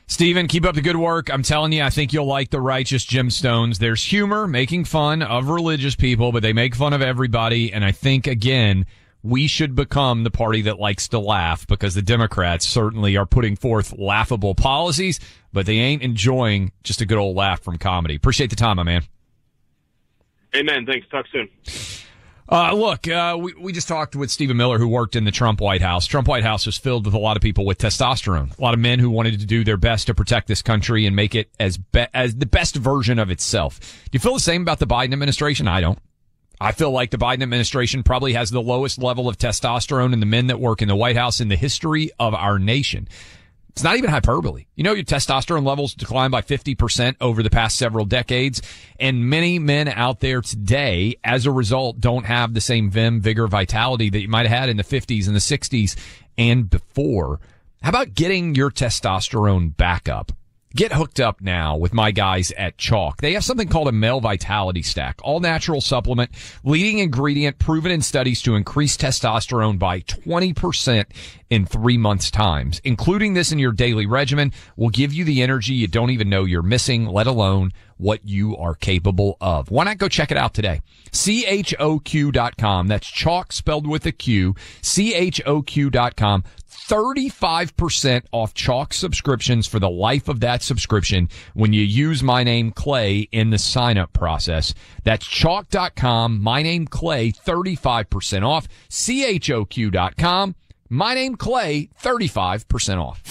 Stephen, 0.08 0.48
keep 0.48 0.66
up 0.66 0.76
the 0.76 0.82
good 0.82 0.98
work. 0.98 1.30
I'm 1.32 1.44
telling 1.44 1.72
you, 1.72 1.84
I 1.84 1.90
think 1.90 2.12
you'll 2.12 2.26
like 2.26 2.50
the 2.50 2.60
righteous 2.60 3.06
gemstones. 3.06 3.78
There's 3.78 4.04
humor 4.04 4.46
making 4.46 4.86
fun 4.86 5.22
of 5.22 5.48
religious 5.48 5.96
people, 5.96 6.34
but 6.34 6.42
they 6.42 6.52
make 6.52 6.76
fun 6.76 6.92
of 6.92 7.02
everybody. 7.02 7.72
And 7.72 7.86
I 7.86 7.94
think, 7.94 8.28
again, 8.28 8.86
we 9.24 9.48
should 9.48 9.76
become 9.76 10.24
the 10.24 10.32
party 10.32 10.64
that 10.64 10.80
likes 10.80 11.08
to 11.10 11.20
laugh 11.20 11.68
because 11.68 11.96
the 11.96 12.02
Democrats 12.02 12.68
certainly 12.68 13.18
are 13.18 13.26
putting 13.26 13.56
forth 13.56 13.94
laughable 13.98 14.56
policies, 14.56 15.20
but 15.54 15.66
they 15.66 15.78
ain't 15.78 16.02
enjoying 16.02 16.72
just 16.84 17.02
a 17.02 17.06
good 17.06 17.18
old 17.18 17.36
laugh 17.36 17.62
from 17.62 17.78
comedy. 17.78 18.16
Appreciate 18.16 18.50
the 18.50 18.56
time, 18.56 18.78
my 18.78 18.84
man. 18.84 19.04
Amen. 20.56 20.86
Thanks. 20.86 21.08
Talk 21.10 21.26
soon. 21.32 21.48
Uh, 22.50 22.74
look, 22.74 23.08
uh, 23.08 23.38
we, 23.40 23.54
we 23.54 23.72
just 23.72 23.88
talked 23.88 24.14
with 24.14 24.30
Stephen 24.30 24.58
Miller, 24.58 24.78
who 24.78 24.88
worked 24.88 25.16
in 25.16 25.24
the 25.24 25.32
Trump 25.32 25.62
White 25.62 25.82
House. 25.82 26.06
Trump 26.06 26.28
White 26.28 26.44
House 26.44 26.66
was 26.66 26.78
filled 26.78 27.06
with 27.06 27.14
a 27.14 27.18
lot 27.18 27.38
of 27.38 27.42
people 27.42 27.66
with 27.66 27.78
testosterone, 27.78 28.58
a 28.58 28.62
lot 28.62 28.74
of 28.74 28.80
men 28.82 29.00
who 29.00 29.10
wanted 29.10 29.40
to 29.40 29.46
do 29.46 29.64
their 29.64 29.78
best 29.78 30.08
to 30.08 30.14
protect 30.14 30.50
this 30.50 30.62
country 30.62 31.06
and 31.06 31.16
make 31.16 31.34
it 31.34 31.50
as 31.62 31.78
be- 31.78 32.08
as 32.14 32.36
the 32.36 32.46
best 32.46 32.76
version 32.76 33.20
of 33.20 33.32
itself. 33.32 33.80
Do 33.80 34.10
you 34.12 34.20
feel 34.20 34.34
the 34.34 34.42
same 34.42 34.64
about 34.64 34.80
the 34.80 34.88
Biden 34.88 35.14
administration? 35.14 35.70
I 35.70 35.80
don't. 35.80 36.00
I 36.62 36.74
feel 36.74 36.92
like 36.92 37.10
the 37.10 37.18
Biden 37.18 37.42
administration 37.42 38.04
probably 38.04 38.34
has 38.34 38.52
the 38.52 38.62
lowest 38.62 39.02
level 39.02 39.28
of 39.28 39.36
testosterone 39.36 40.14
in 40.14 40.20
the 40.20 40.28
men 40.28 40.46
that 40.48 40.60
work 40.60 40.84
in 40.84 40.88
the 40.88 40.96
White 40.96 41.18
House 41.18 41.42
in 41.42 41.48
the 41.48 41.56
history 41.56 42.12
of 42.20 42.36
our 42.36 42.60
nation. 42.60 43.08
It's 43.70 43.84
not 43.84 43.98
even 43.98 44.12
hyperbole. 44.12 44.66
You 44.76 44.84
know, 44.84 44.94
your 44.94 45.04
testosterone 45.04 45.66
levels 45.66 45.96
declined 45.96 46.32
by 46.32 46.44
50% 46.44 47.16
over 47.20 47.42
the 47.42 47.50
past 47.50 47.80
several 47.80 48.06
decades. 48.06 48.62
And 49.00 49.28
many 49.28 49.58
men 49.58 49.88
out 49.88 50.20
there 50.20 50.42
today, 50.42 51.16
as 51.24 51.48
a 51.48 51.52
result, 51.52 52.00
don't 52.00 52.26
have 52.26 52.54
the 52.54 52.62
same 52.62 52.92
vim, 52.92 53.22
vigor, 53.22 53.48
vitality 53.48 54.12
that 54.12 54.22
you 54.22 54.28
might 54.28 54.46
have 54.46 54.60
had 54.60 54.70
in 54.70 54.78
the 54.78 54.84
50s 54.84 55.26
and 55.26 55.36
the 55.36 55.40
60s 55.40 55.98
and 56.38 56.70
before. 56.70 57.40
How 57.82 57.90
about 57.90 58.14
getting 58.14 58.54
your 58.54 58.70
testosterone 58.70 59.76
back 59.76 60.08
up? 60.08 60.32
Get 60.74 60.94
hooked 60.94 61.20
up 61.20 61.42
now 61.42 61.76
with 61.76 61.94
my 61.94 62.12
guys 62.12 62.54
at 62.54 62.78
CHOQ. 62.78 63.18
They 63.18 63.34
have 63.34 63.44
something 63.44 63.68
called 63.68 63.90
a 63.90 63.92
male 63.92 64.22
vitality 64.22 64.82
stack, 64.82 65.20
all 65.22 65.42
natural 65.42 65.82
supplement, 65.82 66.32
leading 66.64 67.00
ingredient 67.00 67.60
proven 67.60 67.92
in 67.92 68.02
studies 68.02 68.42
to 68.44 68.56
increase 68.56 68.96
testosterone 68.96 69.78
by 69.78 70.00
20% 70.00 71.06
in 71.50 71.66
three 71.66 71.98
months 71.98 72.32
times. 72.32 72.80
Including 72.86 73.34
this 73.34 73.52
in 73.52 73.60
your 73.60 73.74
daily 73.74 74.06
regimen 74.06 74.54
will 74.78 74.90
give 74.90 75.14
you 75.14 75.26
the 75.26 75.42
energy 75.42 75.74
you 75.74 75.88
don't 75.88 76.12
even 76.12 76.30
know 76.30 76.46
you're 76.46 76.62
missing, 76.62 77.06
let 77.06 77.28
alone 77.28 77.74
what 77.98 78.26
you 78.26 78.56
are 78.56 78.74
capable 78.74 79.36
of. 79.42 79.70
Why 79.70 79.84
not 79.84 79.98
go 79.98 80.08
check 80.08 80.32
it 80.32 80.38
out 80.38 80.54
today? 80.54 80.82
CHOQ.com. 81.12 82.88
That's 82.88 83.08
chalk 83.08 83.52
spelled 83.52 83.88
with 83.88 84.06
a 84.06 84.14
Q. 84.14 84.56
CHOQ.com. 84.82 86.44
35% 86.88 88.24
off 88.32 88.54
CHOQ 88.54 88.94
subscriptions 88.94 89.68
for 89.68 89.80
the 89.80 89.90
life 89.90 90.28
of 90.28 90.40
that 90.42 90.62
subscription 90.62 91.30
when 91.54 91.74
you 91.74 91.82
use 91.84 92.22
my 92.22 92.44
name 92.44 92.72
Clay 92.72 93.28
in 93.32 93.50
the 93.50 93.58
sign 93.58 93.98
up 93.98 94.14
process. 94.14 94.74
That's 95.04 95.26
CHOQ.com. 95.26 96.42
My 96.42 96.62
name 96.62 96.88
Clay, 96.88 97.32
35% 97.32 98.46
off. 98.46 98.68
CHOQ.com. 98.90 100.56
My 100.90 101.14
name 101.14 101.36
Clay, 101.36 101.90
35% 102.02 103.02
off. 103.02 103.22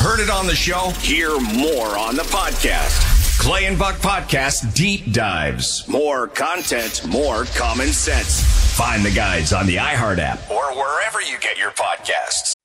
Heard 0.00 0.20
it 0.20 0.30
on 0.30 0.46
the 0.46 0.54
show? 0.54 0.90
Hear 1.00 1.38
more 1.38 1.98
on 1.98 2.16
the 2.16 2.22
podcast. 2.22 3.38
Clay 3.38 3.66
and 3.66 3.78
Buck 3.78 3.96
Podcast 3.96 4.74
Deep 4.74 5.12
Dives. 5.12 5.86
More 5.88 6.28
content, 6.28 7.06
more 7.06 7.44
common 7.56 7.88
sense. 7.88 8.42
Find 8.76 9.04
the 9.04 9.10
guys 9.10 9.52
on 9.52 9.66
the 9.66 9.76
iHeart 9.76 10.18
app 10.18 10.50
or 10.50 10.74
wherever 10.74 11.20
you 11.22 11.38
get 11.40 11.58
your 11.58 11.70
podcasts. 11.70 12.52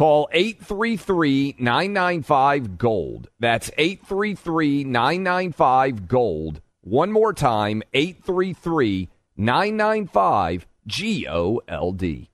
Call 0.00 0.30
833 0.32 1.56
995 1.58 2.78
Gold. 2.78 3.28
That's 3.38 3.70
833 3.76 4.84
995 4.84 6.08
Gold. 6.08 6.62
One 6.80 7.12
more 7.12 7.34
time 7.34 7.82
833 7.92 9.10
995 9.36 10.66
G 10.86 11.28
O 11.28 11.60
L 11.68 11.92
D. 11.92 12.30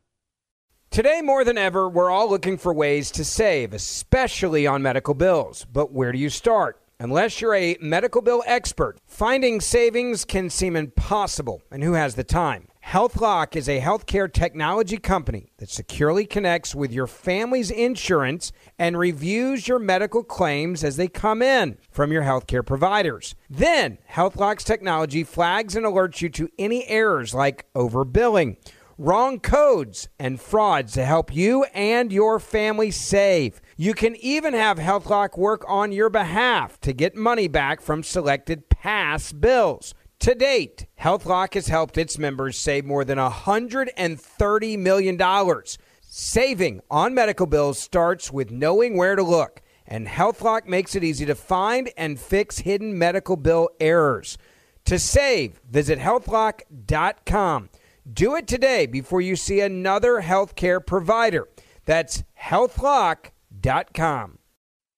Today, 0.92 1.22
more 1.22 1.42
than 1.42 1.58
ever, 1.58 1.88
we're 1.88 2.08
all 2.08 2.30
looking 2.30 2.56
for 2.56 2.72
ways 2.72 3.10
to 3.10 3.24
save, 3.24 3.72
especially 3.72 4.68
on 4.68 4.80
medical 4.80 5.14
bills. 5.14 5.64
But 5.64 5.90
where 5.90 6.12
do 6.12 6.18
you 6.18 6.30
start? 6.30 6.80
Unless 7.00 7.40
you're 7.40 7.56
a 7.56 7.76
medical 7.80 8.22
bill 8.22 8.44
expert, 8.46 9.00
finding 9.06 9.60
savings 9.60 10.24
can 10.24 10.50
seem 10.50 10.76
impossible, 10.76 11.62
and 11.72 11.82
who 11.82 11.94
has 11.94 12.14
the 12.14 12.22
time? 12.22 12.68
HealthLock 12.90 13.56
is 13.56 13.68
a 13.68 13.80
healthcare 13.80 14.32
technology 14.32 14.96
company 14.96 15.50
that 15.56 15.68
securely 15.68 16.24
connects 16.24 16.72
with 16.72 16.92
your 16.92 17.08
family's 17.08 17.68
insurance 17.68 18.52
and 18.78 18.96
reviews 18.96 19.66
your 19.66 19.80
medical 19.80 20.22
claims 20.22 20.84
as 20.84 20.96
they 20.96 21.08
come 21.08 21.42
in 21.42 21.78
from 21.90 22.12
your 22.12 22.22
healthcare 22.22 22.64
providers. 22.64 23.34
Then, 23.50 23.98
HealthLock's 24.12 24.62
technology 24.62 25.24
flags 25.24 25.74
and 25.74 25.84
alerts 25.84 26.22
you 26.22 26.28
to 26.28 26.48
any 26.60 26.86
errors 26.86 27.34
like 27.34 27.66
overbilling, 27.74 28.56
wrong 28.96 29.40
codes, 29.40 30.08
and 30.20 30.40
frauds 30.40 30.92
to 30.92 31.04
help 31.04 31.34
you 31.34 31.64
and 31.74 32.12
your 32.12 32.38
family 32.38 32.92
save. 32.92 33.60
You 33.76 33.94
can 33.94 34.14
even 34.14 34.54
have 34.54 34.78
HealthLock 34.78 35.36
work 35.36 35.64
on 35.66 35.90
your 35.90 36.08
behalf 36.08 36.80
to 36.82 36.92
get 36.92 37.16
money 37.16 37.48
back 37.48 37.80
from 37.80 38.04
selected 38.04 38.68
past 38.68 39.40
bills. 39.40 39.92
To 40.20 40.34
date, 40.34 40.86
HealthLock 41.00 41.54
has 41.54 41.68
helped 41.68 41.98
its 41.98 42.18
members 42.18 42.56
save 42.56 42.84
more 42.84 43.04
than 43.04 43.18
$130 43.18 44.78
million. 44.78 45.62
Saving 46.02 46.80
on 46.90 47.14
medical 47.14 47.46
bills 47.46 47.78
starts 47.78 48.32
with 48.32 48.50
knowing 48.50 48.96
where 48.96 49.14
to 49.14 49.22
look, 49.22 49.60
and 49.86 50.08
HealthLock 50.08 50.66
makes 50.66 50.94
it 50.94 51.04
easy 51.04 51.26
to 51.26 51.34
find 51.34 51.90
and 51.96 52.18
fix 52.18 52.58
hidden 52.58 52.98
medical 52.98 53.36
bill 53.36 53.68
errors. 53.78 54.38
To 54.86 54.98
save, 54.98 55.60
visit 55.68 55.98
healthlock.com. 55.98 57.68
Do 58.12 58.36
it 58.36 58.46
today 58.46 58.86
before 58.86 59.20
you 59.20 59.36
see 59.36 59.60
another 59.60 60.22
healthcare 60.22 60.84
provider. 60.84 61.48
That's 61.84 62.24
healthlock.com. 62.40 64.35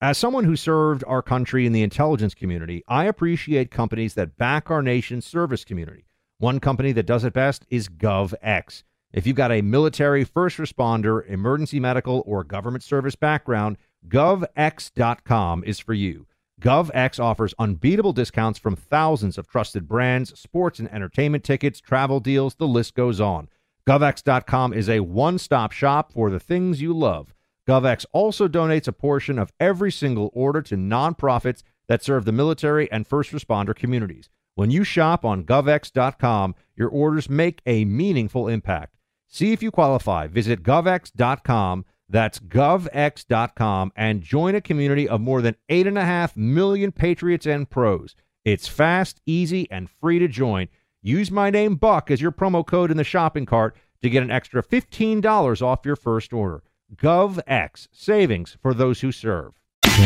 As 0.00 0.16
someone 0.16 0.44
who 0.44 0.54
served 0.54 1.02
our 1.08 1.22
country 1.22 1.66
in 1.66 1.72
the 1.72 1.82
intelligence 1.82 2.32
community, 2.32 2.84
I 2.86 3.06
appreciate 3.06 3.72
companies 3.72 4.14
that 4.14 4.36
back 4.36 4.70
our 4.70 4.80
nation's 4.80 5.26
service 5.26 5.64
community. 5.64 6.06
One 6.38 6.60
company 6.60 6.92
that 6.92 7.06
does 7.06 7.24
it 7.24 7.32
best 7.32 7.66
is 7.68 7.88
GovX. 7.88 8.84
If 9.12 9.26
you've 9.26 9.34
got 9.34 9.50
a 9.50 9.60
military, 9.60 10.22
first 10.22 10.58
responder, 10.58 11.26
emergency 11.26 11.80
medical, 11.80 12.22
or 12.26 12.44
government 12.44 12.84
service 12.84 13.16
background, 13.16 13.76
govx.com 14.06 15.64
is 15.64 15.80
for 15.80 15.94
you. 15.94 16.28
GovX 16.60 17.18
offers 17.18 17.54
unbeatable 17.58 18.12
discounts 18.12 18.60
from 18.60 18.76
thousands 18.76 19.36
of 19.36 19.48
trusted 19.48 19.88
brands, 19.88 20.38
sports 20.38 20.78
and 20.78 20.88
entertainment 20.92 21.42
tickets, 21.42 21.80
travel 21.80 22.20
deals, 22.20 22.54
the 22.54 22.68
list 22.68 22.94
goes 22.94 23.20
on. 23.20 23.48
GovX.com 23.84 24.72
is 24.72 24.88
a 24.88 25.00
one 25.00 25.38
stop 25.38 25.72
shop 25.72 26.12
for 26.12 26.30
the 26.30 26.38
things 26.38 26.80
you 26.80 26.96
love. 26.96 27.34
GovX 27.68 28.06
also 28.12 28.48
donates 28.48 28.88
a 28.88 28.92
portion 28.92 29.38
of 29.38 29.52
every 29.60 29.92
single 29.92 30.30
order 30.32 30.62
to 30.62 30.76
nonprofits 30.76 31.62
that 31.86 32.02
serve 32.02 32.24
the 32.24 32.32
military 32.32 32.90
and 32.90 33.06
first 33.06 33.30
responder 33.30 33.76
communities. 33.76 34.30
When 34.54 34.70
you 34.70 34.84
shop 34.84 35.24
on 35.24 35.44
GovX.com, 35.44 36.54
your 36.76 36.88
orders 36.88 37.28
make 37.28 37.60
a 37.66 37.84
meaningful 37.84 38.48
impact. 38.48 38.96
See 39.28 39.52
if 39.52 39.62
you 39.62 39.70
qualify. 39.70 40.28
Visit 40.28 40.62
GovX.com. 40.62 41.84
That's 42.08 42.38
GovX.com 42.38 43.92
and 43.94 44.22
join 44.22 44.54
a 44.54 44.62
community 44.62 45.06
of 45.06 45.20
more 45.20 45.42
than 45.42 45.56
8.5 45.68 46.38
million 46.38 46.90
patriots 46.90 47.44
and 47.44 47.68
pros. 47.68 48.14
It's 48.46 48.66
fast, 48.66 49.20
easy, 49.26 49.70
and 49.70 49.90
free 49.90 50.18
to 50.18 50.26
join. 50.26 50.68
Use 51.02 51.30
my 51.30 51.50
name 51.50 51.76
Buck 51.76 52.10
as 52.10 52.22
your 52.22 52.32
promo 52.32 52.66
code 52.66 52.90
in 52.90 52.96
the 52.96 53.04
shopping 53.04 53.44
cart 53.44 53.76
to 54.00 54.08
get 54.08 54.22
an 54.22 54.30
extra 54.30 54.62
$15 54.62 55.60
off 55.60 55.84
your 55.84 55.96
first 55.96 56.32
order. 56.32 56.62
GovX, 56.94 57.88
savings 57.92 58.56
for 58.60 58.74
those 58.74 59.00
who 59.00 59.12
serve. 59.12 59.54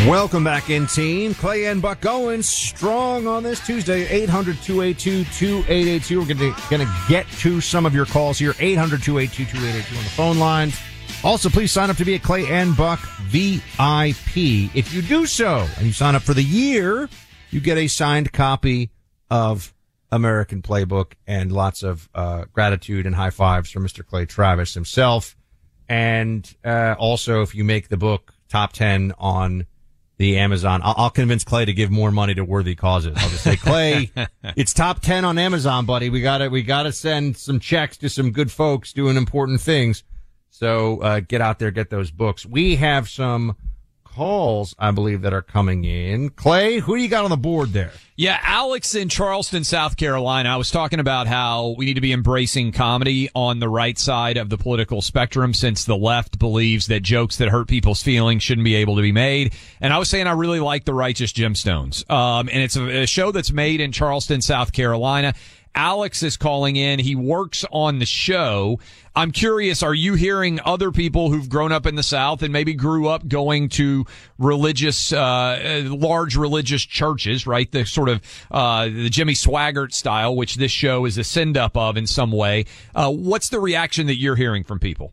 Welcome 0.07 0.43
back 0.43 0.71
in, 0.71 0.87
team. 0.87 1.35
Clay 1.35 1.67
and 1.67 1.83
Buck 1.83 2.01
going 2.01 2.43
strong 2.43 3.27
on 3.27 3.43
this 3.43 3.65
Tuesday. 3.65 4.09
800 4.09 4.57
282 4.63 5.25
2882. 5.25 6.21
We're 6.21 6.27
going 6.71 6.87
to 6.87 6.95
get 7.09 7.27
to 7.41 7.61
some 7.61 7.85
of 7.85 7.95
your 7.95 8.07
calls 8.07 8.39
here. 8.39 8.55
800 8.59 9.03
282 9.03 9.45
2882 9.45 9.97
on 9.97 10.05
the 10.05 10.11
phone 10.11 10.39
lines. 10.39 10.81
Also, 11.23 11.51
please 11.51 11.71
sign 11.71 11.91
up 11.91 11.97
to 11.99 12.05
be 12.05 12.15
a 12.15 12.19
Clay 12.19 12.47
and 12.47 12.77
Buck 12.77 13.01
VIP. 13.27 14.75
If 14.75 14.93
you 14.95 15.03
do 15.03 15.27
so 15.27 15.69
and 15.77 15.87
you 15.87 15.93
sign 15.93 16.15
up 16.15 16.23
for 16.23 16.35
the 16.35 16.43
year, 16.43 17.09
you 17.51 17.61
get 17.61 17.77
a 17.77 17.87
signed 17.87 18.33
copy 18.33 18.91
of 19.31 19.75
American 20.11 20.63
Playbook 20.63 21.13
and 21.27 21.53
lots 21.53 21.83
of 21.83 22.09
uh, 22.15 22.47
gratitude 22.53 23.07
and 23.07 23.15
high 23.15 23.31
fives 23.31 23.71
from 23.71 23.87
Mr. 23.87 24.05
Clay 24.05 24.25
Travis 24.25 24.75
himself. 24.75 25.37
And 25.89 26.53
uh, 26.65 26.95
also, 26.99 27.43
if 27.43 27.55
you 27.55 27.65
make 27.65 27.89
the 27.89 27.97
book 27.97 28.33
top 28.49 28.73
10 28.73 29.13
on 29.19 29.67
the 30.19 30.39
Amazon, 30.39 30.81
I'll, 30.85 30.95
I'll, 30.97 31.11
convince 31.11 31.45
Clay 31.45 31.65
to 31.65 31.73
give 31.73 31.91
more 31.91 32.11
money 32.11 32.35
to 32.35 32.45
worthy 32.45 32.75
causes. 32.75 33.15
I'll 33.17 33.29
just 33.29 33.45
say, 33.45 33.57
Clay, 33.57 34.11
it's 34.57 34.73
top 34.73 35.01
10 35.01 35.25
on 35.25 35.39
Amazon, 35.39 35.87
buddy. 35.87 36.11
We 36.11 36.21
gotta, 36.21 36.49
we 36.49 36.63
gotta 36.63 36.93
send 36.93 37.37
some 37.37 37.61
checks 37.61 37.97
to 37.99 38.09
some 38.09 38.31
good 38.31 38.51
folks 38.51 38.93
doing 38.93 39.17
important 39.17 39.61
things. 39.61 40.05
So, 40.51 41.01
uh, 41.01 41.21
get 41.21 41.41
out 41.41 41.59
there, 41.59 41.71
get 41.71 41.91
those 41.91 42.11
books. 42.11 42.47
We 42.47 42.77
have 42.77 43.09
some 43.09 43.57
calls, 44.15 44.75
I 44.79 44.91
believe, 44.91 45.23
that 45.23 45.33
are 45.33 45.43
coming 45.43 45.85
in. 45.85 46.31
Clay, 46.31 46.79
who 46.79 46.97
do 46.97 47.03
you 47.03 47.09
got 47.09 47.25
on 47.25 47.31
the 47.31 47.37
board 47.37 47.71
there? 47.71 47.93
Yeah, 48.15 48.39
Alex 48.43 48.95
in 48.95 49.09
Charleston, 49.09 49.65
South 49.65 49.97
Carolina. 49.97 50.51
I 50.51 50.57
was 50.57 50.71
talking 50.71 51.01
about 51.01 51.27
how 51.27 51.75
we 51.79 51.87
need 51.87 51.95
to 51.95 52.01
be 52.03 52.13
embracing 52.13 52.73
comedy 52.73 53.31
on 53.35 53.59
the 53.59 53.69
right 53.69 53.99
side 53.99 54.37
of 54.37 54.51
the 54.51 54.59
political 54.59 55.01
spectrum 55.01 55.55
since 55.55 55.85
the 55.85 55.97
left 55.97 56.39
believes 56.39 56.89
that 56.89 57.01
jokes 57.01 57.39
that 57.39 57.49
hurt 57.49 57.69
people's 57.69 58.03
feelings 58.03 58.43
shouldn't 58.43 58.67
be 58.67 58.75
able 58.75 58.97
to 58.97 59.03
be 59.03 59.13
made. 59.13 59.55
And 59.81 59.93
I 59.93 59.99
was 59.99 60.11
saying 60.11 60.27
I 60.27 60.33
really 60.33 60.61
like 60.61 60.85
the 60.85 60.95
Righteous 60.95 61.33
Gemstones. 61.33 62.09
Um, 62.11 62.49
and 62.53 62.63
it's 62.63 62.77
a, 62.77 63.03
a 63.03 63.07
show 63.07 63.33
that's 63.33 63.51
made 63.51 63.81
in 63.81 63.93
Charleston, 63.93 64.43
South 64.43 64.73
Carolina. 64.73 65.35
Alex 65.75 66.23
is 66.23 66.37
calling 66.37 66.77
in. 66.77 66.99
He 66.99 67.15
works 67.15 67.65
on 67.71 67.99
the 67.99 68.07
show. 68.07 68.79
I'm 69.15 69.31
curious, 69.31 69.83
are 69.83 69.95
you 69.95 70.15
hearing 70.15 70.61
other 70.65 70.91
people 70.91 71.31
who've 71.31 71.49
grown 71.49 71.73
up 71.73 71.87
in 71.87 71.95
the 71.97 72.03
South 72.03 72.43
and 72.43 72.53
maybe 72.53 72.75
grew 72.75 73.09
up 73.09 73.29
going 73.29 73.69
to 73.71 74.07
religious, 74.39 75.13
uh, 75.13 75.83
large 75.87 76.37
religious 76.37 76.83
churches, 76.83 77.47
right? 77.47 77.71
The 77.71 77.85
sort 77.85 78.09
of, 78.09 78.23
uh, 78.51 78.85
the 78.87 79.11
Jimmy 79.11 79.35
Swaggart 79.35 79.93
style, 79.93 80.35
which 80.35 80.57
this 80.57 80.73
show 80.73 81.05
is 81.05 81.19
a 81.19 81.25
send 81.25 81.57
up 81.57 81.77
of 81.77 81.97
in 81.97 82.07
some 82.07 82.33
way. 82.33 82.65
Uh, 82.95 83.11
what's 83.11 83.51
the 83.51 83.61
reaction 83.61 84.07
that 84.07 84.17
you're 84.17 84.37
hearing 84.37 84.65
from 84.65 84.79
people? 84.79 85.13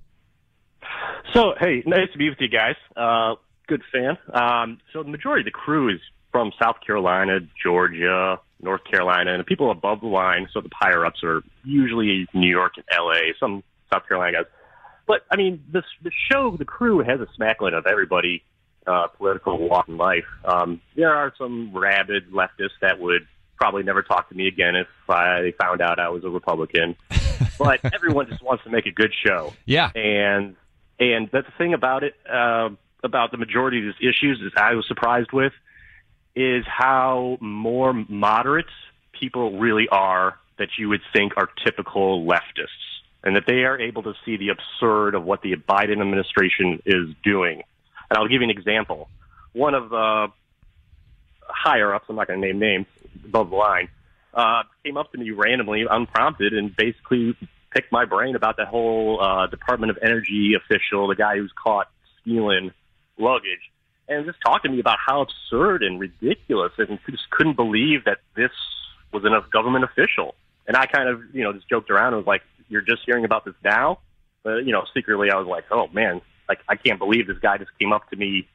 So, 1.33 1.53
hey, 1.59 1.83
nice 1.85 2.11
to 2.13 2.17
be 2.17 2.29
with 2.29 2.39
you 2.41 2.49
guys. 2.49 2.75
Uh, 2.95 3.35
good 3.67 3.83
fan. 3.91 4.17
Um, 4.33 4.79
so 4.91 5.03
the 5.03 5.09
majority 5.09 5.41
of 5.41 5.45
the 5.45 5.51
crew 5.51 5.89
is 5.89 5.99
from 6.31 6.51
South 6.61 6.77
Carolina, 6.85 7.39
Georgia, 7.61 8.39
North 8.61 8.83
Carolina, 8.83 9.31
and 9.31 9.39
the 9.39 9.45
people 9.45 9.71
above 9.71 10.01
the 10.01 10.07
line, 10.07 10.47
so 10.53 10.61
the 10.61 10.69
higher 10.73 11.05
ups 11.05 11.23
are 11.23 11.41
usually 11.63 12.27
New 12.33 12.49
York 12.49 12.73
and 12.77 12.85
LA, 12.93 13.33
some 13.39 13.63
South 13.91 14.07
Carolina 14.07 14.37
guys. 14.37 14.45
But 15.07 15.25
I 15.31 15.37
mean, 15.37 15.63
this 15.71 15.85
the 16.03 16.11
show, 16.31 16.55
the 16.57 16.65
crew 16.65 16.99
has 16.99 17.19
a 17.19 17.27
smackline 17.39 17.77
of 17.77 17.87
everybody, 17.87 18.43
uh, 18.85 19.07
political 19.07 19.57
walk 19.57 19.87
in 19.87 19.97
life. 19.97 20.25
Um, 20.45 20.81
there 20.95 21.15
are 21.15 21.33
some 21.37 21.75
rabid 21.75 22.31
leftists 22.31 22.77
that 22.81 22.99
would 22.99 23.27
probably 23.55 23.83
never 23.83 24.03
talk 24.03 24.29
to 24.29 24.35
me 24.35 24.47
again 24.47 24.75
if 24.75 24.87
I 25.09 25.53
found 25.59 25.81
out 25.81 25.99
I 25.99 26.09
was 26.09 26.23
a 26.23 26.29
Republican. 26.29 26.95
but 27.59 27.79
everyone 27.93 28.27
just 28.27 28.43
wants 28.43 28.63
to 28.65 28.69
make 28.69 28.85
a 28.85 28.91
good 28.91 29.13
show. 29.25 29.53
Yeah, 29.65 29.89
and 29.95 30.55
and 30.99 31.29
that's 31.31 31.47
the 31.47 31.53
thing 31.57 31.73
about 31.73 32.03
it. 32.03 32.15
Uh, 32.29 32.69
about 33.03 33.31
the 33.31 33.37
majority 33.37 33.79
of 33.79 33.85
these 33.85 34.09
issues 34.09 34.41
is 34.41 34.51
I 34.57 34.73
was 34.73 34.85
surprised 34.87 35.31
with 35.31 35.53
is 36.39 36.63
how 36.65 37.37
more 37.41 37.93
moderate 38.07 38.71
people 39.11 39.59
really 39.59 39.89
are 39.91 40.39
that 40.57 40.69
you 40.77 40.87
would 40.87 41.01
think 41.11 41.33
are 41.35 41.49
typical 41.65 42.25
leftists, 42.25 43.01
and 43.25 43.35
that 43.35 43.43
they 43.45 43.65
are 43.65 43.77
able 43.77 44.03
to 44.03 44.13
see 44.23 44.37
the 44.37 44.47
absurd 44.49 45.15
of 45.15 45.25
what 45.25 45.41
the 45.41 45.53
Biden 45.57 45.99
administration 45.99 46.81
is 46.85 47.09
doing. 47.25 47.63
And 48.09 48.17
I'll 48.17 48.29
give 48.29 48.41
you 48.41 48.49
an 48.49 48.51
example. 48.51 49.09
One 49.51 49.73
of 49.73 49.89
the 49.89 50.27
higher 51.45 51.93
ups, 51.93 52.05
I'm 52.07 52.15
not 52.15 52.27
going 52.27 52.39
to 52.39 52.47
name 52.47 52.59
names, 52.59 52.85
above 53.25 53.49
the 53.49 53.57
line, 53.57 53.89
uh, 54.33 54.63
came 54.85 54.95
up 54.95 55.11
to 55.11 55.17
me 55.17 55.31
randomly, 55.31 55.83
unprompted, 55.89 56.53
and 56.53 56.73
basically 56.73 57.35
picked 57.71 57.91
my 57.91 58.05
brain 58.05 58.37
about 58.37 58.55
that 58.57 58.67
whole 58.67 59.19
uh, 59.21 59.47
Department 59.47 59.91
of 59.91 59.97
Energy 60.01 60.53
official, 60.55 61.09
the 61.09 61.15
guy 61.15 61.35
who's 61.35 61.51
caught 61.61 61.89
stealing 62.21 62.71
luggage 63.17 63.68
and 64.09 64.25
just 64.25 64.39
talked 64.41 64.65
to 64.65 64.71
me 64.71 64.79
about 64.79 64.97
how 65.05 65.21
absurd 65.21 65.83
and 65.83 65.99
ridiculous 65.99 66.71
and 66.77 66.99
just 67.09 67.29
couldn't 67.29 67.55
believe 67.55 68.05
that 68.05 68.17
this 68.35 68.51
was 69.13 69.23
a 69.23 69.49
government 69.51 69.85
official. 69.85 70.35
And 70.67 70.75
I 70.75 70.85
kind 70.87 71.07
of, 71.07 71.21
you 71.33 71.43
know, 71.43 71.53
just 71.53 71.69
joked 71.69 71.89
around 71.89 72.13
and 72.13 72.17
was 72.17 72.27
like, 72.27 72.41
you're 72.67 72.81
just 72.81 73.03
hearing 73.05 73.23
about 73.23 73.45
this 73.45 73.55
now? 73.63 73.99
But, 74.43 74.65
you 74.65 74.71
know, 74.71 74.83
secretly 74.93 75.29
I 75.31 75.37
was 75.37 75.47
like, 75.47 75.65
oh 75.71 75.87
man, 75.93 76.21
like 76.47 76.59
I 76.67 76.75
can't 76.75 76.99
believe 76.99 77.27
this 77.27 77.37
guy 77.39 77.57
just 77.57 77.71
came 77.79 77.93
up 77.93 78.09
to 78.09 78.15
me 78.15 78.47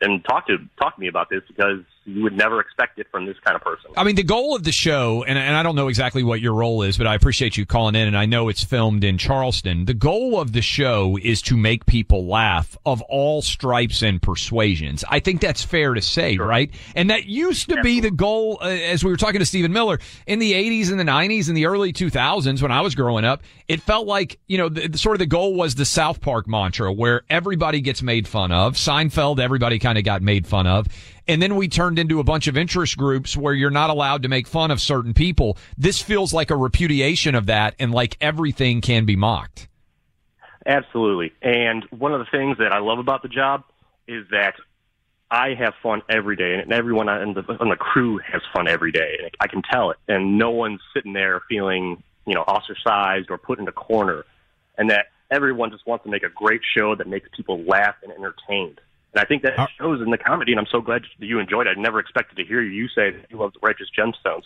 and 0.00 0.24
talk 0.24 0.46
to 0.48 0.58
talk 0.78 0.94
to 0.94 1.00
me 1.00 1.08
about 1.08 1.30
this 1.30 1.42
because 1.48 1.80
you 2.06 2.22
would 2.22 2.36
never 2.36 2.60
expect 2.60 2.98
it 2.98 3.06
from 3.10 3.26
this 3.26 3.36
kind 3.44 3.56
of 3.56 3.62
person. 3.62 3.90
I 3.96 4.04
mean, 4.04 4.14
the 4.14 4.22
goal 4.22 4.54
of 4.54 4.62
the 4.62 4.70
show, 4.70 5.24
and, 5.24 5.36
and 5.36 5.56
I 5.56 5.64
don't 5.64 5.74
know 5.74 5.88
exactly 5.88 6.22
what 6.22 6.40
your 6.40 6.54
role 6.54 6.82
is, 6.82 6.96
but 6.96 7.06
I 7.06 7.16
appreciate 7.16 7.56
you 7.56 7.66
calling 7.66 7.96
in, 7.96 8.06
and 8.06 8.16
I 8.16 8.26
know 8.26 8.48
it's 8.48 8.62
filmed 8.62 9.02
in 9.02 9.18
Charleston. 9.18 9.86
The 9.86 9.94
goal 9.94 10.40
of 10.40 10.52
the 10.52 10.62
show 10.62 11.18
is 11.20 11.42
to 11.42 11.56
make 11.56 11.84
people 11.84 12.26
laugh 12.26 12.78
of 12.86 13.02
all 13.02 13.42
stripes 13.42 14.02
and 14.02 14.22
persuasions. 14.22 15.04
I 15.08 15.18
think 15.18 15.40
that's 15.40 15.64
fair 15.64 15.94
to 15.94 16.00
say, 16.00 16.36
sure. 16.36 16.46
right? 16.46 16.70
And 16.94 17.10
that 17.10 17.26
used 17.26 17.68
to 17.70 17.78
Absolutely. 17.78 18.00
be 18.00 18.08
the 18.08 18.10
goal, 18.12 18.58
uh, 18.62 18.66
as 18.66 19.02
we 19.02 19.10
were 19.10 19.16
talking 19.16 19.40
to 19.40 19.46
Stephen 19.46 19.72
Miller, 19.72 19.98
in 20.28 20.38
the 20.38 20.52
80s 20.52 20.90
and 20.90 21.00
the 21.00 21.04
90s 21.04 21.48
and 21.48 21.56
the 21.56 21.66
early 21.66 21.92
2000s 21.92 22.62
when 22.62 22.70
I 22.70 22.82
was 22.82 22.94
growing 22.94 23.24
up. 23.24 23.42
It 23.66 23.82
felt 23.82 24.06
like, 24.06 24.38
you 24.46 24.58
know, 24.58 24.68
the, 24.68 24.86
the, 24.86 24.98
sort 24.98 25.16
of 25.16 25.18
the 25.18 25.26
goal 25.26 25.54
was 25.54 25.74
the 25.74 25.84
South 25.84 26.20
Park 26.20 26.46
mantra 26.46 26.92
where 26.92 27.22
everybody 27.28 27.80
gets 27.80 28.00
made 28.00 28.28
fun 28.28 28.52
of. 28.52 28.74
Seinfeld, 28.74 29.40
everybody 29.40 29.80
kind 29.86 29.98
of 29.98 30.04
got 30.04 30.20
made 30.20 30.48
fun 30.48 30.66
of. 30.66 30.88
And 31.28 31.40
then 31.40 31.54
we 31.54 31.68
turned 31.68 32.00
into 32.00 32.18
a 32.18 32.24
bunch 32.24 32.48
of 32.48 32.56
interest 32.56 32.96
groups 32.96 33.36
where 33.36 33.54
you're 33.54 33.70
not 33.70 33.88
allowed 33.88 34.24
to 34.24 34.28
make 34.28 34.48
fun 34.48 34.72
of 34.72 34.80
certain 34.80 35.14
people. 35.14 35.56
This 35.78 36.02
feels 36.02 36.32
like 36.32 36.50
a 36.50 36.56
repudiation 36.56 37.36
of 37.36 37.46
that 37.46 37.76
and 37.78 37.92
like 37.92 38.16
everything 38.20 38.80
can 38.80 39.04
be 39.04 39.14
mocked. 39.14 39.68
Absolutely. 40.66 41.32
And 41.40 41.84
one 41.90 42.12
of 42.12 42.18
the 42.18 42.26
things 42.36 42.58
that 42.58 42.72
I 42.72 42.80
love 42.80 42.98
about 42.98 43.22
the 43.22 43.28
job 43.28 43.62
is 44.08 44.26
that 44.32 44.54
I 45.30 45.54
have 45.54 45.74
fun 45.82 46.02
every 46.08 46.34
day, 46.34 46.54
and 46.54 46.72
everyone 46.72 47.08
on 47.08 47.34
the, 47.34 47.42
on 47.60 47.68
the 47.68 47.76
crew 47.76 48.18
has 48.18 48.42
fun 48.52 48.66
every 48.66 48.90
day. 48.90 49.30
I 49.38 49.46
can 49.46 49.62
tell 49.62 49.90
it, 49.90 49.98
and 50.08 50.36
no 50.38 50.50
one's 50.50 50.80
sitting 50.94 51.12
there 51.12 51.42
feeling, 51.48 52.02
you 52.26 52.34
know, 52.34 52.42
ostracized 52.42 53.30
or 53.30 53.38
put 53.38 53.58
in 53.58 53.66
a 53.66 53.72
corner, 53.72 54.24
and 54.78 54.90
that 54.90 55.06
everyone 55.30 55.70
just 55.70 55.86
wants 55.86 56.04
to 56.04 56.10
make 56.10 56.22
a 56.22 56.28
great 56.28 56.60
show 56.76 56.94
that 56.94 57.08
makes 57.08 57.28
people 57.36 57.60
laugh 57.64 57.96
and 58.04 58.12
entertained. 58.12 58.80
And 59.16 59.24
I 59.24 59.26
think 59.26 59.44
that 59.44 59.58
uh, 59.58 59.66
shows 59.78 60.02
in 60.02 60.10
the 60.10 60.18
comedy, 60.18 60.52
and 60.52 60.60
I'm 60.60 60.66
so 60.70 60.82
glad 60.82 61.04
that 61.18 61.24
you 61.24 61.38
enjoyed 61.38 61.66
it. 61.66 61.78
I 61.78 61.80
never 61.80 61.98
expected 61.98 62.36
to 62.36 62.44
hear 62.44 62.60
you 62.60 62.86
say 62.88 63.12
that 63.12 63.30
you 63.30 63.38
love 63.38 63.54
the 63.54 63.60
Righteous 63.62 63.88
Gemstones. 63.98 64.42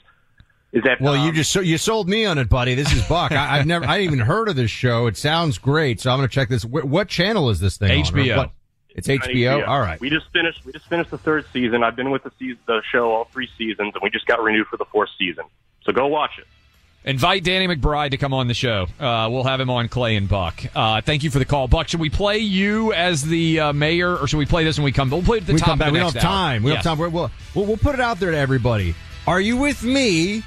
Is 0.70 0.84
that 0.84 1.00
well? 1.00 1.14
Um, 1.14 1.26
you 1.26 1.32
just 1.32 1.52
you 1.56 1.76
sold 1.76 2.08
me 2.08 2.24
on 2.24 2.38
it, 2.38 2.48
buddy. 2.48 2.76
This 2.76 2.92
is 2.92 3.02
Buck. 3.08 3.32
I, 3.32 3.56
have 3.56 3.66
never, 3.66 3.84
I 3.84 4.02
even 4.02 4.20
heard 4.20 4.48
of 4.48 4.54
this 4.54 4.70
show. 4.70 5.08
It 5.08 5.16
sounds 5.16 5.58
great, 5.58 6.00
so 6.00 6.12
I'm 6.12 6.20
going 6.20 6.28
to 6.28 6.32
check 6.32 6.48
this. 6.48 6.64
What, 6.64 6.84
what, 6.84 7.08
channel 7.08 7.50
is 7.50 7.58
this 7.58 7.78
thing? 7.78 8.04
HBO. 8.04 8.38
On, 8.38 8.50
it's 8.90 9.08
HBO? 9.08 9.32
HBO. 9.34 9.66
All 9.66 9.80
right. 9.80 10.00
We 10.00 10.08
just 10.08 10.26
finished. 10.32 10.64
We 10.64 10.70
just 10.70 10.86
finished 10.86 11.10
the 11.10 11.18
third 11.18 11.46
season. 11.52 11.82
I've 11.82 11.96
been 11.96 12.12
with 12.12 12.22
the 12.22 12.30
season, 12.38 12.60
the 12.66 12.80
show 12.92 13.10
all 13.10 13.24
three 13.24 13.48
seasons, 13.58 13.90
and 13.94 14.02
we 14.04 14.10
just 14.10 14.26
got 14.26 14.40
renewed 14.40 14.68
for 14.68 14.76
the 14.76 14.84
fourth 14.84 15.10
season. 15.18 15.46
So 15.82 15.90
go 15.92 16.06
watch 16.06 16.38
it. 16.38 16.46
Invite 17.02 17.44
Danny 17.44 17.66
McBride 17.66 18.10
to 18.10 18.18
come 18.18 18.34
on 18.34 18.46
the 18.46 18.52
show. 18.54 18.86
Uh, 18.98 19.28
we'll 19.30 19.44
have 19.44 19.58
him 19.58 19.70
on 19.70 19.88
Clay 19.88 20.16
and 20.16 20.28
Buck. 20.28 20.62
Uh, 20.74 21.00
thank 21.00 21.22
you 21.22 21.30
for 21.30 21.38
the 21.38 21.46
call, 21.46 21.66
Buck. 21.66 21.88
Should 21.88 22.00
we 22.00 22.10
play 22.10 22.38
you 22.38 22.92
as 22.92 23.22
the 23.22 23.58
uh, 23.60 23.72
mayor, 23.72 24.16
or 24.16 24.26
should 24.26 24.36
we 24.36 24.44
play 24.44 24.64
this 24.64 24.76
when 24.76 24.84
we 24.84 24.92
come? 24.92 25.08
We'll 25.08 25.22
play 25.22 25.38
it 25.38 25.42
at 25.42 25.46
the 25.46 25.54
we 25.54 25.60
top. 25.60 25.78
Back. 25.78 25.92
we 25.92 25.98
don't 25.98 26.12
have 26.12 26.22
time. 26.22 26.62
Hour. 26.62 26.64
We 26.66 26.70
yeah. 26.72 26.76
have 26.76 26.84
time. 26.84 26.98
We'll, 26.98 27.30
we'll, 27.54 27.66
we'll 27.66 27.76
put 27.78 27.94
it 27.94 28.00
out 28.00 28.20
there 28.20 28.30
to 28.30 28.36
everybody. 28.36 28.94
Are 29.26 29.40
you 29.40 29.56
with 29.56 29.82
me 29.82 30.42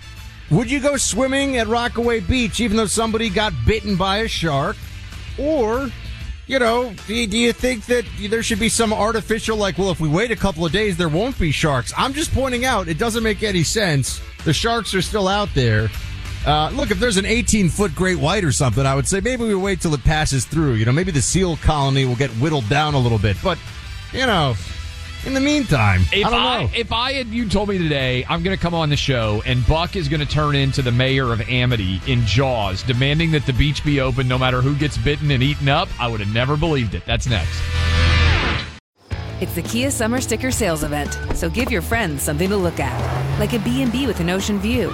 Would 0.51 0.69
you 0.69 0.79
go 0.79 0.97
swimming 0.97 1.57
at 1.57 1.67
Rockaway 1.67 2.19
Beach 2.19 2.59
even 2.59 2.77
though 2.77 2.85
somebody 2.85 3.29
got 3.29 3.53
bitten 3.65 3.95
by 3.95 4.17
a 4.17 4.27
shark? 4.27 4.75
Or, 5.39 5.89
you 6.45 6.59
know, 6.59 6.93
do 7.07 7.15
you 7.15 7.53
think 7.53 7.87
that 7.87 8.05
there 8.29 8.43
should 8.43 8.59
be 8.59 8.69
some 8.69 8.93
artificial, 8.93 9.57
like, 9.57 9.79
well, 9.79 9.89
if 9.89 9.99
we 9.99 10.07
wait 10.07 10.29
a 10.29 10.35
couple 10.35 10.65
of 10.65 10.71
days, 10.71 10.97
there 10.97 11.09
won't 11.09 11.39
be 11.39 11.51
sharks? 11.51 11.91
I'm 11.97 12.13
just 12.13 12.31
pointing 12.31 12.65
out 12.65 12.87
it 12.87 12.99
doesn't 12.99 13.23
make 13.23 13.41
any 13.41 13.63
sense. 13.63 14.21
The 14.45 14.53
sharks 14.53 14.93
are 14.93 15.01
still 15.01 15.27
out 15.27 15.49
there. 15.55 15.89
Uh, 16.45 16.69
look, 16.73 16.91
if 16.91 16.99
there's 16.99 17.17
an 17.17 17.25
18 17.25 17.69
foot 17.69 17.95
great 17.95 18.19
white 18.19 18.43
or 18.43 18.51
something, 18.51 18.85
I 18.85 18.95
would 18.95 19.07
say 19.07 19.21
maybe 19.21 19.43
we 19.43 19.55
wait 19.55 19.81
till 19.81 19.93
it 19.93 20.03
passes 20.03 20.45
through. 20.45 20.73
You 20.73 20.85
know, 20.85 20.91
maybe 20.91 21.11
the 21.11 21.21
seal 21.21 21.55
colony 21.57 22.05
will 22.05 22.15
get 22.15 22.31
whittled 22.31 22.67
down 22.67 22.93
a 22.93 22.99
little 22.99 23.19
bit. 23.19 23.37
But, 23.41 23.57
you 24.11 24.25
know, 24.25 24.55
in 25.25 25.33
the 25.33 25.39
meantime, 25.39 26.01
If 26.11 26.27
I 26.27 26.29
don't 26.29 26.41
I, 26.41 26.71
if 26.75 26.91
I 26.91 27.13
had 27.13 27.27
you 27.27 27.47
told 27.47 27.69
me 27.69 27.77
today 27.77 28.25
I'm 28.27 28.43
going 28.43 28.55
to 28.55 28.61
come 28.61 28.73
on 28.73 28.89
the 28.89 28.97
show 28.97 29.41
and 29.45 29.65
Buck 29.65 29.95
is 29.95 30.09
going 30.09 30.19
to 30.19 30.25
turn 30.25 30.55
into 30.55 30.81
the 30.81 30.91
mayor 30.91 31.31
of 31.31 31.39
Amity 31.49 32.01
in 32.07 32.25
Jaws, 32.25 32.83
demanding 32.83 33.31
that 33.31 33.45
the 33.45 33.53
beach 33.53 33.85
be 33.85 34.01
open 34.01 34.27
no 34.27 34.37
matter 34.37 34.61
who 34.61 34.75
gets 34.75 34.97
bitten 34.97 35.31
and 35.31 35.41
eaten 35.41 35.69
up, 35.69 35.87
I 35.97 36.09
would 36.09 36.19
have 36.19 36.33
never 36.33 36.57
believed 36.57 36.93
it. 36.93 37.05
That's 37.05 37.25
next. 37.27 37.61
It's 39.39 39.55
the 39.55 39.61
Kia 39.61 39.91
Summer 39.91 40.21
Sticker 40.21 40.51
Sales 40.51 40.83
Event, 40.83 41.17
so 41.35 41.49
give 41.49 41.71
your 41.71 41.81
friends 41.81 42.21
something 42.21 42.49
to 42.49 42.55
look 42.55 42.79
at, 42.79 43.39
like 43.39 43.53
a 43.53 43.59
B&B 43.59 44.07
with 44.07 44.19
an 44.19 44.29
ocean 44.29 44.59
view, 44.59 44.93